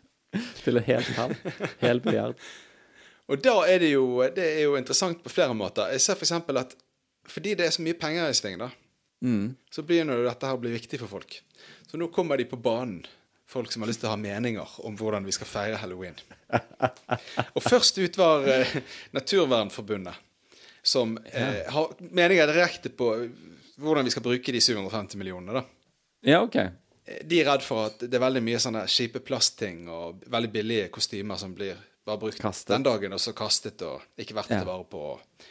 til 0.64 0.80
et 0.80 0.88
helt 0.88 1.10
tall. 1.16 1.34
Hel 1.82 2.02
milliard. 2.04 2.38
Og 3.30 3.42
da 3.42 3.60
er 3.70 3.82
det 3.82 3.92
jo 3.92 4.22
Det 4.34 4.42
er 4.42 4.64
jo 4.64 4.78
interessant 4.78 5.20
på 5.22 5.30
flere 5.30 5.54
måter. 5.54 5.90
Jeg 5.94 6.02
ser 6.02 6.18
f.eks. 6.18 6.32
at 6.34 6.78
fordi 7.30 7.52
det 7.54 7.66
er 7.66 7.74
så 7.74 7.82
mye 7.84 7.94
penger 7.94 8.26
i 8.26 8.34
sving, 8.34 8.56
da, 8.58 8.70
så 9.70 9.82
begynner 9.86 10.18
jo 10.18 10.24
dette 10.26 10.48
her 10.48 10.56
å 10.56 10.60
bli 10.62 10.72
viktig 10.72 10.98
for 10.98 11.12
folk. 11.12 11.36
Så 11.86 11.98
nå 12.00 12.08
kommer 12.10 12.40
de 12.40 12.46
på 12.48 12.58
banen, 12.58 13.04
folk 13.50 13.72
som 13.74 13.82
har 13.82 13.90
lyst 13.90 14.00
til 14.02 14.08
å 14.10 14.14
ha 14.14 14.18
meninger 14.20 14.76
om 14.86 14.94
hvordan 14.98 15.24
vi 15.26 15.34
skal 15.34 15.48
feire 15.50 15.78
halloween. 15.82 16.14
Og 17.56 17.62
først 17.64 17.98
ut 17.98 18.18
var 18.20 18.46
eh, 18.48 18.74
Naturvernforbundet, 19.16 20.14
som 20.82 21.16
eh, 21.26 21.64
har 21.68 21.90
meninger 22.10 22.46
direkte 22.54 22.92
på 22.94 23.10
hvordan 23.80 24.06
vi 24.06 24.12
skal 24.14 24.24
bruke 24.24 24.52
de 24.54 24.60
750 24.62 25.18
millionene. 25.20 25.60
da. 25.60 25.64
Ja, 26.30 26.40
OK. 26.44 26.56
De 27.26 27.40
er 27.40 27.48
redd 27.48 27.64
for 27.66 27.88
at 27.90 28.02
det 28.04 28.14
er 28.18 28.22
veldig 28.22 28.42
mye 28.44 28.58
sånne 28.62 28.82
kjipe 28.90 29.22
plastting 29.24 29.86
og 29.90 30.20
veldig 30.30 30.50
billige 30.54 30.90
kostymer 30.94 31.40
som 31.40 31.54
blir 31.56 31.78
bare 32.06 32.20
brukt 32.22 32.38
Kastet. 32.40 32.70
den 32.74 32.84
dagen, 32.86 33.12
og 33.16 33.20
så 33.20 33.32
kastet 33.36 33.82
og 33.86 34.04
ikke 34.20 34.36
verdt 34.36 34.52
å 34.52 34.58
Ja. 34.58 34.62
ta 34.64 34.68
vare 34.68 34.84
på. 34.88 35.00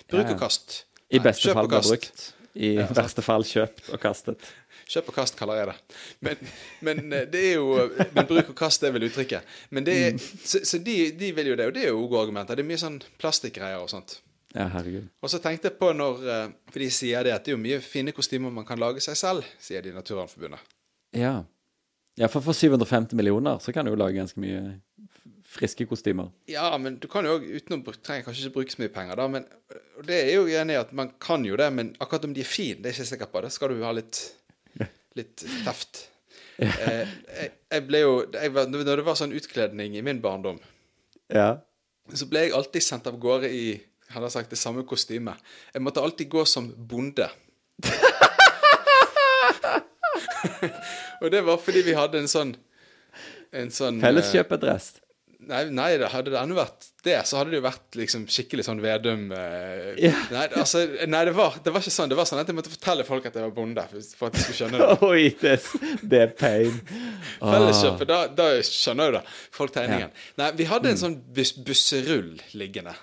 Bruk 0.09 0.31
og 0.33 0.39
kast. 0.39 0.83
I 1.11 1.19
beste 1.19 1.49
Nei, 1.49 1.53
fall 1.57 1.67
bare 1.71 1.87
brukt. 1.89 2.23
I 2.55 2.71
verste 2.95 3.23
fall 3.25 3.45
kjøpt 3.45 3.91
og 3.93 4.01
kastet. 4.01 4.47
Kjøp 4.89 5.11
og 5.11 5.17
kast 5.19 5.37
kaller 5.37 5.59
jeg 5.59 5.69
det. 5.69 5.75
Men, 6.25 6.47
men 6.87 7.13
eh, 7.13 7.27
det 7.29 7.43
er 7.51 7.59
jo 7.59 7.75
Men 8.15 8.25
bruk 8.29 8.49
og 8.53 8.57
kast 8.57 8.83
er 8.83 8.93
vel 8.95 9.05
uttrykket. 9.09 9.45
Men 9.69 9.85
det 9.85 9.97
er, 10.05 10.17
Så, 10.17 10.63
så 10.65 10.79
de, 10.81 10.97
de 11.19 11.29
vil 11.35 11.51
jo 11.51 11.59
det, 11.59 11.69
og 11.69 11.75
det 11.75 11.85
er 11.85 11.93
jo 11.93 12.07
gode 12.07 12.25
argumenter. 12.25 12.57
Det 12.57 12.65
er 12.65 12.71
mye 12.71 12.81
sånn 12.81 12.97
plastikkgreier 13.21 13.83
og 13.83 13.91
sånt. 13.91 14.17
Ja, 14.55 14.65
herregud. 14.73 15.05
Og 15.21 15.29
så 15.29 15.37
tenkte 15.43 15.69
jeg 15.69 15.77
på 15.77 15.91
når 15.93 16.25
eh, 16.25 16.45
For 16.71 16.81
de 16.81 16.89
sier 16.93 17.27
det 17.27 17.35
at 17.35 17.45
det 17.45 17.53
er 17.53 17.57
jo 17.57 17.61
mye 17.61 17.79
fine 17.85 18.13
kostymer 18.17 18.53
man 18.53 18.65
kan 18.65 18.81
lage 18.81 19.03
seg 19.05 19.17
selv, 19.19 19.47
sier 19.61 19.85
de 19.85 19.93
i 19.93 19.97
Naturvernforbundet. 19.97 20.75
Ja. 21.17 21.39
ja, 22.17 22.27
for 22.29 22.45
for 22.45 22.57
750 22.57 23.17
millioner 23.17 23.61
så 23.61 23.73
kan 23.73 23.85
du 23.85 23.93
jo 23.93 23.99
lage 23.99 24.17
ganske 24.17 24.41
mye 24.41 24.79
friske 25.49 25.85
kostymer. 25.89 26.29
Ja, 26.51 26.77
men 26.77 26.99
du 27.01 27.07
kan 27.09 27.25
jo 27.25 27.31
også, 27.39 27.49
uten 27.57 27.79
å 27.79 27.93
trenger 27.95 28.27
kanskje 28.27 28.45
ikke 28.45 28.55
bruke 28.59 28.73
så 28.75 28.81
mye 28.83 28.93
penger, 28.93 29.15
da. 29.19 29.25
Men, 29.31 29.47
det 30.05 30.19
er 30.27 30.35
jo 30.35 30.43
enig 30.61 30.75
i 30.75 30.81
at 30.81 30.91
man 30.95 31.09
kan 31.21 31.45
jo 31.47 31.57
det, 31.59 31.69
men 31.73 31.95
akkurat 31.97 32.27
om 32.27 32.35
de 32.35 32.43
er 32.45 32.49
fine, 32.49 32.77
det 32.83 32.91
er 32.91 32.93
jeg 32.93 32.99
ikke 33.01 33.11
sikker 33.15 33.31
på. 33.33 33.41
Det 33.45 33.51
skal 33.55 33.73
du 33.73 33.81
ha 33.85 33.91
litt, 33.97 34.15
litt 35.19 35.37
teft. 35.65 36.05
Eh, 36.59 37.07
jeg, 37.33 37.51
jeg 37.71 37.81
ble 37.87 37.99
jo 38.01 38.15
jeg 38.33 38.51
Når 38.51 38.83
det 38.99 39.05
var 39.07 39.15
sånn 39.15 39.31
utkledning 39.37 39.95
i 39.95 40.03
min 40.05 40.19
barndom, 40.21 40.59
Ja. 41.31 41.53
så 42.13 42.25
ble 42.27 42.39
jeg 42.45 42.55
alltid 42.57 42.83
sendt 42.83 43.07
av 43.07 43.15
gårde 43.21 43.47
i 43.53 43.65
hadde 44.09 44.25
jeg 44.25 44.33
sagt, 44.33 44.49
det 44.49 44.57
samme 44.57 44.81
kostymet. 44.89 45.37
Jeg 45.73 45.81
måtte 45.85 46.01
alltid 46.01 46.29
gå 46.33 46.41
som 46.49 46.71
bonde. 46.89 47.29
og 51.21 51.29
det 51.31 51.41
var 51.45 51.57
fordi 51.61 51.81
vi 51.85 51.93
hadde 51.95 52.17
en 52.23 52.27
sånn 52.31 52.55
en 53.55 53.69
sånn 53.73 54.01
Felleskjøpedress? 54.01 54.99
Nei, 55.47 55.61
nei, 55.71 55.93
hadde 56.11 56.33
det 56.33 56.35
ennå 56.35 56.55
vært 56.57 56.89
det, 57.05 57.15
så 57.23 57.37
hadde 57.39 57.53
det 57.53 57.61
jo 57.61 57.63
vært 57.63 57.95
liksom 57.95 58.25
skikkelig 58.27 58.65
sånn 58.67 58.81
Vedum 58.83 59.29
eh, 59.31 59.93
yeah. 59.95 60.25
Nei, 60.33 60.41
altså, 60.59 60.81
nei 61.07 61.21
det, 61.29 61.33
var, 61.37 61.55
det 61.63 61.71
var 61.71 61.79
ikke 61.79 61.93
sånn. 61.95 62.11
Det 62.11 62.17
var 62.19 62.27
sånn 62.27 62.41
at 62.41 62.49
jeg 62.51 62.57
måtte 62.57 62.73
fortelle 62.73 63.05
folk 63.07 63.29
at 63.29 63.37
jeg 63.39 63.45
var 63.45 63.53
bonde, 63.55 63.85
for, 64.19 64.27
at 64.27 64.35
de 64.35 64.43
skulle 64.43 64.57
skjønne 64.57 64.81
det. 64.81 64.97
Oi, 65.09 65.29
det, 65.39 65.53
det 66.11 66.19
er 66.25 66.33
pain. 66.35 66.81
Ah. 67.39 67.53
Felleskjøpet, 67.53 68.11
da, 68.11 68.17
da 68.35 68.49
skjønner 68.67 69.07
jo 69.07 69.15
det. 69.15 69.21
Folk 69.55 69.75
tegningen. 69.77 70.11
Nei, 70.41 70.49
vi 70.59 70.67
hadde 70.73 70.91
en 70.91 70.99
sånn 71.05 71.15
bus 71.39 71.53
busserull 71.69 72.33
liggende. 72.59 72.97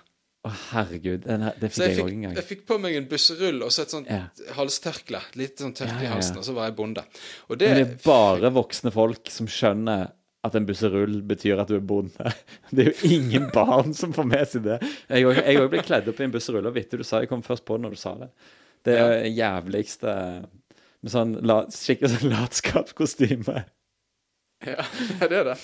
Å, 0.47 0.53
herregud. 0.74 1.24
Den 1.24 1.49
det 1.57 1.72
fikk 1.72 1.82
jeg 1.89 2.05
òg 2.05 2.12
en 2.12 2.28
gang. 2.28 2.37
jeg 2.37 2.49
fikk 2.53 2.66
på 2.68 2.76
meg 2.82 3.01
en 3.01 3.09
busserull 3.11 3.64
og 3.64 3.72
så 3.74 3.87
et 3.87 3.97
sånt 3.97 4.12
yeah. 4.12 4.28
halstørkle. 4.59 5.24
Litt 5.41 5.64
sånn 5.64 5.72
tørkle 5.74 6.05
Ja, 6.05 6.05
ja, 6.05 6.12
i 6.12 6.14
halsen, 6.18 6.37
ja. 6.37 6.45
og 6.45 6.51
så 6.51 6.55
var 6.61 6.68
jeg 6.68 6.76
bonde. 6.78 7.09
Og 7.49 7.59
det, 7.59 7.72
Men 7.72 7.80
det 7.80 7.89
er 7.89 8.05
bare 8.05 8.53
voksne 8.55 8.93
folk 8.95 9.32
som 9.32 9.49
skjønner 9.51 10.12
at 10.47 10.57
en 10.59 10.66
busserull 10.68 11.18
betyr 11.26 11.61
at 11.62 11.70
du 11.70 11.76
er 11.78 11.84
bonde. 11.86 12.32
Det 12.74 12.84
er 12.86 12.90
jo 12.92 13.11
ingen 13.18 13.49
barn 13.55 13.92
som 13.97 14.14
får 14.16 14.28
med 14.30 14.47
seg 14.51 14.64
det. 14.66 14.78
Jeg 15.11 15.61
òg 15.61 15.70
ble 15.72 15.82
kledd 15.86 16.09
opp 16.12 16.20
i 16.22 16.26
en 16.26 16.34
busserull, 16.34 16.66
og 16.70 16.76
vittig 16.76 17.01
du 17.01 17.07
sa 17.07 17.20
jeg 17.22 17.30
kom 17.32 17.44
først 17.47 17.64
på 17.68 17.76
det 17.78 17.86
når 17.86 17.97
du 17.97 18.01
sa 18.01 18.14
det. 18.20 18.30
Det 18.86 18.94
er 19.03 19.14
det 19.24 19.32
jævligste 19.34 20.12
med 21.03 21.12
sånn 21.12 21.32
la, 21.47 21.57
skikkelig 21.74 22.12
sånn 22.16 22.30
latskapskostyme. 22.34 23.57
Ja, 24.66 24.84
det 25.30 25.36
er 25.42 25.49
det. 25.51 25.57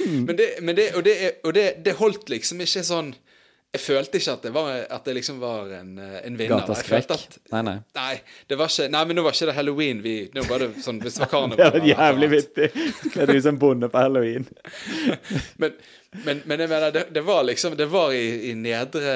Hmm. 0.00 0.22
Men 0.26 0.38
det, 0.40 0.48
men 0.66 0.76
det 0.78 0.88
og, 0.98 1.04
det, 1.06 1.16
er- 1.28 1.36
og 1.46 1.54
det, 1.56 1.66
det 1.86 1.96
holdt 2.00 2.32
liksom 2.32 2.62
ikke 2.64 2.82
sånn 2.86 3.12
Jeg 3.72 3.80
følte 3.84 4.18
ikke 4.18 4.32
at 4.32 4.42
det, 4.42 4.50
var, 4.50 4.68
at 4.90 5.04
det 5.06 5.12
liksom 5.14 5.36
var 5.38 5.68
en, 5.76 5.90
eh, 6.02 6.16
en 6.26 6.36
vinner. 6.38 6.64
Gataskrekk. 6.66 7.36
Nei, 7.52 7.60
nei. 7.62 7.74
Nei, 7.94 8.16
det 8.50 8.56
var 8.58 8.66
ikke 8.72 8.88
Nei, 8.90 9.02
men 9.06 9.16
nå 9.16 9.22
var 9.22 9.36
ikke 9.36 9.46
det 9.46 9.54
halloween. 9.54 10.00
Vi, 10.02 10.14
nå 10.34 10.42
var 10.48 10.58
det 10.64 10.68
sånn 10.82 10.98
Hvis 11.04 11.14
det 11.20 11.22
var 11.22 11.30
karneval 11.36 11.70
Det 11.76 11.80
var 11.84 11.86
jævlig 11.92 12.28
vittig. 12.32 12.66
Kledd 13.14 13.30
ut 13.36 13.44
som 13.46 13.60
bonde 13.62 13.88
på 13.92 14.02
halloween. 14.02 14.48
Men, 15.62 15.72
men, 16.24 16.40
men 16.50 16.60
jeg 16.64 16.68
mener, 16.72 16.90
det, 16.90 17.04
det 17.14 17.22
var 17.22 17.44
liksom 17.46 17.76
Det 17.78 17.86
var 17.86 18.10
i, 18.18 18.50
i 18.50 18.54
nedre 18.58 19.12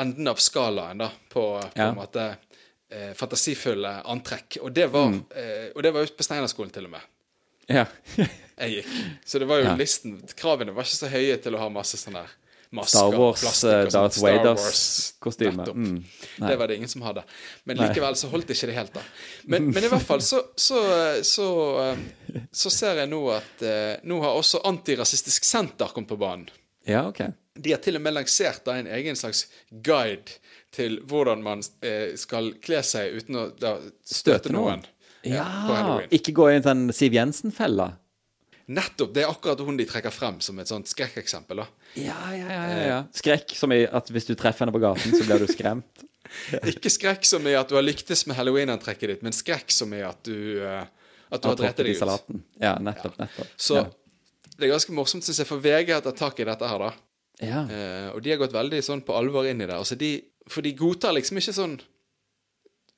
enden 0.00 0.30
av 0.32 0.40
skalaen, 0.40 1.02
da, 1.04 1.10
på, 1.28 1.44
på 1.60 1.76
Ja. 1.76 1.90
en 1.90 1.98
måte 2.00 2.24
eh, 2.88 3.12
fantasifulle 3.18 3.92
antrekk. 4.08 4.56
Og 4.64 4.72
det 4.72 4.88
var 4.92 5.08
Mm. 5.12 5.20
eh, 5.36 5.68
Og 5.76 5.82
det 5.84 5.92
var 5.92 6.08
ute 6.08 6.16
på 6.16 6.24
Steinerskolen, 6.24 6.72
til 6.72 6.88
og 6.88 6.94
med. 6.96 7.04
Ja. 7.68 7.84
Jeg 8.16 8.78
gikk. 8.78 8.92
Så 9.28 9.38
det 9.38 9.46
var 9.52 9.60
jo 9.60 9.68
Ja. 9.68 9.76
listen 9.76 10.16
Kravene 10.34 10.72
var 10.72 10.88
ikke 10.88 10.96
så 11.04 11.12
høye 11.12 11.36
til 11.44 11.54
å 11.54 11.60
ha 11.60 11.68
masse 11.68 12.00
sånne 12.00 12.24
her 12.24 12.36
masker 12.74 12.98
Star 12.98 13.16
Wars, 13.16 13.42
plastikk 13.44 13.68
og 13.68 13.74
eh, 13.74 13.82
sånt. 13.84 13.96
Darth 13.96 14.18
Star 14.18 14.28
Vaders 14.28 14.66
Wars, 14.66 14.84
kostyme. 15.24 15.68
Mm. 15.72 15.98
Det 16.42 16.56
var 16.60 16.70
det 16.70 16.78
ingen 16.80 16.92
som 16.92 17.06
hadde. 17.06 17.24
Men 17.64 17.80
likevel 17.82 18.18
så 18.20 18.30
holdt 18.32 18.52
ikke 18.54 18.70
det 18.70 18.76
helt, 18.76 18.94
da. 18.96 19.04
Men, 19.44 19.70
men 19.72 19.88
i 19.88 19.92
hvert 19.92 20.06
fall 20.06 20.24
så, 20.24 20.42
så, 20.56 20.82
så, 21.26 21.48
så 22.52 22.68
så 22.68 22.72
ser 22.74 23.02
jeg 23.02 23.10
nå 23.10 23.20
at 23.32 23.64
eh, 23.64 23.94
nå 24.08 24.20
har 24.22 24.38
også 24.38 24.62
Antirasistisk 24.68 25.46
Senter 25.46 25.92
kommet 25.94 26.10
på 26.12 26.18
banen. 26.20 26.48
Ja, 26.88 27.06
OK. 27.08 27.22
De 27.58 27.72
har 27.74 27.80
til 27.82 27.98
og 27.98 28.04
med 28.04 28.14
lansert 28.14 28.62
da 28.68 28.76
en 28.78 28.88
egen 28.98 29.16
slags 29.18 29.46
guide 29.70 30.38
til 30.74 31.00
hvordan 31.08 31.42
man 31.44 31.64
eh, 31.84 32.14
skal 32.20 32.52
kle 32.64 32.82
seg 32.86 33.18
uten 33.18 33.40
å 33.40 33.46
da, 33.58 33.76
støte 34.04 34.52
noen. 34.54 34.84
Ja, 35.26 35.46
på 35.66 36.04
Ikke 36.14 36.32
gå 36.36 36.46
i 36.52 36.58
en 36.58 36.66
sånn 36.66 36.84
Siv 36.94 37.16
Jensen-felle. 37.16 37.90
Nettopp. 38.68 39.14
Det 39.16 39.22
er 39.24 39.30
akkurat 39.30 39.60
hun 39.64 39.78
de 39.78 39.86
trekker 39.88 40.12
frem 40.12 40.42
som 40.44 40.58
et 40.60 40.68
sånt 40.68 40.90
skrekkeksempel. 40.90 41.62
Ja, 41.96 42.18
ja, 42.36 42.48
ja, 42.52 42.64
ja. 42.84 42.98
Skrekk 43.16 43.54
som 43.56 43.72
i 43.72 43.80
at 43.86 44.10
hvis 44.12 44.28
du 44.28 44.34
treffer 44.36 44.66
henne 44.66 44.74
på 44.74 44.82
gaten, 44.82 45.14
så 45.14 45.24
blir 45.24 45.40
du 45.40 45.48
skremt. 45.48 46.04
Ikke 46.74 46.92
skrekk 46.92 47.24
som 47.24 47.46
i 47.48 47.54
at 47.56 47.70
du 47.70 47.78
har 47.78 47.86
lyktes 47.86 48.26
med 48.28 48.36
halloweenantrekket 48.36 49.14
ditt, 49.14 49.24
men 49.24 49.32
skrekk 49.32 49.72
som 49.72 49.94
i 49.96 50.02
at 50.04 50.20
du, 50.28 50.60
eh, 50.60 50.84
at 50.84 51.42
du 51.42 51.48
har 51.48 51.56
drept 51.56 51.80
deg 51.80 51.94
ut. 51.94 52.00
salaten. 52.02 52.42
Ja, 52.60 52.74
nettopp, 52.82 53.16
nettopp. 53.20 53.54
Så 53.56 53.80
ja. 53.80 53.86
det 54.56 54.68
er 54.68 54.74
ganske 54.74 54.96
morsomt, 54.96 55.24
syns 55.24 55.40
jeg, 55.40 55.48
for 55.48 55.64
VG 55.64 55.94
har 55.96 56.04
tatt 56.04 56.20
tak 56.20 56.44
i 56.44 56.48
dette 56.48 56.72
her, 56.72 56.84
da. 56.84 56.90
ja. 57.40 57.64
Eh, 57.72 58.08
og 58.12 58.20
de 58.24 58.34
har 58.34 58.42
gått 58.42 58.56
veldig 58.56 58.82
sånn 58.84 59.04
på 59.06 59.16
alvor 59.16 59.48
inn 59.48 59.64
i 59.64 59.68
det. 59.68 59.78
Altså 59.78 59.96
de, 59.96 60.12
for 60.48 60.66
de 60.66 60.76
godtar 60.76 61.16
liksom 61.16 61.40
ikke 61.40 61.56
sånn 61.56 61.78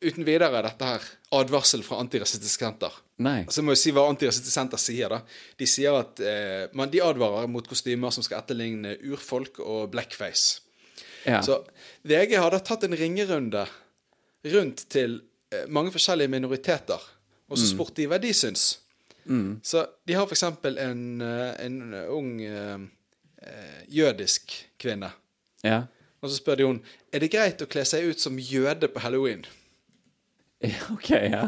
uten 0.01 0.25
videre 0.25 0.63
dette 0.65 0.85
her 0.89 1.03
advarsel 1.37 1.83
fra 1.85 1.99
Antirasistisk 2.01 2.61
Senter. 2.65 2.95
Nei. 3.21 3.45
Så 3.53 3.61
jeg 3.61 3.67
må 3.69 3.75
jo 3.75 3.81
si 3.83 3.93
hva 3.93 4.07
Antirasistisk 4.09 4.55
Senter 4.55 4.81
sier. 4.81 5.09
da. 5.13 5.21
De 5.61 5.67
sier 5.69 5.93
at 5.99 6.21
eh, 6.25 6.67
man, 6.73 6.91
de 6.91 7.03
advarer 7.05 7.49
mot 7.53 7.67
kostymer 7.69 8.11
som 8.15 8.25
skal 8.25 8.41
etterligne 8.41 8.97
urfolk 9.13 9.61
og 9.61 9.91
blackface. 9.93 10.61
Ja. 11.27 11.43
Så 11.45 11.59
VG 12.09 12.37
har 12.41 12.51
da 12.55 12.59
tatt 12.65 12.85
en 12.89 12.97
ringerunde 12.97 13.67
rundt 14.55 14.87
til 14.89 15.21
eh, 15.53 15.67
mange 15.69 15.93
forskjellige 15.93 16.33
minoriteter, 16.33 17.01
og 17.51 17.57
Mm. 17.59 17.59
så 17.59 17.67
spurt 17.75 17.97
de 17.99 18.05
hva 18.07 18.19
de 18.23 18.31
syns. 18.33 18.79
Så 19.63 19.81
de 20.07 20.15
har 20.15 20.27
eksempel 20.31 20.79
en, 20.79 21.21
eh, 21.21 21.55
en 21.67 21.95
ung 22.09 22.41
eh, 22.43 22.79
eh, 23.43 23.81
jødisk 23.89 24.55
kvinne. 24.79 25.13
ja. 25.65 25.83
Og 26.23 26.29
så 26.29 26.37
spør 26.37 26.57
de 26.57 26.65
hun 26.67 26.83
er 27.13 27.19
det 27.21 27.31
greit 27.33 27.63
å 27.65 27.67
kle 27.67 27.81
seg 27.89 28.05
ut 28.11 28.21
som 28.21 28.37
jøde 28.39 28.89
på 28.93 29.01
halloween. 29.01 29.41
OK, 30.93 31.11
ja. 31.11 31.47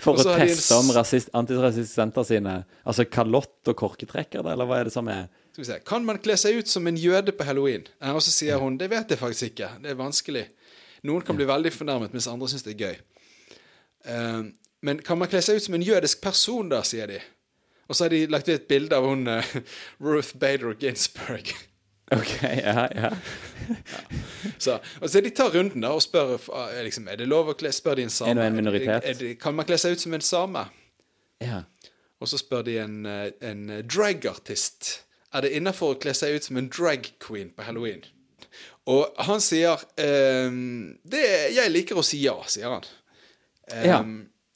For 0.00 0.16
å 0.16 0.36
teste 0.38 0.76
om 0.78 0.88
rasist, 0.96 1.28
antirasistiske 1.36 1.98
Senter 1.98 2.24
sine 2.24 2.54
Altså 2.88 3.04
kalott 3.04 3.68
og 3.68 3.76
korketrekker, 3.76 4.40
eller 4.48 4.64
hva 4.68 4.78
er 4.80 4.88
det 4.88 4.94
som 4.94 5.08
er 5.12 5.26
Skal 5.52 5.60
vi 5.60 5.66
se, 5.68 5.76
Kan 5.84 6.06
man 6.08 6.20
kle 6.24 6.36
seg 6.40 6.56
ut 6.62 6.70
som 6.72 6.88
en 6.88 6.96
jøde 6.96 7.34
på 7.36 7.44
halloween? 7.44 7.84
Eh, 8.00 8.14
Og 8.16 8.24
så 8.24 8.32
sier 8.32 8.60
hun 8.62 8.78
det 8.80 8.88
vet 8.92 9.12
jeg 9.12 9.20
faktisk 9.20 9.50
ikke. 9.52 9.68
Det 9.84 9.92
er 9.92 10.00
vanskelig. 10.00 10.46
Noen 11.04 11.24
kan 11.26 11.36
bli 11.36 11.44
veldig 11.48 11.72
fornærmet, 11.74 12.14
mens 12.16 12.28
andre 12.32 12.48
syns 12.48 12.64
det 12.64 12.74
er 12.78 12.86
gøy. 12.86 12.96
Eh, 14.08 14.40
men 14.88 15.04
kan 15.04 15.20
man 15.20 15.28
kle 15.28 15.40
seg 15.44 15.60
ut 15.60 15.66
som 15.68 15.76
en 15.76 15.84
jødisk 15.84 16.24
person, 16.24 16.68
da, 16.72 16.80
sier 16.84 17.08
de. 17.12 17.20
Og 17.88 17.96
så 17.96 18.06
har 18.06 18.14
de 18.16 18.22
lagt 18.32 18.48
ut 18.48 18.54
et 18.56 18.68
bilde 18.68 18.96
av 18.96 19.04
hun 19.04 19.28
eh, 19.28 19.54
Ruth 20.04 20.32
Bader 20.40 20.72
Ginsburg. 20.80 21.52
OK, 22.12 22.32
ja, 22.42 22.88
ja. 22.94 23.10
Så, 24.58 24.74
og 25.00 25.08
så 25.10 25.20
de 25.24 25.30
tar 25.32 25.50
runden 25.54 25.80
da 25.80 25.94
og 25.96 26.02
spør 26.04 26.34
eh, 26.36 26.82
liksom, 26.84 27.06
er 27.08 27.16
det 27.16 27.28
lov 27.30 27.48
å 27.48 27.54
kle 27.56 27.70
Spør 27.72 27.96
de 27.96 28.04
en 28.04 28.12
same. 28.12 28.34
Er 28.34 28.40
det 28.42 28.48
en 28.50 28.58
minoritet? 28.58 29.06
Er 29.08 29.14
det, 29.20 29.30
kan 29.40 29.54
man 29.56 29.64
kle 29.68 29.78
seg 29.80 29.96
ut 29.96 30.02
som 30.04 30.14
en 30.16 30.24
same? 30.24 30.66
ja. 31.44 31.62
Og 32.22 32.28
så 32.30 32.38
spør 32.40 32.62
de 32.64 32.76
en, 32.78 32.92
eh, 33.10 33.30
en 33.44 33.64
dragartist 33.90 35.00
Er 35.34 35.42
det 35.44 35.50
innafor 35.58 35.94
å 35.94 35.98
kle 36.00 36.12
seg 36.16 36.36
ut 36.38 36.44
som 36.46 36.56
en 36.60 36.68
drag 36.72 37.08
queen 37.20 37.50
på 37.56 37.64
halloween. 37.66 38.04
Og 38.86 39.16
han 39.26 39.40
sier 39.42 39.80
ehm, 39.98 40.94
det, 41.02 41.24
'Jeg 41.56 41.72
liker 41.72 41.96
å 41.98 42.04
si 42.06 42.20
ja', 42.22 42.36
sier 42.46 42.68
han. 42.70 42.84
Ehm, 43.72 43.84
Ja. 43.88 43.98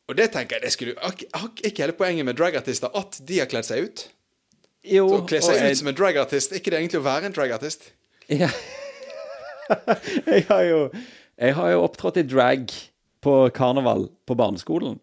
Og 0.09 0.17
det 0.17 0.31
tenker 0.33 0.57
jeg 0.57 0.63
det 0.63 0.73
skulle 0.73 0.95
ak- 1.05 1.61
Ikke 1.67 1.83
hele 1.83 1.93
poenget 1.93 2.25
med 2.25 2.37
dragartister 2.39 2.89
at 2.95 3.19
de 3.27 3.39
har 3.41 3.47
kledd 3.51 3.65
seg 3.67 3.85
ut. 3.85 4.09
Jo, 4.85 5.09
Så 5.09 5.17
å 5.23 5.27
kle 5.29 5.41
seg 5.43 5.57
jeg- 5.59 5.73
ut 5.73 5.79
som 5.79 5.89
en 5.89 5.95
dragartist, 5.99 6.53
er 6.53 6.57
ikke 6.61 6.71
det 6.71 6.79
egentlig 6.81 7.01
å 7.01 7.07
være 7.07 7.25
en 7.27 7.33
dragartist? 7.33 7.91
Ja. 8.29 8.49
jeg 10.27 10.45
har 10.49 10.63
jo 10.65 10.79
Jeg 11.39 11.55
har 11.55 11.71
jo 11.73 11.83
opptrådt 11.85 12.17
i 12.19 12.23
drag 12.27 12.71
på 13.23 13.35
karneval 13.55 14.09
på 14.27 14.35
barneskolen. 14.39 14.99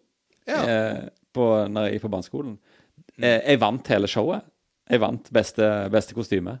Ja. 0.46 0.62
Eh, 0.64 1.08
på, 1.32 1.46
når 1.68 1.86
jeg 1.86 1.94
gikk 1.96 2.02
på 2.06 2.10
barneskolen. 2.12 2.58
Eh, 3.20 3.40
jeg 3.52 3.60
vant 3.60 3.88
hele 3.88 4.06
showet. 4.08 4.44
Jeg 4.90 5.00
vant 5.02 5.30
beste, 5.32 5.66
beste 5.92 6.14
kostyme. 6.16 6.58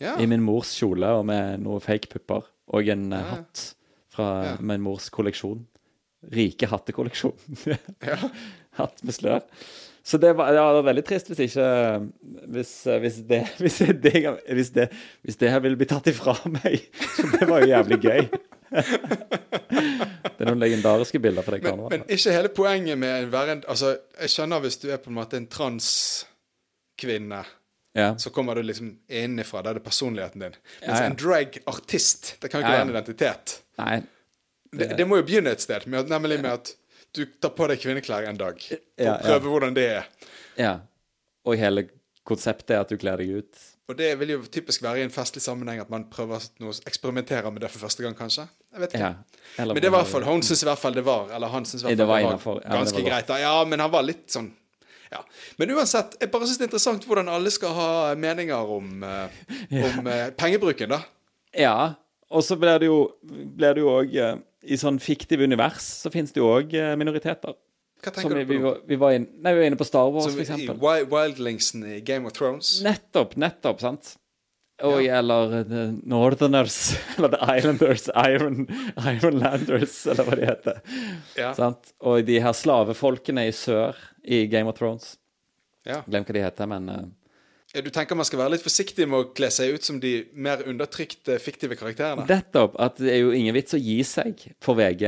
Ja. 0.00 0.16
I 0.18 0.26
min 0.26 0.42
mors 0.42 0.72
kjole 0.74 1.06
og 1.18 1.26
med 1.28 1.60
noen 1.62 1.80
fake 1.84 2.08
pupper. 2.12 2.42
Og 2.72 2.88
en 2.88 3.12
eh, 3.12 3.18
Ja. 3.20 3.36
hatt 3.36 3.74
fra 4.12 4.28
Ja. 4.44 4.56
min 4.60 4.80
mors 4.82 5.08
kolleksjon. 5.10 5.66
Rike 6.32 6.68
hattekolleksjon. 6.70 7.34
Hatt 8.78 9.02
med 9.04 9.14
slør. 9.14 9.40
Så 10.04 10.18
det 10.18 10.32
var, 10.34 10.50
ja, 10.50 10.64
det 10.74 10.80
var 10.80 10.86
veldig 10.88 11.04
trist 11.06 11.28
hvis 11.30 11.40
ikke 11.44 11.66
Hvis, 12.50 12.70
hvis, 13.04 13.18
det, 13.28 13.42
hvis, 13.62 13.78
det, 14.02 14.22
hvis, 14.50 14.70
det, 14.74 14.88
hvis 15.22 15.36
det 15.38 15.50
her 15.52 15.62
ville 15.62 15.78
bli 15.78 15.86
tatt 15.90 16.08
ifra 16.10 16.34
meg. 16.50 16.88
Så 17.16 17.28
det 17.36 17.48
var 17.48 17.62
jo 17.62 17.70
jævlig 17.70 18.00
gøy. 18.02 18.26
Det 19.72 20.40
er 20.40 20.48
noen 20.48 20.62
legendariske 20.62 21.20
bilder 21.22 21.44
fra 21.44 21.58
det 21.58 21.62
Men, 21.76 21.80
men 21.92 22.04
ikke 22.10 22.32
hele 22.34 22.48
poenget 22.56 22.98
med 22.98 23.26
å 23.26 23.32
være 23.32 23.56
en 23.58 23.60
Altså, 23.70 23.92
jeg 24.20 24.32
skjønner 24.32 24.62
hvis 24.64 24.78
du 24.82 24.86
er 24.90 25.00
på 25.02 25.10
en 25.12 25.16
måte 25.18 25.36
en 25.38 25.46
transkvinne. 25.50 27.42
Ja. 27.92 28.14
så 28.18 28.30
kommer 28.32 28.56
du 28.56 28.62
liksom 28.64 28.94
innenfra. 29.12 29.60
Da 29.62 29.70
er 29.70 29.74
det 29.76 29.84
personligheten 29.84 30.40
din. 30.40 30.54
Mens 30.80 30.86
Ja, 30.88 31.02
ja. 31.02 31.10
en 31.10 31.16
drag-artist, 31.20 32.36
det 32.40 32.48
kan 32.48 32.60
jo 32.60 32.64
ikke 32.64 32.70
Ja, 32.72 32.78
ja. 32.78 32.78
være 32.78 32.88
en 32.88 32.94
identitet. 32.96 33.52
Nei. 33.78 33.98
Det, 34.72 34.86
det 34.96 35.04
må 35.08 35.18
jo 35.20 35.26
begynne 35.28 35.52
et 35.52 35.60
sted, 35.60 35.84
med, 35.86 36.08
nemlig 36.08 36.38
med 36.40 36.52
at 36.54 36.72
du 37.16 37.24
tar 37.42 37.52
på 37.56 37.66
deg 37.70 37.80
kvinneklær 37.82 38.28
en 38.28 38.38
dag. 38.40 38.60
For 38.62 39.04
Ja, 39.04 39.18
å 39.18 39.26
prøve 39.26 39.52
hvordan 39.52 39.76
det 39.76 39.84
er. 39.98 40.08
Ja. 40.56 40.72
Og 41.44 41.58
hele 41.60 41.88
konseptet 42.28 42.70
er 42.76 42.84
at 42.84 42.92
du 42.92 42.96
kler 43.00 43.20
deg 43.20 43.42
ut. 43.42 43.68
Og 43.90 43.96
det 43.98 44.12
vil 44.20 44.30
jo 44.36 44.38
typisk 44.46 44.84
være 44.84 45.02
i 45.02 45.04
en 45.04 45.12
festlig 45.12 45.42
sammenheng 45.42 45.80
at 45.82 45.90
man 45.92 46.06
prøver 46.10 46.44
noe, 46.62 46.72
eksperimenterer 46.88 47.50
med 47.52 47.64
det 47.64 47.70
for 47.72 47.82
første 47.82 48.04
gang, 48.04 48.14
kanskje. 48.16 48.46
Jeg 48.72 48.84
vet 48.84 48.94
ikke. 48.94 49.10
Ja. 49.10 49.64
Men 49.66 49.82
det 49.82 49.90
var 49.90 50.00
i 50.00 50.04
hvert 50.04 50.12
fall, 50.14 50.26
hun 50.28 50.44
syns 50.46 50.62
i 50.62 50.68
hvert 50.70 50.80
fall 50.80 50.94
det 50.96 51.04
var 51.04 51.32
Eller 51.34 51.50
han 51.52 51.66
syns 51.68 51.82
i 51.82 51.86
hvert 51.88 51.98
Det 51.98 52.06
fall 52.06 52.08
var 52.08 52.20
det 52.22 52.44
var 52.46 52.60
ganske 52.62 52.62
Ja, 52.64 52.86
det 52.86 53.02
var 53.02 53.10
greit. 53.10 53.26
da. 53.28 53.38
Ja, 53.42 53.64
men 53.68 53.82
han 53.84 53.90
var 53.92 54.06
litt 54.06 54.30
sånn 54.32 54.52
Ja. 55.12 55.20
Men 55.60 55.74
uansett, 55.74 56.14
jeg 56.20 56.30
bare 56.32 56.46
syns 56.48 56.60
det 56.62 56.64
er 56.64 56.70
interessant 56.70 57.04
hvordan 57.04 57.28
alle 57.28 57.50
skal 57.52 57.74
ha 57.76 57.88
meninger 58.16 58.70
om, 58.78 59.02
uh, 59.04 59.28
om 59.90 60.08
uh, 60.08 60.30
pengebruken, 60.40 60.94
da. 60.94 61.02
Ja. 61.52 61.74
Og 62.32 62.46
så 62.46 62.56
blir 62.56 62.78
det 62.80 62.88
jo 62.88 63.90
òg 63.92 64.16
I 64.62 64.76
sånn 64.78 64.98
fiktive 65.02 65.44
univers 65.48 65.82
så 66.04 66.10
finnes 66.14 66.32
det 66.34 66.38
jo 66.42 66.48
òg 66.54 66.74
minoriteter. 66.98 67.54
Hva 68.02 68.10
tenker 68.14 68.34
vi, 68.40 68.44
du 68.44 68.52
på 68.56 68.62
nå? 68.62 68.72
Vi, 68.90 68.96
var 68.98 69.12
inn, 69.14 69.28
nei, 69.42 69.52
vi 69.54 69.60
var 69.62 69.68
inne 69.70 69.78
på 69.78 69.86
Star 69.86 70.08
Wars, 70.10 70.26
f.eks. 70.34 70.50
Wildlingsen 71.10 71.84
i 71.86 72.00
Game 72.02 72.26
of 72.26 72.34
Thrones? 72.34 72.80
Nettopp, 72.82 73.36
nettopp, 73.38 73.80
sant? 73.84 74.16
Og 74.82 74.98
Ja. 75.04 75.20
eller 75.20 75.62
The 75.68 75.82
Northerners, 76.10 76.96
eller 77.16 77.28
The 77.36 77.40
Islanders, 77.58 78.08
Iron, 78.26 78.64
Ironlanders, 78.98 80.00
eller 80.10 80.26
hva 80.26 80.38
de 80.40 80.46
heter. 80.48 80.80
Ja. 81.38 81.52
Sant? 81.54 81.92
Og 82.02 82.24
de 82.26 82.40
her 82.42 82.56
slavefolkene 82.56 83.44
i 83.46 83.52
sør 83.54 83.94
i 84.24 84.46
Game 84.50 84.66
of 84.72 84.78
Thrones. 84.80 85.16
ja. 85.86 86.00
Glem 86.08 86.24
hva 86.26 86.34
de 86.34 86.42
heter, 86.48 86.66
men 86.70 86.88
eh, 86.90 87.04
Du 87.72 87.88
tenker 87.88 88.18
man 88.18 88.28
skal 88.28 88.42
være 88.42 88.58
litt 88.58 88.64
forsiktig 88.64 89.06
med 89.08 89.16
å 89.16 89.28
kle 89.32 89.48
seg 89.52 89.78
ut 89.78 89.86
som 89.86 90.00
de 90.00 90.26
mer 90.36 90.60
undertrykte 90.68 91.38
fiktive 91.40 91.78
karakterene? 91.80 92.26
Nettopp. 92.28 92.76
At 92.76 92.98
det 93.00 93.14
er 93.14 93.22
jo 93.22 93.30
ingen 93.36 93.56
vits 93.56 93.72
å 93.72 93.80
gi 93.80 94.02
seg 94.04 94.42
for 94.60 94.76
VG 94.76 95.06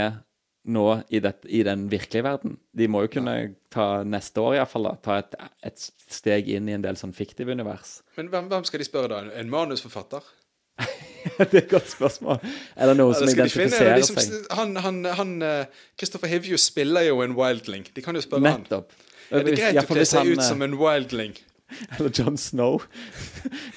nå 0.72 0.84
i, 1.12 1.20
det, 1.20 1.34
i 1.52 1.60
den 1.66 1.90
virkelige 1.92 2.24
verden. 2.24 2.56
De 2.72 2.88
må 2.88 3.02
jo 3.04 3.10
kunne 3.18 3.34
ta 3.74 3.88
neste 4.08 4.40
år 4.40 4.56
iallfall. 4.62 4.88
Ta 5.04 5.18
et, 5.20 5.36
et 5.68 5.84
steg 6.08 6.48
inn 6.56 6.70
i 6.72 6.76
en 6.78 6.86
del 6.86 6.96
sånn 6.96 7.12
fiktive 7.12 7.52
univers. 7.52 7.98
Men 8.16 8.32
hvem, 8.32 8.48
hvem 8.48 8.64
skal 8.64 8.80
de 8.80 8.88
spørre 8.88 9.12
da? 9.12 9.20
En 9.36 9.52
manusforfatter? 9.52 10.32
det 11.38 11.50
er 11.52 11.62
et 11.66 11.70
godt 11.70 11.92
spørsmål. 11.92 12.40
Eller 12.80 12.96
noen 12.96 13.18
som 13.18 13.28
identifiserer 13.28 14.00
finne 14.00 14.08
som 14.08 14.16
seg. 14.24 14.52
Han, 14.56 14.72
han, 14.80 15.04
han 15.20 15.34
eh, 15.44 15.82
Christopher 16.00 16.32
Hivju 16.32 16.56
spiller 16.58 17.10
jo 17.10 17.20
en 17.26 17.36
wildling. 17.36 17.84
De 17.92 18.04
kan 18.04 18.16
jo 18.16 18.24
spørre 18.24 18.56
han. 18.56 18.64
Nettopp. 18.64 18.96
Er 19.28 19.44
det 19.44 19.58
greit 19.60 19.84
å 19.84 19.90
kle 19.92 20.08
seg 20.08 20.24
han, 20.24 20.32
ut 20.32 20.40
eh, 20.40 20.48
som 20.48 20.64
en 20.64 20.80
wildling? 20.80 21.36
Eller 21.96 22.10
John 22.14 22.36
Snow. 22.38 22.82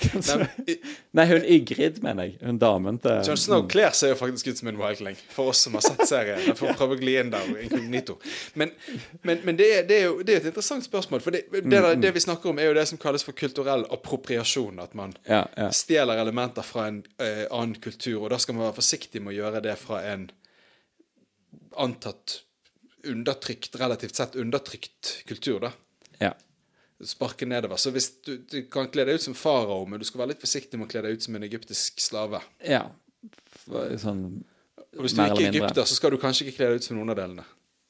Nei, 1.11 1.25
hun 1.25 1.45
Ygrid, 1.45 2.01
mener 2.03 2.27
jeg. 2.27 2.37
Hun 2.41 2.59
damen 2.61 2.99
til 3.03 3.19
John 3.27 3.39
Snow 3.39 3.65
kler 3.69 3.95
seg 3.97 4.13
jo 4.13 4.19
faktisk 4.19 4.51
ut 4.51 4.61
som 4.61 4.71
en 4.71 4.79
wildling, 4.79 5.19
for 5.33 5.51
oss 5.53 5.65
som 5.67 5.77
har 5.77 5.85
sett 5.85 6.03
serien. 6.09 6.55
For 6.57 6.71
å 6.71 6.75
prøve 6.79 6.97
å 6.97 7.01
gli 7.01 7.17
inn 7.19 7.31
der 7.33 7.51
inkognito. 7.65 8.17
Men, 8.59 8.73
men, 9.21 9.43
men 9.47 9.59
det, 9.59 9.69
er, 9.79 9.85
det, 9.89 9.99
er 10.01 10.09
jo, 10.09 10.17
det 10.23 10.35
er 10.35 10.41
et 10.41 10.49
interessant 10.51 10.85
spørsmål. 10.87 11.23
For 11.25 11.35
det, 11.35 11.45
det, 11.57 11.83
det 12.03 12.13
vi 12.15 12.23
snakker 12.23 12.53
om, 12.53 12.61
er 12.61 12.71
jo 12.71 12.77
det 12.77 12.87
som 12.91 13.01
kalles 13.01 13.25
for 13.27 13.37
kulturell 13.37 13.87
appropriasjon. 13.93 14.81
At 14.83 14.97
man 14.97 15.15
Ja, 15.27 15.45
ja. 15.57 15.69
stjeler 15.75 16.19
elementer 16.21 16.65
fra 16.65 16.87
en 16.91 17.03
uh, 17.21 17.45
annen 17.51 17.77
kultur. 17.81 18.23
Og 18.23 18.31
da 18.33 18.41
skal 18.41 18.57
man 18.57 18.69
være 18.69 18.79
forsiktig 18.79 19.23
med 19.23 19.35
å 19.35 19.39
gjøre 19.41 19.63
det 19.65 19.77
fra 19.81 20.03
en 20.11 20.29
antatt 21.77 22.41
undertrykt, 23.07 23.75
relativt 23.79 24.15
sett 24.15 24.35
undertrykt 24.35 25.23
kultur, 25.29 25.59
da. 25.59 25.71
ja. 26.19 26.33
Sparke 27.05 27.45
nedover. 27.45 27.77
Så 27.77 27.91
hvis 27.93 28.09
du, 28.25 28.37
du 28.49 28.61
kan 28.73 28.89
kle 28.89 29.05
deg 29.05 29.19
ut 29.19 29.25
som 29.27 29.35
farao, 29.37 29.83
men 29.85 30.01
du 30.01 30.05
skal 30.07 30.23
være 30.23 30.33
litt 30.33 30.41
forsiktig 30.41 30.79
med 30.79 30.87
å 30.87 30.91
kle 30.91 31.03
deg 31.05 31.17
ut 31.17 31.27
som 31.27 31.37
en 31.37 31.45
egyptisk 31.45 32.01
slave. 32.01 32.41
ja. 32.65 32.87
Sånn 33.67 34.21
Og 34.95 35.03
hvis 35.03 35.13
du 35.17 35.19
ikke 35.19 35.43
er 35.43 35.49
egypter, 35.49 35.83
så 35.83 35.95
skal 35.97 36.13
du 36.13 36.17
kanskje 36.21 36.45
ikke 36.45 36.61
kle 36.61 36.69
deg 36.71 36.79
ut 36.79 36.85
som 36.87 36.95
noen 36.97 37.11
av 37.11 37.17
delene. 37.19 37.43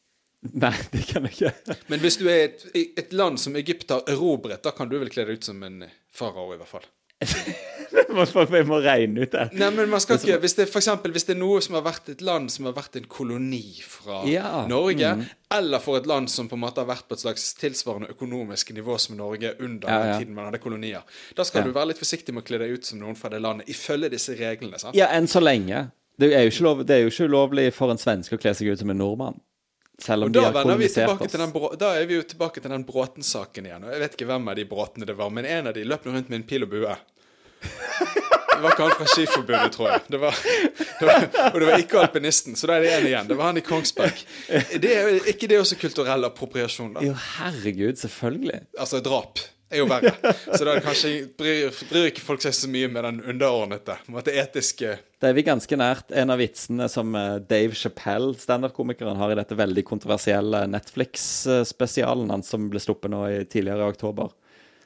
Nei, 0.63 0.73
det 0.91 1.03
kan 1.09 1.27
jeg 1.27 1.35
ikke. 1.37 1.75
Men 1.91 2.01
hvis 2.01 2.17
du 2.19 2.25
er 2.29 2.47
et, 2.47 2.65
et 2.73 3.13
land 3.13 3.39
som 3.41 3.55
Egypt 3.59 3.93
har 3.93 4.09
erobret, 4.09 4.63
da 4.65 4.73
kan 4.75 4.89
du 4.89 4.97
vel 4.97 5.11
kle 5.13 5.27
deg 5.27 5.39
ut 5.39 5.47
som 5.47 5.61
en 5.65 5.83
farao, 6.13 6.49
i 6.53 6.59
hvert 6.59 6.71
fall. 6.71 6.87
Vi 8.07 8.61
må 8.67 8.77
regne 8.81 9.25
ut 9.25 9.31
det. 9.33 9.43
Nei, 9.57 9.69
men 9.73 9.89
man 9.89 10.01
skal 10.01 10.19
ikke 10.19 10.37
Hvis 10.43 10.55
det 10.57 10.67
for 10.69 10.79
eksempel, 10.81 11.11
hvis 11.15 11.25
det 11.27 11.35
er 11.35 11.39
noe 11.41 11.59
som 11.63 11.77
har 11.77 11.83
vært 11.85 12.09
et 12.13 12.21
land 12.25 12.49
som 12.53 12.67
har 12.69 12.75
vært 12.77 12.97
en 12.99 13.07
koloni 13.09 13.63
fra 13.85 14.21
Ja, 14.29 14.63
Norge, 14.69 15.11
eller 15.53 15.83
for 15.83 15.99
et 15.99 16.07
land 16.09 16.29
som 16.31 16.49
på 16.49 16.57
en 16.57 16.63
måte 16.63 16.81
har 16.83 16.89
vært 16.89 17.07
på 17.09 17.17
et 17.17 17.23
slags 17.25 17.49
tilsvarende 17.59 18.09
økonomisk 18.13 18.71
nivå 18.77 18.97
som 19.01 19.17
Norge 19.19 19.53
under 19.59 19.89
Ja, 19.91 19.99
ja. 20.13 20.17
tiden 20.21 20.37
man 20.37 20.49
hadde 20.49 20.61
kolonier, 20.63 21.05
da 21.37 21.45
skal 21.47 21.67
du 21.67 21.73
være 21.75 21.93
litt 21.93 22.01
forsiktig 22.01 22.35
med 22.35 22.45
å 22.45 22.47
kle 22.49 22.61
deg 22.63 22.77
ut 22.77 22.89
som 22.89 23.01
noen 23.01 23.17
fra 23.19 23.31
det 23.33 23.41
landet, 23.43 23.69
ifølge 23.69 24.11
disse 24.13 24.37
reglene. 24.39 24.79
sant? 24.81 24.97
Ja, 24.97 25.09
enn 25.17 25.29
så 25.29 25.41
lenge. 25.43 25.87
Det 26.17 26.31
er 26.33 26.47
jo 26.47 26.53
ikke, 26.53 26.63
lov, 26.65 26.79
det 26.89 26.95
er 26.95 27.03
jo 27.05 27.11
ikke 27.13 27.27
ulovlig 27.29 27.67
for 27.77 27.93
en 27.93 27.99
svenske 28.01 28.37
å 28.37 28.41
kle 28.41 28.53
seg 28.57 28.71
ut 28.73 28.79
som 28.81 28.89
en 28.89 28.97
nordmann. 28.97 29.35
Selv 29.99 30.23
om 30.27 30.31
de 30.31 30.39
har 30.43 30.53
kommunisert 30.53 31.21
oss. 31.21 31.33
Brå- 31.53 31.73
da 31.79 31.93
er 31.97 32.05
vi 32.05 32.19
jo 32.19 32.23
tilbake 32.23 32.61
til 32.61 32.69
den 32.71 32.83
Bråten-saken 32.85 33.65
igjen. 33.65 33.83
Og 33.87 33.91
Jeg 33.95 33.99
vet 34.03 34.17
ikke 34.17 34.27
hvem 34.29 34.47
av 34.51 34.55
de 34.59 34.65
Bråtene 34.69 35.05
det 35.09 35.15
var, 35.17 35.29
men 35.33 35.45
en 35.45 35.67
av 35.67 35.73
de 35.73 35.83
løp 35.89 36.05
nå 36.05 36.13
rundt 36.13 36.29
med 36.29 36.41
en 36.43 36.47
pil 36.47 36.63
og 36.67 36.69
bue. 36.69 36.97
Det 38.57 38.63
var 38.63 38.71
ikke 38.73 38.85
han 38.87 38.93
fra 38.97 39.05
Skiforbundet, 39.11 39.73
tror 39.75 39.89
jeg. 39.91 40.01
Det 40.13 40.19
var, 40.21 40.37
det 40.99 41.05
var, 41.09 41.25
og 41.53 41.59
det 41.61 41.67
var 41.69 41.81
ikke 41.83 41.99
alpinisten, 42.01 42.55
så 42.57 42.69
da 42.69 42.77
er 42.77 42.85
det 42.85 42.93
én 42.95 43.05
igjen. 43.11 43.27
Det 43.29 43.35
var 43.37 43.51
han 43.51 43.57
i 43.61 43.65
Kongsberg. 43.65 44.21
Det 44.81 44.93
er 44.97 45.19
ikke 45.33 45.49
det 45.51 45.59
også 45.61 45.77
kulturell 45.81 46.25
appropriasjon, 46.29 46.93
da? 46.97 47.03
Jo, 47.05 47.13
herregud, 47.37 47.99
selvfølgelig. 48.01 48.63
Altså 48.81 49.01
drap 49.05 49.41
er 49.69 49.81
jo 49.81 49.87
verre. 49.89 50.13
Så 50.53 50.63
da 50.67 50.77
kanskje 50.83 51.11
bryr, 51.37 51.71
bryr 51.89 52.09
ikke 52.11 52.23
folk 52.23 52.43
seg 52.43 52.55
så 52.55 52.69
mye 52.71 52.89
med 52.91 53.03
den 53.07 53.19
underordnede. 53.33 53.97
Med 54.11 54.27
det 54.27 54.35
etiske 54.41 54.93
Det 55.19 55.29
er 55.29 55.35
vi 55.37 55.45
ganske 55.47 55.79
nært 55.79 56.13
en 56.15 56.33
av 56.33 56.39
vitsene 56.41 56.87
som 56.91 57.15
eh, 57.17 57.39
Dave 57.49 57.75
Chappelle, 57.77 58.35
standup-komikeren, 58.39 59.19
har 59.19 59.33
i 59.33 59.39
dette 59.39 59.57
veldig 59.59 59.83
kontroversielle 59.87 60.63
Netflix-spesialen 60.71 62.31
hans 62.33 62.53
som 62.53 62.69
ble 62.71 62.81
sluppet 62.83 63.11
nå 63.13 63.25
i 63.31 63.43
tidligere 63.49 63.85
i 63.85 63.95
oktober. 63.95 64.31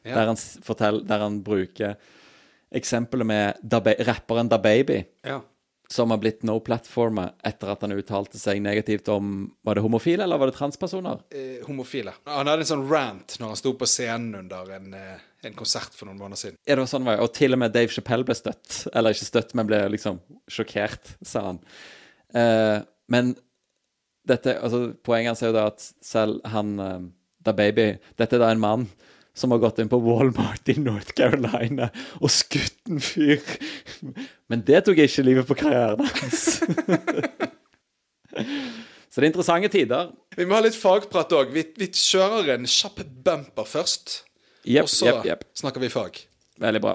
Ja. 0.01 0.15
Der, 0.15 0.31
han 0.31 0.39
fortell, 0.65 1.03
der 1.05 1.21
han 1.27 1.41
bruker 1.45 1.95
eksempelet 2.73 3.27
med 3.27 3.59
Da 3.61 3.81
rapperen 4.07 4.49
Da 4.49 4.57
Baby, 4.61 5.03
Ja. 5.27 5.41
Som 5.91 6.11
har 6.13 6.21
blitt 6.21 6.45
no-platformer 6.47 7.33
etter 7.43 7.73
at 7.73 7.81
han 7.83 7.91
uttalte 7.91 8.39
seg 8.39 8.61
negativt 8.63 9.09
om 9.11 9.49
Var 9.67 9.75
det 9.75 9.83
homofile, 9.83 10.23
eller 10.23 10.39
var 10.39 10.47
det 10.47 10.55
transpersoner? 10.55 11.19
Eh, 11.35 11.65
homofile. 11.67 12.13
Han 12.31 12.47
hadde 12.47 12.63
en 12.63 12.69
sånn 12.69 12.85
rant 12.87 13.35
når 13.41 13.51
han 13.51 13.59
sto 13.59 13.73
på 13.75 13.89
scenen 13.89 14.37
under 14.39 14.71
en, 14.77 14.93
eh, 14.95 15.19
en 15.43 15.57
konsert 15.57 15.91
for 15.97 16.07
noen 16.07 16.21
måneder 16.21 16.39
siden. 16.39 16.57
Ja, 16.63 16.77
det 16.77 16.85
var 16.85 16.91
sånn, 16.93 17.09
og 17.11 17.33
til 17.35 17.57
og 17.57 17.59
med 17.59 17.75
Dave 17.75 17.91
Chappelle 17.91 18.23
ble 18.23 18.37
støtt. 18.39 18.85
Eller 18.93 19.11
ikke 19.11 19.27
støtt, 19.27 19.51
men 19.57 19.67
ble 19.67 19.81
liksom 19.91 20.21
sjokkert, 20.47 21.15
sa 21.27 21.43
han. 21.49 21.59
Eh, 22.33 22.79
men 23.11 23.35
dette, 24.27 24.55
altså, 24.61 24.93
poenget 25.03 25.33
hans 25.33 25.43
er 25.43 25.51
jo 25.51 25.57
da 25.59 25.67
at 25.73 25.91
selv 26.05 26.39
han 26.53 26.77
eh, 26.79 26.99
Da 27.41 27.55
Baby 27.57 27.97
Dette 28.19 28.37
er 28.37 28.43
da 28.43 28.51
en 28.53 28.61
mann 28.61 28.87
som 29.37 29.51
har 29.53 29.61
gått 29.63 29.79
inn 29.79 29.89
på 29.91 29.99
Walmart 30.03 30.69
i 30.69 30.75
North 30.79 31.13
Carolina 31.15 31.89
og 32.19 32.31
skutt 32.33 32.89
en 32.89 32.99
fyr. 33.03 33.41
Men 34.51 34.65
det 34.67 34.83
tok 34.85 34.99
ikke 35.05 35.25
livet 35.25 35.47
på 35.47 35.57
karrieren 35.61 36.03
hans. 36.03 36.59
Så 39.11 39.19
det 39.19 39.25
er 39.25 39.31
interessante 39.33 39.67
tider. 39.71 40.11
Vi 40.39 40.45
må 40.47 40.55
ha 40.55 40.63
litt 40.63 40.77
fagprat 40.79 41.33
òg. 41.35 41.49
Vi, 41.51 41.65
vi 41.75 41.89
kjører 41.91 42.53
en 42.53 42.67
kjapp 42.69 43.01
bumper 43.25 43.67
først. 43.67 44.21
Yep, 44.63 44.85
og 44.85 44.91
så 44.93 45.09
yep, 45.09 45.25
yep. 45.27 45.43
snakker 45.57 45.83
vi 45.83 45.89
fag. 45.91 46.21
Veldig 46.61 46.81
bra. 46.83 46.93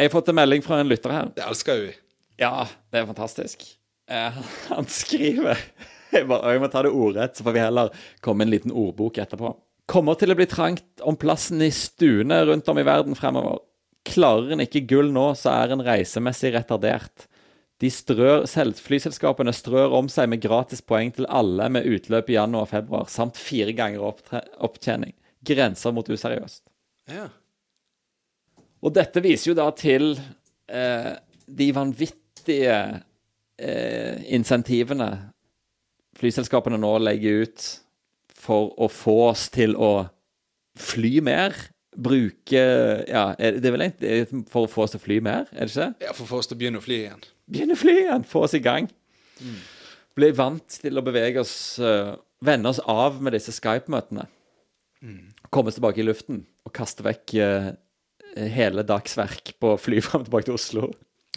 Jeg 0.00 0.08
har 0.08 0.12
fått 0.12 0.28
en 0.32 0.36
melding 0.36 0.64
fra 0.64 0.82
en 0.82 0.88
lytter 0.88 1.12
her. 1.12 1.32
Det 1.36 1.44
elsker 1.44 1.80
jo 1.80 1.88
vi. 1.88 1.96
Ja, 2.40 2.52
det 2.92 3.02
er 3.02 3.08
fantastisk. 3.08 3.64
Eh, 4.10 4.38
han 4.68 4.86
skriver 4.92 5.60
jeg, 6.14 6.26
bare, 6.30 6.54
jeg 6.54 6.62
må 6.62 6.70
ta 6.72 6.84
det 6.84 6.92
ordrett, 6.94 7.36
så 7.36 7.46
får 7.46 7.56
vi 7.56 7.64
heller 7.64 7.90
komme 8.24 8.42
med 8.42 8.50
en 8.50 8.54
liten 8.56 8.76
ordbok 8.76 9.20
etterpå. 9.22 9.54
Kommer 9.90 10.18
til 10.18 10.30
å 10.30 10.38
bli 10.38 10.46
trangt 10.50 11.02
om 11.06 11.18
plassen 11.18 11.62
i 11.64 11.72
stuene 11.74 12.44
rundt 12.46 12.68
om 12.70 12.78
i 12.78 12.86
verden 12.86 13.18
fremover. 13.18 13.64
Klarer 14.06 14.54
en 14.54 14.62
ikke 14.64 14.84
gull 14.88 15.10
nå, 15.12 15.32
så 15.38 15.52
er 15.56 15.74
en 15.74 15.82
reisemessig 15.84 16.54
retardert. 16.54 17.26
De 17.80 17.88
strør, 17.92 18.44
Flyselskapene 18.84 19.52
strør 19.56 19.96
om 19.96 20.08
seg 20.12 20.28
med 20.30 20.42
gratis 20.44 20.82
poeng 20.84 21.12
til 21.16 21.28
alle 21.32 21.68
med 21.72 21.88
utløp 21.88 22.28
i 22.28 22.36
januar 22.36 22.66
og 22.66 22.72
februar, 22.74 23.08
samt 23.08 23.40
fire 23.40 23.72
ganger 23.76 24.04
opptre, 24.04 24.42
opptjening. 24.60 25.14
Grenser 25.46 25.94
mot 25.96 26.08
useriøst. 26.08 26.62
Ja. 27.10 27.30
Og 28.84 28.92
dette 28.96 29.22
viser 29.24 29.50
jo 29.50 29.56
da 29.56 29.70
til 29.76 30.12
eh, 30.68 31.12
de 31.48 31.68
vanvittige 31.76 32.76
eh, 33.56 34.20
insentivene 34.36 35.10
flyselskapene 36.20 36.78
nå 36.80 36.92
legger 37.02 37.44
ut 37.46 37.66
for 38.40 38.70
å 38.80 38.88
få 38.92 39.16
oss 39.30 39.48
til 39.52 39.74
å 39.76 40.08
fly 40.80 41.18
mer. 41.24 41.56
Bruke 42.00 42.60
Ja, 43.10 43.24
det 43.36 43.66
er 43.66 43.74
vel 43.74 43.82
egentlig 43.88 44.44
for 44.52 44.64
å 44.68 44.70
få 44.70 44.84
oss 44.86 44.92
til 44.94 45.00
å 45.00 45.04
fly 45.04 45.18
mer, 45.26 45.48
er 45.52 45.66
det 45.66 45.72
ikke 45.74 45.88
det? 45.88 46.06
ja, 46.06 46.12
for 46.14 46.24
å 46.24 46.30
få 46.30 46.38
oss 46.40 46.46
til 46.48 46.56
å 46.56 46.60
begynne 46.60 46.78
å 46.80 46.84
fly 46.84 46.98
igjen. 47.02 47.24
Begynne 47.50 47.74
å 47.74 47.80
fly 47.80 47.94
igjen, 48.04 48.24
få 48.30 48.44
oss 48.46 48.54
i 48.54 48.60
gang. 48.62 48.86
Bli 50.16 50.30
vant 50.36 50.78
til 50.84 50.98
å 51.00 51.02
bevege 51.04 51.42
oss 51.42 51.54
uh, 51.82 52.14
Vende 52.40 52.70
oss 52.72 52.78
av 52.88 53.18
med 53.20 53.34
disse 53.36 53.52
Skype-møtene. 53.52 54.22
Komme 55.52 55.68
oss 55.68 55.76
tilbake 55.76 56.00
i 56.00 56.06
luften 56.06 56.38
og 56.64 56.72
kaste 56.76 57.04
vekk 57.04 57.34
eh, 57.36 57.66
hele 58.54 58.80
dagsverk 58.86 59.50
på 59.60 59.74
å 59.74 59.80
fly 59.80 59.98
fram 60.06 60.22
og 60.22 60.28
tilbake 60.30 60.46
til 60.48 60.56
Oslo. 60.56 60.86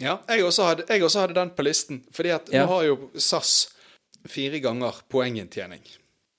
Ja, 0.00 0.14
jeg 0.30 0.46
også, 0.46 0.64
hadde, 0.70 0.86
jeg 0.88 1.04
også 1.04 1.20
hadde 1.26 1.36
den 1.36 1.50
på 1.56 1.66
listen. 1.66 2.00
Fordi 2.14 2.32
at 2.38 2.48
Ja. 2.54 2.64
nå 2.64 2.72
har 2.72 2.86
jo 2.88 2.96
SAS 3.20 3.52
fire 4.28 4.60
ganger 4.64 5.02
poenginntjening. 5.12 5.82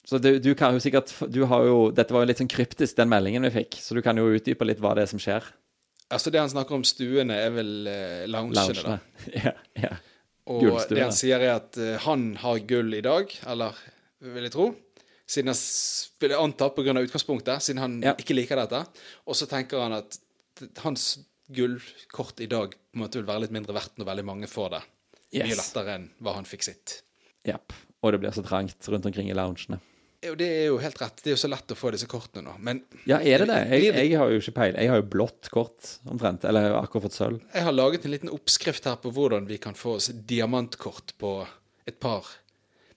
Så 0.05 0.19
du, 0.21 0.35
du 0.39 0.51
kan 0.57 0.75
jo 0.75 0.81
sikkert 0.83 1.09
du 1.33 1.43
har 1.49 1.65
jo, 1.65 1.77
Dette 1.95 2.13
var 2.13 2.21
jo 2.23 2.29
litt 2.29 2.37
sånn 2.41 2.49
kryptisk, 2.51 2.95
den 2.99 3.09
meldingen 3.09 3.45
vi 3.47 3.53
fikk, 3.55 3.77
så 3.81 3.95
du 3.97 4.03
kan 4.05 4.17
jo 4.21 4.27
utdype 4.37 4.67
litt 4.67 4.81
hva 4.83 4.93
det 4.97 5.05
er 5.07 5.09
som 5.09 5.21
skjer. 5.21 5.45
Altså 6.13 6.29
Det 6.29 6.37
han 6.37 6.51
snakker 6.51 6.77
om 6.77 6.83
stuene, 6.85 7.33
er 7.47 7.49
vel 7.55 7.71
eh, 7.89 8.25
loungene, 8.29 8.75
da. 8.85 8.97
Ja, 9.47 9.55
ja. 9.81 9.95
Og 10.45 10.61
Gullstue. 10.61 10.93
det 10.99 11.01
han 11.07 11.15
sier, 11.17 11.41
er 11.41 11.55
at 11.57 11.77
eh, 11.81 11.95
han 12.05 12.35
har 12.43 12.59
gull 12.69 12.93
i 12.93 13.01
dag, 13.01 13.31
eller 13.49 13.73
vil 14.21 14.45
jeg 14.45 14.53
tro. 14.53 14.67
Siden 15.25 15.49
han 15.49 15.57
vil 16.21 16.35
jeg 16.35 16.41
anta 16.43 16.67
pga. 16.69 16.93
utgangspunktet, 17.01 17.63
siden 17.65 17.81
han 17.81 17.95
Ja. 18.05 18.13
ikke 18.13 18.37
liker 18.37 18.61
dette. 18.61 18.83
Og 19.25 19.33
så 19.39 19.47
tenker 19.49 19.81
han 19.81 19.97
at 19.97 20.19
hans 20.83 21.15
gullkort 21.49 22.39
i 22.45 22.47
dag 22.51 22.75
på 22.77 22.93
en 22.99 23.01
måte 23.01 23.17
vil 23.17 23.25
være 23.25 23.47
litt 23.47 23.55
mindre 23.57 23.73
verdt 23.73 23.97
når 23.97 24.05
veldig 24.11 24.25
mange 24.29 24.47
får 24.49 24.69
det. 24.77 24.83
Mye 25.41 25.57
lettere 25.57 25.95
enn 25.97 26.05
hva 26.21 26.35
han 26.37 26.45
fikk 26.47 26.63
sitt. 26.69 26.99
Japp. 27.45 27.73
Og 28.03 28.11
det 28.13 28.19
blir 28.21 28.33
så 28.35 28.43
trangt 28.45 28.87
rundt 28.91 29.05
omkring 29.09 29.29
i 29.31 29.35
loungene. 29.37 29.79
Jo, 30.25 30.33
det 30.39 30.45
er 30.47 30.63
jo 30.71 30.77
helt 30.81 30.97
rett. 31.01 31.19
Det 31.21 31.29
er 31.29 31.35
jo 31.35 31.41
så 31.41 31.49
lett 31.51 31.73
å 31.73 31.77
få 31.77 31.91
disse 31.93 32.07
kortene 32.09 32.41
nå. 32.47 32.53
Men 32.65 32.79
Ja, 33.05 33.19
er 33.19 33.43
det 33.43 33.47
det? 33.51 33.57
Jeg, 33.77 33.91
jeg 33.93 34.17
har 34.17 34.31
jo 34.33 34.39
ikke 34.41 34.53
peil. 34.57 34.77
Jeg 34.81 34.89
har 34.89 35.01
jo 35.01 35.05
blått 35.15 35.49
kort, 35.53 35.89
omtrent. 36.09 36.45
Eller 36.49 36.65
jeg 36.65 36.73
har 36.73 36.87
akkurat 36.87 37.05
fått 37.09 37.17
sølv. 37.17 37.41
jeg 37.53 37.65
har 37.67 37.75
laget 37.75 38.05
en 38.07 38.13
liten 38.15 38.31
oppskrift 38.33 38.87
her 38.89 38.95
på 39.03 39.11
hvordan 39.13 39.45
vi 39.49 39.59
kan 39.61 39.77
få 39.77 39.97
oss 39.99 40.07
diamantkort 40.09 41.13
på 41.21 41.35
et 41.85 41.99
par 42.01 42.25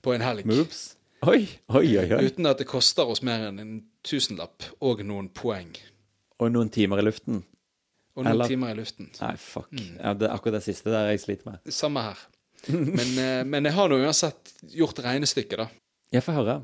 på 0.01 0.15
en 0.15 0.25
helg. 0.25 0.47
Moves. 0.49 0.95
Oi, 1.27 1.43
oi, 1.75 1.85
oi. 1.99 2.07
oi. 2.15 2.25
Uten 2.31 2.47
at 2.47 2.61
det 2.63 2.69
koster 2.71 3.09
oss 3.11 3.21
mer 3.27 3.49
enn 3.49 3.59
en 3.61 3.77
tusenlapp 4.07 4.65
og 4.81 5.03
noen 5.05 5.29
poeng. 5.35 5.75
Og 6.39 6.53
noen 6.55 6.71
timer 6.73 7.03
i 7.03 7.07
luften. 7.09 7.43
Og 8.15 8.23
noen 8.25 8.33
Eller- 8.33 8.49
timer 8.51 8.71
i 8.73 8.79
luften. 8.79 9.11
Nei, 9.21 9.35
fuck. 9.37 9.69
Mm. 9.75 9.99
Ja, 9.99 10.15
det 10.15 10.29
er 10.31 10.35
akkurat 10.37 10.61
det 10.61 10.65
siste 10.71 10.91
der 10.95 11.11
jeg 11.11 11.21
sliter 11.27 11.51
med. 11.51 11.73
Samme 11.75 12.03
her. 12.09 12.23
Men, 12.99 13.19
eh, 13.19 13.45
men 13.45 13.65
jeg 13.65 13.73
har 13.77 13.89
nå 13.89 14.01
uansett 14.03 14.53
gjort 14.75 14.99
regnestykket, 15.05 15.59
da. 15.59 15.69
Jeg 16.13 16.25
får 16.27 16.33
høre. 16.41 16.57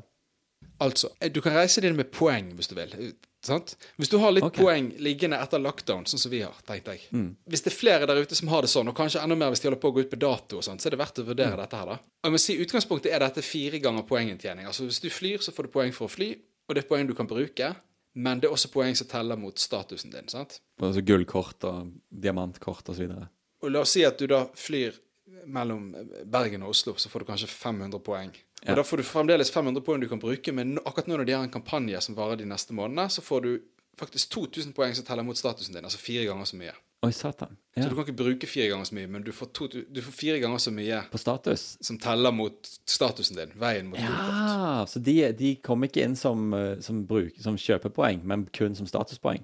Altså, 0.83 1.09
eh, 1.21 1.29
du 1.31 1.39
kan 1.41 1.53
reise 1.55 1.81
dine 1.81 1.95
med 1.95 2.11
poeng 2.11 2.51
hvis 2.57 2.67
du 2.71 2.75
vil. 2.75 2.91
eh, 2.99 3.13
Sant? 3.45 3.75
Hvis 4.01 4.09
du 4.09 4.15
har 4.17 4.31
litt 4.33 4.41
okay. 4.43 4.63
poeng 4.63 4.87
liggende 5.05 5.37
etter 5.37 5.61
lockdown, 5.61 6.07
sånn 6.09 6.17
som 6.17 6.31
vi 6.33 6.39
har, 6.41 6.55
tenkte 6.65 6.95
jeg. 6.95 7.03
Mm. 7.13 7.27
Hvis 7.45 7.61
det 7.61 7.69
er 7.69 7.75
flere 7.77 8.07
der 8.09 8.17
ute 8.25 8.33
som 8.33 8.49
har 8.49 8.65
det 8.65 8.71
sånn, 8.71 8.89
og 8.89 8.95
kanskje 8.97 9.21
enda 9.21 9.35
mer 9.37 9.51
hvis 9.53 9.61
de 9.61 9.67
holder 9.69 9.81
på 9.83 9.91
å 9.91 9.93
gå 9.93 10.01
ut 10.01 10.09
på 10.09 10.17
dato, 10.17 10.57
og 10.57 10.65
sånt, 10.65 10.81
så 10.81 10.89
er 10.89 10.95
det 10.95 10.99
verdt 11.03 11.19
å 11.21 11.21
Mm. 11.21 11.27
vurdere 11.29 11.59
dette 11.59 11.77
her, 11.77 11.85
da. 11.85 11.97
Og 11.99 12.25
jeg 12.25 12.33
må 12.33 12.39
si, 12.41 12.55
Utgangspunktet 12.65 13.13
er 13.13 13.19
dette 13.21 13.43
fire 13.45 13.77
ganger 13.83 14.01
poenginntjening. 14.09 14.65
Altså 14.65 14.87
Hvis 14.89 14.99
du 14.99 15.09
flyr, 15.13 15.37
så 15.45 15.53
får 15.53 15.63
du 15.69 15.69
poeng 15.77 15.93
for 15.93 16.07
å 16.07 16.11
fly, 16.15 16.31
og 16.67 16.73
det 16.75 16.83
er 16.83 16.89
poeng 16.89 17.05
du 17.07 17.13
kan 17.13 17.27
bruke, 17.29 17.75
men 18.15 18.39
det 18.41 18.49
er 18.49 18.55
også 18.57 18.71
poeng 18.73 18.97
som 18.97 19.05
teller 19.13 19.37
mot 19.37 19.53
statusen 19.61 20.09
din. 20.09 20.27
sant? 20.27 20.59
Altså 20.81 21.05
gullkort 21.05 21.63
og 21.69 21.93
diamantkort 22.09 22.89
og 22.89 22.95
så. 22.97 23.27
Og 23.61 23.71
la 23.71 23.81
oss 23.85 23.91
si 23.93 24.01
at 24.03 24.17
du 24.17 24.25
da 24.25 24.47
flyr 24.57 24.97
mellom 25.45 25.89
Bergen 26.25 26.63
og 26.63 26.69
Oslo, 26.75 26.93
så 26.97 27.09
får 27.09 27.19
du 27.19 27.25
kanskje 27.31 27.47
500 27.51 27.99
poeng. 27.99 28.29
Og 28.63 28.69
Ja. 28.69 28.75
Da 28.75 28.81
får 28.83 28.97
du 28.97 29.03
fremdeles 29.03 29.51
500 29.51 29.81
poeng 29.85 30.01
du 30.01 30.07
kan 30.09 30.19
bruke, 30.19 30.51
men 30.53 30.77
akkurat 30.85 31.07
nå 31.07 31.17
når 31.19 31.25
de 31.25 31.31
har 31.37 31.43
en 31.43 31.51
kampanje 31.53 32.01
som 32.01 32.15
varer 32.17 32.37
de 32.37 32.45
neste 32.49 32.73
månedene, 32.73 33.09
så 33.13 33.21
får 33.21 33.41
du 33.41 33.59
faktisk 33.99 34.29
2000 34.33 34.73
poeng 34.73 34.95
som 34.95 35.05
teller 35.05 35.23
mot 35.23 35.37
statusen 35.37 35.73
din, 35.75 35.83
altså 35.85 35.97
fire 36.01 36.25
ganger 36.25 36.45
så 36.45 36.57
mye. 36.57 36.73
Oi, 37.05 37.11
satan. 37.13 37.57
Så 37.77 37.89
du 37.89 37.93
kan 37.95 38.05
ikke 38.07 38.17
bruke 38.17 38.47
fire 38.49 38.69
ganger 38.71 38.87
så 38.89 38.95
mye, 38.97 39.07
men 39.07 39.21
du 39.21 39.31
får, 39.31 39.51
to, 39.53 39.67
du 39.67 40.01
får 40.01 40.11
fire 40.11 40.39
ganger 40.41 40.57
så 40.57 40.71
mye 40.73 41.03
På 41.11 41.17
status. 41.21 41.77
som 41.81 41.99
teller 42.01 42.31
mot 42.33 42.69
statusen 42.89 43.35
din, 43.37 43.51
veien 43.61 43.85
mot 43.91 43.99
gullkort. 43.99 44.31
Ja, 44.33 44.85
så 44.89 44.99
de, 44.99 45.31
de 45.37 45.55
kommer 45.61 45.87
ikke 45.91 46.01
inn 46.03 46.15
som, 46.17 46.53
eh, 46.57 46.79
som, 46.81 47.03
bruk, 47.05 47.37
som 47.39 47.55
kjøpepoeng, 47.61 48.23
men 48.25 48.47
kun 48.51 48.73
som 48.75 48.87
statuspoeng. 48.89 49.43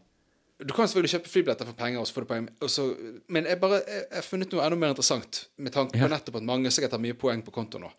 Du 0.62 0.74
kan 0.78 0.86
selvfølgelig 0.88 1.12
kjøpe 1.16 1.30
flybilletter 1.32 1.66
for 1.66 1.74
penger, 1.80 2.00
og 2.00 2.08
så 2.08 2.14
får 2.14 2.22
du 2.26 2.28
poeng. 2.30 2.50
Også, 2.62 2.84
men 3.34 3.46
jeg, 3.50 3.60
bare, 3.62 3.80
jeg 3.88 4.04
har 4.14 4.26
funnet 4.28 4.52
noe 4.54 4.66
enda 4.66 4.78
mer 4.78 4.94
interessant, 4.94 5.46
med 5.58 5.74
tanke 5.74 5.96
på 5.98 6.04
Ja. 6.04 6.08
nettopp 6.14 6.36
at 6.38 6.44
mange 6.46 6.70
sikkert 6.72 6.92
har 6.98 7.02
mye 7.02 7.18
poeng 7.18 7.42
på 7.46 7.52
konto 7.56 7.80
nå. 7.82 7.90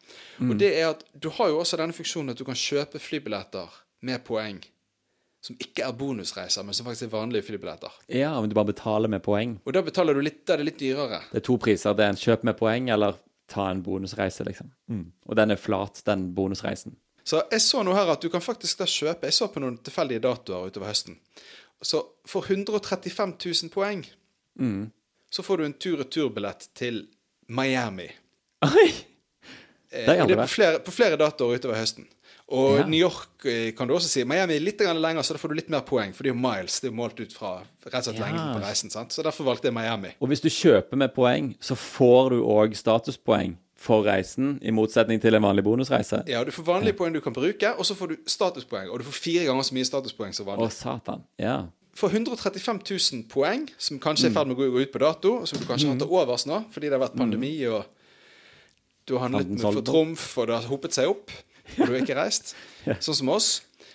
Og 0.46 0.52
det 0.60 0.70
er 0.78 0.90
at 0.92 1.02
du 1.18 1.28
har 1.30 1.48
jo 1.50 1.58
også 1.58 1.76
denne 1.80 1.92
funksjonen 1.96 2.30
at 2.30 2.38
du 2.38 2.44
kan 2.46 2.54
kjøpe 2.54 3.00
flybilletter 3.02 3.68
med 4.02 4.22
poeng 4.24 4.62
som 5.42 5.56
ikke 5.58 5.82
er 5.82 5.92
bonusreiser, 5.98 6.62
men 6.62 6.74
som 6.74 6.86
faktisk 6.86 7.08
er 7.08 7.16
vanlige 7.16 7.42
flybilletter. 7.48 7.90
Ja, 8.14 8.28
men 8.40 8.48
du 8.48 8.54
bare 8.54 8.70
betaler 8.70 9.10
med 9.10 9.24
poeng. 9.26 9.56
Og 9.66 9.74
da 9.74 9.82
betaler 9.82 10.14
du 10.14 10.20
litt, 10.22 10.44
da 10.46 10.54
er 10.54 10.62
det 10.62 10.68
litt 10.68 10.78
dyrere. 10.78 11.18
Det 11.32 11.40
er 11.40 11.46
to 11.48 11.56
priser. 11.58 11.96
Det 11.98 12.04
er 12.06 12.12
en 12.14 12.20
kjøp 12.20 12.44
med 12.46 12.54
poeng, 12.60 12.90
eller 12.94 13.18
ta 13.50 13.64
en 13.72 13.82
bonusreise, 13.82 14.46
liksom. 14.46 14.70
Og 15.26 15.34
den 15.36 15.50
er 15.50 15.58
flat, 15.58 15.98
den 16.06 16.28
bonusreisen. 16.36 16.94
Så 17.24 17.42
jeg 17.50 17.60
så 17.62 17.82
nå 17.86 17.92
her 17.94 18.08
at 18.14 18.22
du 18.22 18.28
kan 18.30 18.42
faktisk 18.42 18.78
da 18.80 18.84
kjøpe 18.90 19.28
Jeg 19.28 19.32
så 19.36 19.46
på 19.46 19.60
noen 19.62 19.76
tilfeldige 19.78 20.18
datoer 20.24 20.70
utover 20.70 20.88
høsten. 20.90 21.18
Så 21.82 22.02
for 22.28 22.46
135 22.46 23.34
000 23.62 23.70
poeng 23.74 24.04
så 25.32 25.42
får 25.42 25.56
du 25.58 25.64
en 25.64 25.72
tur-retur-billett 25.80 26.68
til 26.76 27.06
Miami. 27.48 28.10
Oi! 28.66 28.90
Det 29.92 30.02
er, 30.08 30.22
det 30.22 30.28
det 30.28 30.36
er 30.38 30.42
på 30.46 30.48
flere, 30.48 30.78
på 30.84 30.92
flere 30.94 31.16
datoer 31.20 31.58
utover 31.58 31.76
høsten. 31.80 32.06
Og 32.52 32.78
Ja. 32.78 32.84
New 32.86 33.00
York 33.00 33.44
eh, 33.48 33.72
kan 33.76 33.88
du 33.88 33.94
også 33.94 34.08
si. 34.08 34.24
Miami 34.28 34.56
er 34.56 34.60
litt 34.64 34.80
lenger, 34.80 35.22
så 35.24 35.32
da 35.34 35.40
får 35.40 35.48
du 35.48 35.54
litt 35.54 35.70
mer 35.72 35.80
poeng. 35.88 36.12
For 36.14 36.22
det 36.24 36.30
er 36.32 36.34
jo 36.34 36.40
miles. 36.40 36.80
Det 36.80 36.88
er 36.88 36.92
jo 36.92 36.96
målt 37.00 37.20
ut 37.20 37.32
fra 37.32 37.52
rett 37.86 37.94
og 37.94 38.04
slett 38.04 38.18
Ja. 38.18 38.26
lengden 38.26 38.54
på 38.56 38.62
reisen. 38.64 38.90
sant? 38.90 39.12
Så 39.12 39.22
derfor 39.24 39.44
valgte 39.44 39.68
jeg 39.68 39.74
Miami. 39.74 40.12
Og 40.20 40.28
hvis 40.28 40.40
du 40.44 40.48
kjøper 40.48 40.96
med 40.96 41.14
poeng, 41.14 41.54
så 41.60 41.74
får 41.76 42.30
du 42.30 42.42
òg 42.44 42.76
statuspoeng 42.76 43.56
for 43.82 44.04
reisen, 44.06 44.56
i 44.62 44.70
motsetning 44.74 45.18
til 45.22 45.34
en 45.34 45.42
vanlig 45.42 45.64
bonusreise. 45.66 46.22
Ja, 46.30 46.44
Du 46.46 46.52
får 46.54 46.66
vanlige 46.68 46.94
poeng 46.98 47.14
du 47.14 47.20
kan 47.24 47.34
bruke, 47.34 47.72
og 47.74 47.86
så 47.88 47.96
får 47.98 48.12
du 48.12 48.16
statuspoeng. 48.30 48.90
Og 48.90 49.00
du 49.02 49.06
får 49.08 49.16
fire 49.18 49.46
ganger 49.48 49.66
så 49.66 49.74
mye 49.74 49.88
statuspoeng 49.88 50.34
som 50.36 50.46
vanlig. 50.46 50.68
Å, 50.70 50.74
satan. 50.76 51.24
Ja. 51.42 51.56
For 51.98 52.08
135 52.14 52.78
000 52.88 53.24
poeng, 53.28 53.66
som 53.82 53.98
kanskje 54.00 54.28
er 54.28 54.32
i 54.32 54.36
ferd 54.36 54.48
med 54.48 54.56
å 54.56 54.68
gå 54.70 54.84
ut 54.84 54.92
på 54.94 55.02
dato, 55.02 55.34
og 55.42 55.50
som 55.50 55.58
du 55.60 55.66
kanskje 55.68 55.90
har 55.90 55.98
til 56.00 56.14
overs 56.14 56.46
nå 56.48 56.62
fordi 56.72 56.88
det 56.88 56.96
har 56.96 57.02
vært 57.02 57.18
pandemi, 57.20 57.50
og 57.68 57.82
du 59.04 59.16
har 59.18 59.26
handlet 59.26 59.50
med 59.50 59.60
for 59.66 59.84
trumf, 59.84 60.24
og 60.38 60.48
det 60.48 60.56
har 60.56 60.70
hopet 60.70 60.96
seg 60.96 61.10
opp, 61.10 61.34
og 61.74 61.82
du 61.82 61.90
har 61.90 61.98
ikke 62.00 62.16
reist, 62.22 62.54
sånn 63.02 63.18
som 63.18 63.32
oss. 63.34 63.50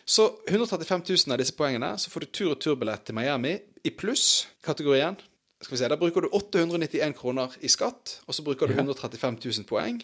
Så 0.08 0.28
135 0.48 1.02
000 1.10 1.34
av 1.36 1.42
disse 1.42 1.56
poengene, 1.58 1.94
så 2.00 2.12
får 2.14 2.24
du 2.24 2.30
tur-retur-billett 2.38 3.08
til 3.08 3.18
Miami 3.18 3.56
i 3.84 3.92
pluss-kategorien. 3.92 5.18
Skal 5.62 5.74
vi 5.74 5.78
se, 5.82 5.88
Der 5.90 5.98
bruker 5.98 6.22
du 6.22 6.28
891 6.38 7.16
kroner 7.18 7.50
i 7.66 7.68
skatt, 7.72 8.20
og 8.28 8.34
så 8.36 8.44
bruker 8.46 8.68
du 8.70 8.74
135 8.78 9.40
000 9.42 9.66
poeng. 9.70 10.02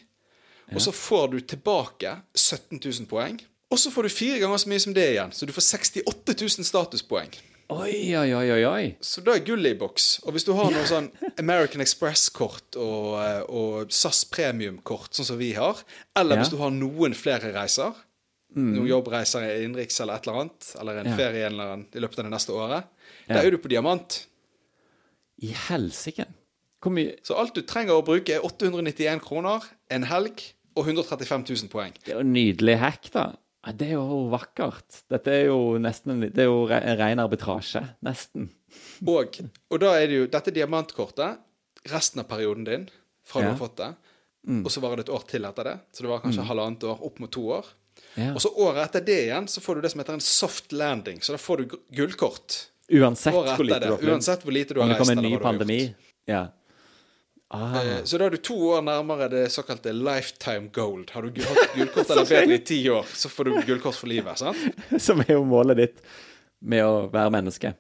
Og 0.74 0.82
så 0.82 0.92
får 0.96 1.28
du 1.32 1.40
tilbake 1.42 2.16
17 2.34 2.80
000 2.80 3.06
poeng. 3.12 3.40
Og 3.70 3.78
så 3.82 3.92
får 3.92 4.04
du 4.08 4.10
fire 4.14 4.40
ganger 4.40 4.58
så 4.62 4.70
mye 4.70 4.80
som 4.82 4.94
det 4.94 5.08
igjen, 5.16 5.32
så 5.34 5.46
du 5.46 5.54
får 5.54 5.66
68 5.66 6.36
000 6.42 6.66
statuspoeng. 6.66 7.34
Oi, 7.74 8.14
oi, 8.20 8.30
oi, 8.38 8.64
oi. 8.68 8.84
Så 9.02 9.22
da 9.26 9.34
er 9.34 9.46
gullet 9.46 9.74
i 9.74 9.78
boks. 9.80 10.20
Og 10.28 10.34
hvis 10.36 10.44
du 10.46 10.52
har 10.54 10.70
noe 10.74 10.84
sånn 10.86 11.08
American 11.42 11.82
Express-kort 11.82 12.76
og, 12.78 13.16
eh, 13.24 13.40
og 13.50 13.94
SAS 13.94 14.24
Premium-kort, 14.30 15.14
sånn 15.16 15.26
som 15.32 15.40
vi 15.40 15.54
har, 15.58 15.80
eller 16.16 16.36
Ja. 16.36 16.42
hvis 16.44 16.52
du 16.52 16.58
har 16.58 16.70
noen 16.76 17.16
flere 17.18 17.54
reiser, 17.56 17.94
noen 18.56 18.86
jobbreiser 18.88 19.48
innenriks 19.64 20.00
eller 20.02 20.16
et 20.20 20.28
eller 20.28 20.42
annet, 20.42 20.76
eller 20.80 20.98
en 21.00 21.06
Ja. 21.08 21.16
ferie 21.18 21.46
en 21.48 21.54
eller 21.54 21.64
annen, 21.72 21.88
i 21.96 22.00
løpet 22.00 22.20
av 22.20 22.26
det 22.26 22.32
neste 22.34 22.54
året, 22.54 22.84
Ja. 23.28 23.36
da 23.36 23.42
er 23.42 23.52
du 23.52 23.58
på 23.58 23.70
diamant. 23.70 24.26
I 25.44 25.52
helsike. 25.68 26.26
Så 27.24 27.36
alt 27.40 27.56
du 27.56 27.62
trenger 27.68 27.96
å 28.00 28.04
bruke, 28.06 28.36
er 28.36 28.44
891 28.44 29.22
kroner, 29.24 29.64
en 29.94 30.04
helg 30.10 30.42
og 30.76 30.88
135 30.90 31.46
000 31.48 31.70
poeng. 31.72 31.94
Det 32.04 32.12
er 32.12 32.18
jo 32.18 32.24
en 32.26 32.34
nydelig 32.36 32.76
hack, 32.82 33.10
da. 33.14 33.26
Det 33.72 33.88
er 33.88 33.94
jo 33.96 34.26
vakkert. 34.34 35.04
Dette 35.14 35.32
er 35.32 35.46
jo 35.48 35.78
nesten 35.80 36.12
en, 36.18 36.26
det 36.28 36.44
er 36.44 36.50
jo 36.50 36.66
en 36.68 36.98
ren 37.00 37.22
arbitrasje. 37.24 37.80
Nesten. 38.04 38.50
Og, 39.08 39.38
og 39.72 39.80
da 39.80 39.94
er 40.02 40.10
det 40.12 40.18
jo 40.18 40.26
dette 40.34 40.52
diamantkortet 40.52 41.40
resten 41.94 42.20
av 42.24 42.28
perioden 42.28 42.66
din 42.68 42.90
fra 43.24 43.40
du 43.40 43.48
Ja. 43.48 43.54
har 43.54 43.62
fått 43.62 43.78
det. 43.80 43.92
Og 44.66 44.68
så 44.74 44.82
varer 44.84 45.00
det 45.00 45.06
et 45.08 45.14
år 45.16 45.24
til 45.30 45.46
etter 45.48 45.64
det. 45.70 45.78
Så 45.96 46.04
det 46.04 46.10
var 46.12 46.20
kanskje 46.26 46.44
halvannet 46.50 46.84
år, 46.84 47.00
opp 47.08 47.20
mot 47.24 47.32
to 47.32 47.46
år. 47.56 47.70
Ja. 48.20 48.34
Og 48.34 48.42
så 48.44 48.52
året 48.60 48.84
etter 48.90 49.06
det 49.08 49.20
igjen 49.30 49.48
så 49.48 49.62
får 49.64 49.76
du 49.80 49.82
det 49.86 49.92
som 49.94 50.02
heter 50.04 50.18
en 50.20 50.26
soft 50.28 50.74
landing. 50.76 51.22
Så 51.24 51.32
da 51.32 51.40
får 51.40 51.58
du 51.64 51.66
gu- 51.72 51.80
gullkort. 51.96 52.58
Uansett 52.92 53.34
Året 53.34 53.56
hvor 53.58 53.66
lite 53.66 53.80
du 53.80 53.92
har 53.92 53.98
flydd. 53.98 54.12
Uansett 54.14 54.44
hvor 54.44 54.52
lite 54.54 54.74
du 54.74 54.80
har 54.80 54.84
Om 54.86 54.90
det 54.90 54.98
reist. 55.00 55.10
kommer 55.10 55.24
en 55.24 55.32
ny 55.32 55.38
pandemi. 55.40 55.80
Ja. 56.28 56.48
Ah, 57.54 57.76
Eh, 57.84 58.04
Så 58.04 58.18
da 58.18 58.26
er 58.26 58.30
du 58.34 58.38
to 58.38 58.56
år 58.74 58.82
nærmere 58.82 59.30
det 59.30 59.44
såkalte 59.54 59.94
lifetime 59.94 60.70
gold. 60.74 61.10
Har 61.14 61.22
du 61.22 61.42
hatt 61.42 61.76
gullkort 61.76 62.10
eller 62.10 62.26
bedre 62.30 62.54
i 62.56 62.64
ti 62.66 62.80
år, 62.90 63.06
så 63.14 63.30
får 63.30 63.44
du 63.46 63.52
gullkort 63.68 63.96
for 63.96 64.08
livet. 64.08 64.38
sant? 64.38 64.58
som 65.02 65.20
er 65.22 65.34
jo 65.36 65.44
målet 65.46 65.78
ditt 65.78 66.02
med 66.62 66.84
å 66.84 67.10
være 67.14 67.30
menneske. 67.32 67.74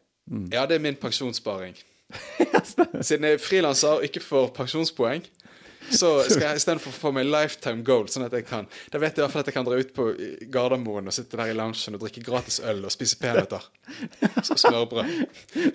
Ja, 0.53 0.65
det 0.69 0.75
er 0.77 0.79
min 0.79 0.95
pensjonssparing. 0.95 1.73
Siden 3.01 3.25
jeg 3.25 3.33
er 3.39 3.41
frilanser 3.41 3.97
og 3.97 4.03
ikke 4.05 4.21
får 4.21 4.51
pensjonspoeng, 4.55 5.23
så 5.91 6.11
skal 6.27 6.45
jeg 6.47 6.61
istedenfor 6.61 6.95
få 6.95 7.11
meg 7.15 7.27
lifetime 7.27 7.83
gold, 7.85 8.11
sånn 8.13 8.27
at 8.27 8.35
jeg 8.37 8.45
kan 8.47 8.67
Da 8.91 9.01
vet 9.01 9.13
jeg 9.13 9.21
i 9.21 9.25
hvert 9.25 9.33
fall 9.33 9.43
at 9.43 9.49
jeg 9.51 9.57
kan 9.57 9.67
dra 9.67 9.79
ut 9.79 9.93
på 9.95 10.07
Gardermoen 10.53 11.09
og 11.09 11.15
sitte 11.15 11.39
der 11.39 11.51
i 11.51 11.57
loungen 11.57 11.97
og 11.97 12.03
drikke 12.05 12.23
gratis 12.25 12.59
øl 12.63 12.83
og 12.85 12.93
spise 12.93 13.17
peanøtter. 13.21 13.65
Så 14.45 14.57
Smørbrød 14.61 15.09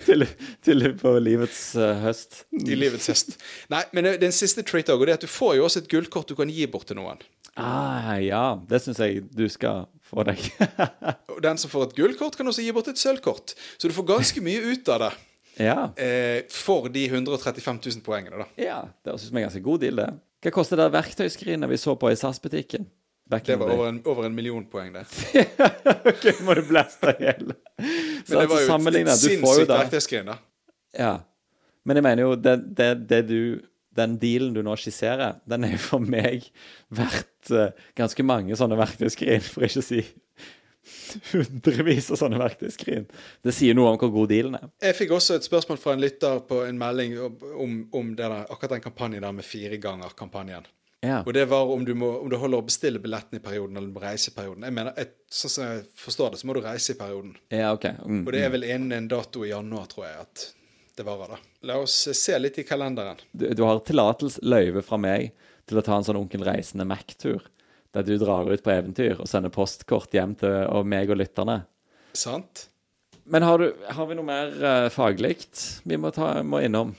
til, 0.05 0.27
til 0.65 0.87
på 0.99 1.15
livets 1.21 1.61
uh, 1.77 1.93
høst. 2.03 2.43
i 2.59 2.77
livets 2.77 3.09
høst. 3.11 3.35
Nei, 3.73 3.83
men 3.95 4.09
er 4.09 4.29
siste 4.35 4.65
treat 4.65 4.89
òg, 4.93 5.05
er 5.07 5.17
at 5.17 5.25
du 5.25 5.31
får 5.31 5.57
jo 5.59 5.67
også 5.67 5.83
et 5.83 5.91
gullkort 5.91 6.29
du 6.29 6.37
kan 6.39 6.51
gi 6.53 6.67
bort 6.71 6.89
til 6.89 6.99
noen. 6.99 7.21
Ah, 7.59 8.15
ja. 8.23 8.59
Det 8.69 8.79
syns 8.83 9.01
jeg 9.03 9.23
du 9.35 9.45
skal 9.51 9.87
få 10.09 10.23
deg. 10.27 10.41
Og 11.33 11.41
den 11.43 11.59
som 11.59 11.71
får 11.71 11.89
et 11.89 11.97
gullkort, 11.97 12.37
kan 12.39 12.47
også 12.47 12.63
gi 12.65 12.75
bort 12.75 12.91
et 12.91 13.01
sølvkort. 13.01 13.55
Så 13.77 13.89
du 13.89 13.95
får 13.95 14.07
ganske 14.13 14.43
mye 14.45 14.63
ut 14.73 14.93
av 14.93 15.03
det 15.05 15.11
ja. 15.59 15.89
eh, 15.99 16.45
for 16.53 16.89
de 16.93 17.05
135 17.09 17.81
000 17.85 18.05
poengene, 18.05 18.41
da. 18.43 18.49
ja. 18.59 18.79
Det 19.03 19.13
høres 19.13 19.27
ut 19.27 19.31
som 19.31 19.41
en 19.41 19.47
ganske 19.47 19.63
god 19.65 19.85
deal, 19.85 20.01
det. 20.01 20.09
Hva 20.39 20.55
koster 20.55 20.79
det 20.79 20.87
verktøyskrinet 20.95 21.69
vi 21.69 21.77
så 21.79 21.97
på 21.99 22.11
i 22.11 22.17
SAS-butikken? 22.19 22.87
Det 23.29 23.55
var 23.61 23.69
over 23.69 23.89
en, 23.91 23.99
over 24.09 24.25
en 24.25 24.33
million 24.33 24.63
poeng, 24.65 24.93
det. 24.95 25.03
Ok, 26.09 26.23
må 26.41 26.55
du 26.57 26.63
blaste 26.65 27.11
i 27.13 27.27
hjel. 27.27 27.51
Men 27.51 28.31
det 28.31 28.45
var 28.49 28.63
jo 28.63 28.77
et, 28.79 29.11
sinnssykt 29.21 29.69
verktøyskrin, 29.69 30.31
da. 30.31 30.39
Ja. 30.97 31.11
Men 31.85 31.99
jeg 31.99 32.05
mener 32.07 32.25
jo, 32.25 32.31
det, 32.39 32.55
det, 32.77 32.89
det 33.09 33.19
du 33.29 33.41
den 33.99 34.15
dealen 34.21 34.55
du 34.55 34.61
nå 34.65 34.75
skisserer, 34.79 35.37
den 35.49 35.67
er 35.67 35.77
for 35.81 36.03
meg 36.03 36.47
verdt 36.93 37.51
uh, 37.53 37.69
ganske 37.97 38.25
mange 38.25 38.57
sånne 38.57 38.77
verktøyskrin, 38.79 39.43
for 39.45 39.67
ikke 39.67 39.83
å 39.83 39.85
si 39.85 40.03
hundrevis 41.31 42.09
av 42.13 42.19
sånne 42.21 42.39
verktøyskrin. 42.41 43.07
Det 43.45 43.53
sier 43.55 43.77
noe 43.77 43.93
om 43.93 43.99
hvor 44.01 44.11
god 44.21 44.31
dealen 44.31 44.57
er. 44.59 44.67
Jeg 44.83 44.97
fikk 44.97 45.13
også 45.17 45.37
et 45.37 45.47
spørsmål 45.47 45.79
fra 45.81 45.95
en 45.95 46.03
lytter 46.03 46.41
på 46.49 46.63
en 46.65 46.79
melding 46.79 47.15
om, 47.19 47.79
om 47.95 48.11
der, 48.17 48.41
akkurat 48.47 48.77
den 48.77 48.85
kampanjen 48.85 49.25
der 49.25 49.35
med 49.35 49.47
fire 49.47 49.79
ganger 49.81 50.15
kampanjen. 50.17 50.67
Ja. 51.01 51.21
Og 51.23 51.33
det 51.33 51.45
var 51.47 51.69
om 51.71 51.85
du, 51.85 51.93
må, 51.95 52.09
om 52.19 52.29
du 52.31 52.35
holder 52.35 52.59
å 52.59 52.67
bestille 52.67 52.99
billetten 52.99 53.39
i 53.39 53.43
perioden 53.43 53.77
eller 53.79 53.91
må 53.93 54.01
reise 54.03 54.33
i 54.33 54.35
perioden. 54.35 54.65
Jeg 54.67 54.75
mener, 54.75 54.95
jeg, 54.99 55.15
Sånn 55.29 55.51
som 55.53 55.67
jeg 55.67 55.83
forstår 55.93 56.33
det, 56.33 56.39
så 56.41 56.47
må 56.49 56.55
du 56.57 56.63
reise 56.65 56.95
i 56.95 56.97
perioden. 56.97 57.35
Ja, 57.53 57.69
ok. 57.75 57.85
Mm, 58.01 58.23
og 58.25 58.31
det 58.33 58.39
er 58.41 58.49
vel 58.55 58.65
innen 58.65 58.95
en 58.97 59.09
dato 59.11 59.43
i 59.45 59.51
januar, 59.51 59.85
tror 59.91 60.07
jeg, 60.07 60.23
at 60.25 60.45
det 60.97 61.05
varer, 61.07 61.35
da. 61.35 61.53
La 61.69 61.77
oss 61.79 61.95
se 62.17 62.39
litt 62.39 62.57
i 62.59 62.65
kalenderen. 62.67 63.21
Du, 63.31 63.45
du 63.55 63.61
har 63.63 63.79
tillatelse, 63.85 64.41
løyve 64.41 64.81
fra 64.83 64.97
meg, 64.99 65.29
til 65.69 65.79
å 65.79 65.83
ta 65.85 65.95
en 65.95 66.07
sånn 66.07 66.17
Onkel 66.19 66.43
Reisende 66.47 66.87
Mac-tur. 66.89 67.45
Der 67.93 68.03
du 68.05 68.17
drar 68.21 68.45
ut 68.51 68.61
på 68.63 68.69
eventyr 68.71 69.19
og 69.19 69.27
sender 69.29 69.49
postkort 69.53 70.13
hjem 70.13 70.35
til 70.37 70.53
og 70.69 70.85
meg 70.85 71.09
og 71.09 71.17
lytterne. 71.17 71.63
Sant. 72.13 72.67
Men 73.29 73.43
har, 73.45 73.57
du, 73.61 73.73
har 73.93 74.07
vi 74.09 74.17
noe 74.17 74.25
mer 74.25 74.51
uh, 74.61 74.89
faglikt 74.93 75.81
vi 75.89 75.97
må, 76.01 76.11
ta, 76.13 76.39
må 76.45 76.61
innom? 76.65 76.95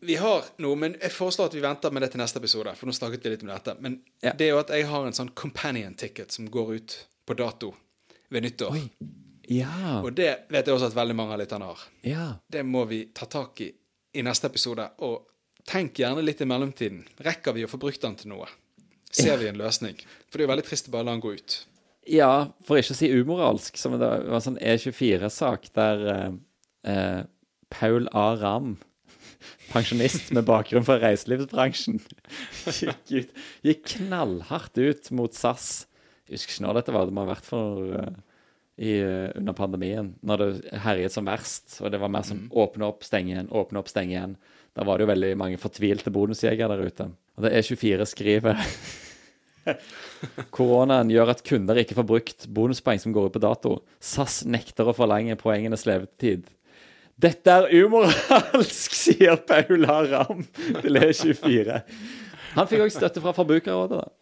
Vi 0.00 0.14
har 0.16 0.46
noe, 0.64 0.76
men 0.80 0.94
jeg 1.00 1.12
foreslår 1.12 1.50
at 1.50 1.56
vi 1.58 1.60
venter 1.64 1.92
med 1.92 2.00
det 2.04 2.10
til 2.14 2.22
neste 2.22 2.40
episode. 2.40 2.72
For 2.76 2.88
nå 2.88 2.94
snakket 2.96 3.24
vi 3.26 3.32
litt 3.34 3.42
om 3.44 3.50
dette. 3.52 3.74
Men 3.84 3.98
Ja. 4.24 4.32
det 4.32 4.46
er 4.46 4.54
jo 4.54 4.60
at 4.62 4.70
jeg 4.72 4.86
har 4.88 5.04
en 5.08 5.16
sånn 5.16 5.32
companion 5.36 5.96
ticket 6.00 6.32
som 6.32 6.48
går 6.52 6.72
ut 6.78 6.94
på 7.28 7.36
dato 7.36 7.74
ved 8.32 8.44
nyttår. 8.46 8.78
Ja. 9.50 9.98
Og 10.00 10.14
det 10.16 10.30
vet 10.48 10.68
jeg 10.68 10.76
også 10.76 10.88
at 10.92 10.96
veldig 10.96 11.16
mange 11.18 11.34
av 11.36 11.40
lytterne 11.42 11.68
har. 11.68 11.84
ja. 12.06 12.26
Det 12.48 12.62
må 12.64 12.84
vi 12.88 13.06
ta 13.14 13.26
tak 13.28 13.60
i 13.60 13.72
i 14.14 14.22
neste 14.26 14.48
episode. 14.50 14.88
Og 15.06 15.26
tenk 15.68 16.00
gjerne 16.00 16.24
litt 16.24 16.40
i 16.42 16.46
mellomtiden. 16.48 17.04
Rekker 17.22 17.54
vi 17.54 17.62
å 17.62 17.68
få 17.70 17.78
brukt 17.78 18.00
den 18.02 18.16
til 18.18 18.32
noe? 18.32 18.48
Ser 19.10 19.40
vi 19.40 19.48
en 19.50 19.58
løsning? 19.58 19.98
For 20.28 20.38
det 20.38 20.44
er 20.44 20.48
jo 20.48 20.52
veldig 20.54 20.66
trist 20.68 20.88
å 20.88 20.94
bare 20.94 21.08
la 21.08 21.16
den 21.16 21.24
gå 21.24 21.34
ut. 21.38 21.56
Ja, 22.10 22.50
for 22.66 22.80
ikke 22.80 22.94
å 22.94 22.98
si 22.98 23.10
umoralsk, 23.12 23.76
som 23.78 23.96
det 23.98 24.06
var 24.06 24.38
en 24.38 24.44
sånn 24.44 24.60
E24-sak 24.62 25.68
der 25.76 26.06
eh, 26.14 26.30
eh, 26.90 27.20
Paul 27.70 28.08
A. 28.16 28.30
Ram, 28.40 28.72
pensjonist 29.70 30.32
med 30.34 30.46
bakgrunn 30.48 30.86
fra 30.86 30.98
reiselivsbransjen, 31.02 32.00
gikk, 32.80 33.04
ut, 33.12 33.44
gikk 33.66 33.84
knallhardt 33.94 34.80
ut 34.80 35.12
mot 35.14 35.36
SAS. 35.36 35.84
Jeg 36.26 36.38
husker 36.38 36.56
ikke 36.56 36.66
når 36.66 36.80
dette 36.80 36.96
var, 36.96 37.06
det 37.06 37.14
må 37.14 37.26
ha 37.26 37.32
vært 37.32 37.46
for 37.46 37.94
uh, 37.94 38.10
i, 38.80 38.94
eh, 38.96 39.28
under 39.36 39.54
pandemien, 39.56 40.12
når 40.24 40.40
det 40.40 40.80
herjet 40.84 41.12
som 41.12 41.26
verst. 41.28 41.80
Og 41.82 41.90
det 41.92 42.00
var 42.00 42.12
mer 42.12 42.24
som 42.26 42.46
åpne 42.48 42.86
opp, 42.86 43.04
stenge 43.04 43.34
igjen, 43.34 43.50
åpne 43.52 43.82
opp, 43.82 43.90
stenge 43.92 44.14
igjen. 44.14 44.36
Da 44.76 44.86
var 44.86 44.98
det 44.98 45.06
jo 45.06 45.10
veldig 45.10 45.30
mange 45.40 45.60
fortvilte 45.60 46.12
bonusjegere 46.14 46.76
der 46.76 46.90
ute. 46.90 47.08
Og 47.36 47.46
det 47.46 47.54
E24 47.58 48.06
skriver 48.08 48.60
Koronaen 50.54 51.10
gjør 51.12 51.32
at 51.34 51.42
kunder 51.46 51.78
ikke 51.80 51.96
får 51.98 52.06
brukt 52.08 52.46
bonuspoeng 52.54 53.00
som 53.02 53.14
går 53.14 53.28
ut 53.28 53.36
på 53.36 53.42
dato. 53.42 53.74
SAS 54.00 54.42
nekter 54.48 54.88
å 54.88 54.96
forlenge 54.96 55.38
poengenes 55.40 55.86
levetid. 55.88 56.48
Dette 57.20 57.52
er 57.52 57.68
umoralsk, 57.82 58.94
sier 58.96 59.36
Paula 59.44 60.00
Ram 60.08 60.46
til 60.80 61.00
E24. 61.02 61.82
Han 62.56 62.70
fikk 62.70 62.86
òg 62.86 62.94
støtte 62.94 63.22
fra 63.22 63.34
Forbrukerrådet, 63.36 64.00
da. 64.00 64.19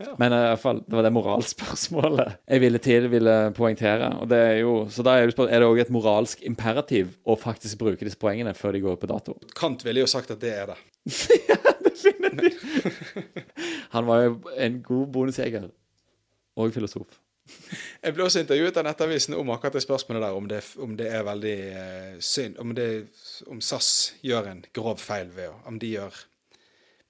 Ja. 0.00 0.14
Men 0.16 0.32
i 0.32 0.40
hvert 0.40 0.62
fall, 0.62 0.78
det 0.86 0.96
var 0.96 1.04
det 1.04 1.12
moralspørsmålet 1.12 2.36
jeg 2.54 2.62
ville 2.62 2.80
til 2.80 3.08
ville 3.12 3.34
poengtere. 3.56 4.08
Og 4.22 4.30
det 4.32 4.38
er 4.40 4.56
jo, 4.62 4.74
så 4.88 5.04
da 5.04 5.18
er 5.18 5.28
er 5.28 5.60
det 5.60 5.68
òg 5.68 5.82
et 5.82 5.92
moralsk 5.92 6.44
imperativ 6.48 7.12
å 7.24 7.36
faktisk 7.36 7.78
bruke 7.82 8.06
disse 8.06 8.20
poengene 8.20 8.54
før 8.56 8.72
de 8.76 8.84
går 8.84 8.96
på 9.00 9.10
dato. 9.10 9.36
Kant 9.56 9.84
ville 9.84 10.00
jo 10.00 10.08
sagt 10.10 10.32
at 10.32 10.40
det 10.40 10.54
er 10.56 10.72
det. 10.72 10.78
Han 13.94 14.06
var 14.06 14.22
jo 14.24 14.38
en 14.56 14.80
god 14.82 15.06
bonusjeger. 15.12 15.68
Og 16.56 16.72
filosof. 16.74 17.20
Jeg 18.04 18.14
ble 18.14 18.24
også 18.24 18.42
intervjuet 18.42 18.78
av 18.80 18.86
Nettavisen 18.86 19.36
om 19.38 19.52
akkurat 19.52 19.76
det 19.76 19.84
spørsmålet 19.84 20.24
der, 20.24 20.36
om 20.36 20.48
det, 20.48 20.60
om 20.80 20.96
det 20.98 21.08
er 21.12 21.26
veldig 21.26 21.56
eh, 21.68 22.18
synd 22.24 22.58
om, 22.62 22.74
det, 22.76 22.88
om 23.50 23.60
SAS 23.64 24.14
gjør 24.24 24.50
en 24.52 24.64
grov 24.76 25.00
feil 25.02 25.32
ved 25.34 25.50
å 25.50 25.56
Om 25.70 25.80
de 25.82 25.94
gjør 25.96 26.20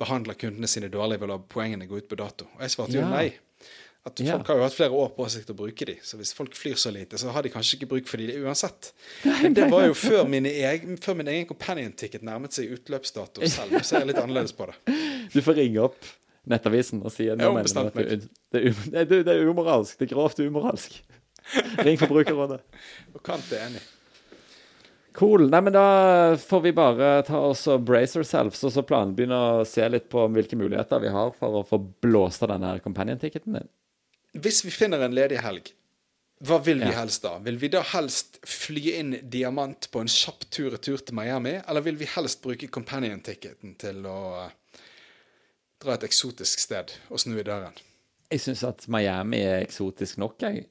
behandler 0.00 0.38
kundene 0.40 0.68
sine 0.70 0.88
dårlig 0.92 1.20
ved 1.20 1.28
å 1.28 1.34
la 1.34 1.38
poengene 1.54 1.86
gå 1.90 2.00
ut 2.00 2.08
på 2.10 2.18
dato. 2.18 2.48
Og 2.56 2.64
jeg 2.66 2.74
svarte 2.74 2.96
jo 2.96 3.04
Ja. 3.04 3.10
nei. 3.12 3.28
At 4.08 4.16
Ja. 4.24 4.38
Folk 4.38 4.46
har 4.48 4.56
jo 4.56 4.62
hatt 4.64 4.72
flere 4.72 4.96
år 4.96 5.10
på 5.12 5.26
seg 5.28 5.44
til 5.44 5.54
å 5.54 5.58
bruke 5.58 5.84
de, 5.84 5.94
så 6.02 6.16
hvis 6.16 6.32
folk 6.32 6.54
flyr 6.56 6.74
så 6.80 6.88
lite, 6.90 7.18
så 7.20 7.28
har 7.34 7.42
de 7.44 7.50
kanskje 7.52 7.76
ikke 7.76 7.88
bruk 7.90 8.06
for 8.08 8.16
de 8.16 8.32
uansett. 8.40 8.92
Men 9.42 9.52
det 9.52 9.66
var 9.70 9.84
jo 9.86 9.92
før, 9.92 10.24
mine 10.26 10.48
egen, 10.48 10.96
før 10.96 11.18
min 11.18 11.28
egen 11.28 11.44
companion 11.46 11.92
ticket 11.92 12.22
nærmet 12.24 12.56
seg 12.56 12.72
utløpsdato 12.78 13.44
selv. 13.44 13.76
Så 13.84 13.98
jeg 13.98 14.06
er 14.06 14.08
litt 14.08 14.16
annerledes 14.22 14.56
på 14.56 14.70
det. 14.70 14.78
Du 15.34 15.42
får 15.44 15.54
ringe 15.60 15.84
opp 15.84 16.08
Nettavisen 16.48 17.02
og 17.04 17.12
si 17.12 17.28
at 17.28 17.38
har 17.38 17.52
ombestemt 17.52 17.92
det, 17.94 18.22
det, 18.50 18.74
det, 19.10 19.20
det 19.28 19.28
er 19.36 19.44
umoralsk. 19.46 19.98
Det 20.00 20.08
er 20.08 20.14
grovt 20.14 20.40
umoralsk. 20.40 20.96
Ring 21.84 21.98
Forbrukerrådet. 22.00 22.60
Og 23.14 23.22
Kant 23.22 23.52
er 23.52 23.66
enig. 23.68 23.82
Cool. 25.18 25.48
Nei, 25.50 25.60
men 25.66 25.74
da 25.74 26.36
får 26.38 26.60
vi 26.62 26.72
bare 26.76 27.08
ta 27.26 27.40
oss 27.50 27.64
og 27.72 27.82
brace 27.88 28.18
ourselves, 28.20 28.62
og 28.64 28.72
så 28.74 28.84
planbegynne 28.86 29.34
å 29.34 29.64
se 29.66 29.82
litt 29.90 30.06
på 30.12 30.22
hvilke 30.30 30.58
muligheter 30.58 31.02
vi 31.02 31.10
har 31.10 31.32
for 31.38 31.60
å 31.60 31.66
få 31.66 31.80
blåst 32.04 32.44
av 32.46 32.52
denne 32.52 32.70
her 32.70 32.82
companion-ticketen 32.84 33.58
din. 33.58 33.68
Hvis 34.38 34.62
vi 34.64 34.70
finner 34.70 35.02
en 35.02 35.16
ledig 35.16 35.40
helg, 35.42 35.72
hva 36.46 36.60
vil 36.64 36.78
vi 36.78 36.86
Ja. 36.88 37.00
helst 37.02 37.22
da? 37.22 37.34
Vil 37.38 37.58
vi 37.58 37.68
da 37.68 37.82
helst 37.82 38.38
fly 38.46 38.94
inn 39.00 39.10
diamant 39.28 39.90
på 39.92 40.00
en 40.00 40.06
kjapp 40.08 40.46
tur-retur 40.50 41.02
til 41.04 41.14
Miami, 41.18 41.60
eller 41.68 41.80
vil 41.84 41.96
vi 41.96 42.06
helst 42.06 42.40
bruke 42.42 42.70
companion-ticketen 42.70 43.74
til 43.76 44.06
å 44.06 44.46
eh, 44.46 44.50
dra 45.82 45.94
et 45.98 46.06
eksotisk 46.06 46.58
sted 46.62 46.92
og 47.10 47.18
snu 47.18 47.34
i 47.38 47.42
døren? 47.42 47.74
Jeg 48.30 48.40
syns 48.40 48.62
at 48.64 48.86
Miami 48.88 49.42
er 49.42 49.64
eksotisk 49.66 50.16
nok, 50.22 50.38
jeg. 50.40 50.68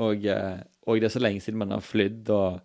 Og, 0.00 0.26
eh, 0.26 0.58
og 0.86 1.00
det 1.00 1.04
er 1.04 1.14
så 1.14 1.22
lenge 1.22 1.40
siden 1.40 1.58
man 1.62 1.70
har 1.70 1.80
flydd 1.86 2.28
og, 2.34 2.60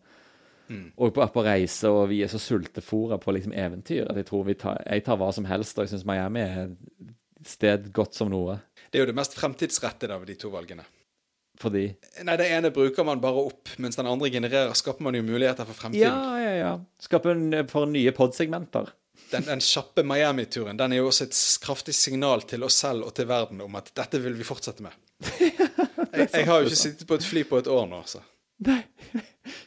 og 0.71 1.13
på, 1.13 1.25
på 1.33 1.43
reise, 1.45 1.89
og 1.91 2.09
vi 2.09 2.23
er 2.25 2.31
så 2.31 2.41
sultefòra 2.41 3.19
på 3.21 3.35
liksom 3.35 3.53
eventyr 3.53 4.09
at 4.09 4.17
jeg 4.21 4.27
tror 4.29 4.45
vi 4.47 4.57
tar, 4.59 4.81
jeg 4.85 5.05
tar 5.05 5.19
hva 5.21 5.31
som 5.35 5.45
helst, 5.49 5.77
og 5.77 5.85
jeg 5.85 5.93
syns 5.93 6.07
Miami 6.09 6.41
er 6.41 6.59
et 6.65 7.49
sted 7.49 7.91
godt 7.93 8.17
som 8.17 8.31
noe. 8.33 8.57
Det 8.89 8.99
er 8.99 9.05
jo 9.05 9.11
det 9.11 9.17
mest 9.17 9.37
fremtidsrettede 9.37 10.17
av 10.17 10.25
de 10.25 10.37
to 10.39 10.49
valgene. 10.53 10.85
Fordi 11.61 11.85
Nei, 12.27 12.35
det 12.39 12.49
ene 12.51 12.71
bruker 12.75 13.05
man 13.07 13.21
bare 13.23 13.45
opp, 13.47 13.71
mens 13.79 13.95
den 13.99 14.09
andre 14.09 14.29
genererer, 14.33 14.73
skaper 14.75 15.05
man 15.07 15.15
jo 15.15 15.23
muligheter 15.23 15.67
for 15.67 15.77
fremtiden. 15.85 16.03
Ja, 16.03 16.41
ja, 16.41 16.53
ja. 16.59 16.71
Skape 17.01 17.31
en, 17.31 17.49
for 17.71 17.87
nye 17.87 18.11
podsegmenter. 18.15 18.91
Den, 19.31 19.45
den 19.47 19.61
kjappe 19.63 20.03
Miami-turen 20.05 20.77
den 20.77 20.93
er 20.93 20.99
jo 20.99 21.07
også 21.09 21.29
et 21.29 21.37
kraftig 21.63 21.95
signal 21.97 22.43
til 22.49 22.65
oss 22.67 22.81
selv 22.83 23.07
og 23.07 23.15
til 23.15 23.29
verden 23.29 23.63
om 23.63 23.77
at 23.79 23.87
dette 23.95 24.19
vil 24.21 24.35
vi 24.37 24.47
fortsette 24.47 24.85
med. 24.85 24.95
Jeg, 26.15 26.29
jeg 26.31 26.45
har 26.47 26.61
jo 26.61 26.69
ikke 26.69 26.79
sittet 26.79 27.07
på 27.09 27.15
et 27.17 27.25
fly 27.27 27.41
på 27.43 27.57
et 27.59 27.67
år 27.67 27.87
nå, 27.91 27.97
altså. 28.05 28.21
Nei. 28.63 28.77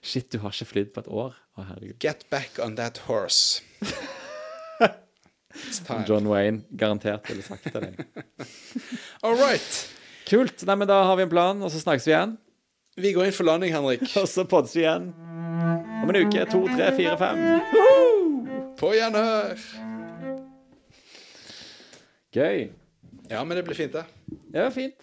Shit, 0.03 0.31
du 0.33 0.41
har 0.43 0.55
ikke 0.55 0.69
flydd 0.73 0.95
på 0.95 1.05
et 1.05 1.11
år. 1.11 1.37
Å, 1.59 1.67
herregud. 1.73 1.99
Get 2.03 2.27
back 2.31 2.59
on 2.63 2.77
that 2.81 2.99
horse. 3.09 3.63
It's 5.67 5.81
time. 5.81 6.05
John 6.07 6.29
Wayne 6.29 6.63
garantert 6.77 7.27
ville 7.29 7.43
sagt 7.43 7.67
til 7.73 7.83
deg. 7.83 8.03
All 9.25 9.35
right. 9.39 9.79
Kult. 10.29 10.63
Nei, 10.69 10.77
men 10.77 10.91
da 10.91 11.01
har 11.09 11.17
vi 11.19 11.25
en 11.25 11.33
plan, 11.33 11.63
og 11.65 11.73
så 11.73 11.81
snakkes 11.83 12.07
vi 12.07 12.13
igjen. 12.15 12.37
Vi 12.99 13.13
går 13.15 13.29
inn 13.29 13.35
for 13.35 13.47
landing, 13.47 13.73
Henrik. 13.75 14.05
Og 14.21 14.27
så 14.29 14.45
poddes 14.49 14.75
vi 14.77 14.83
igjen 14.83 15.13
om 16.03 16.11
en 16.11 16.19
uke. 16.19 16.45
To, 16.51 16.65
tre, 16.67 16.91
fire, 16.97 17.15
fem. 17.21 17.39
På 18.79 18.91
gjenhør. 18.95 19.63
Gøy. 22.35 22.69
Ja, 23.31 23.43
men 23.45 23.57
det 23.59 23.65
blir 23.67 23.79
fint, 23.79 23.95
det. 23.95 24.05
Ja, 24.55 24.69
fint. 24.75 24.97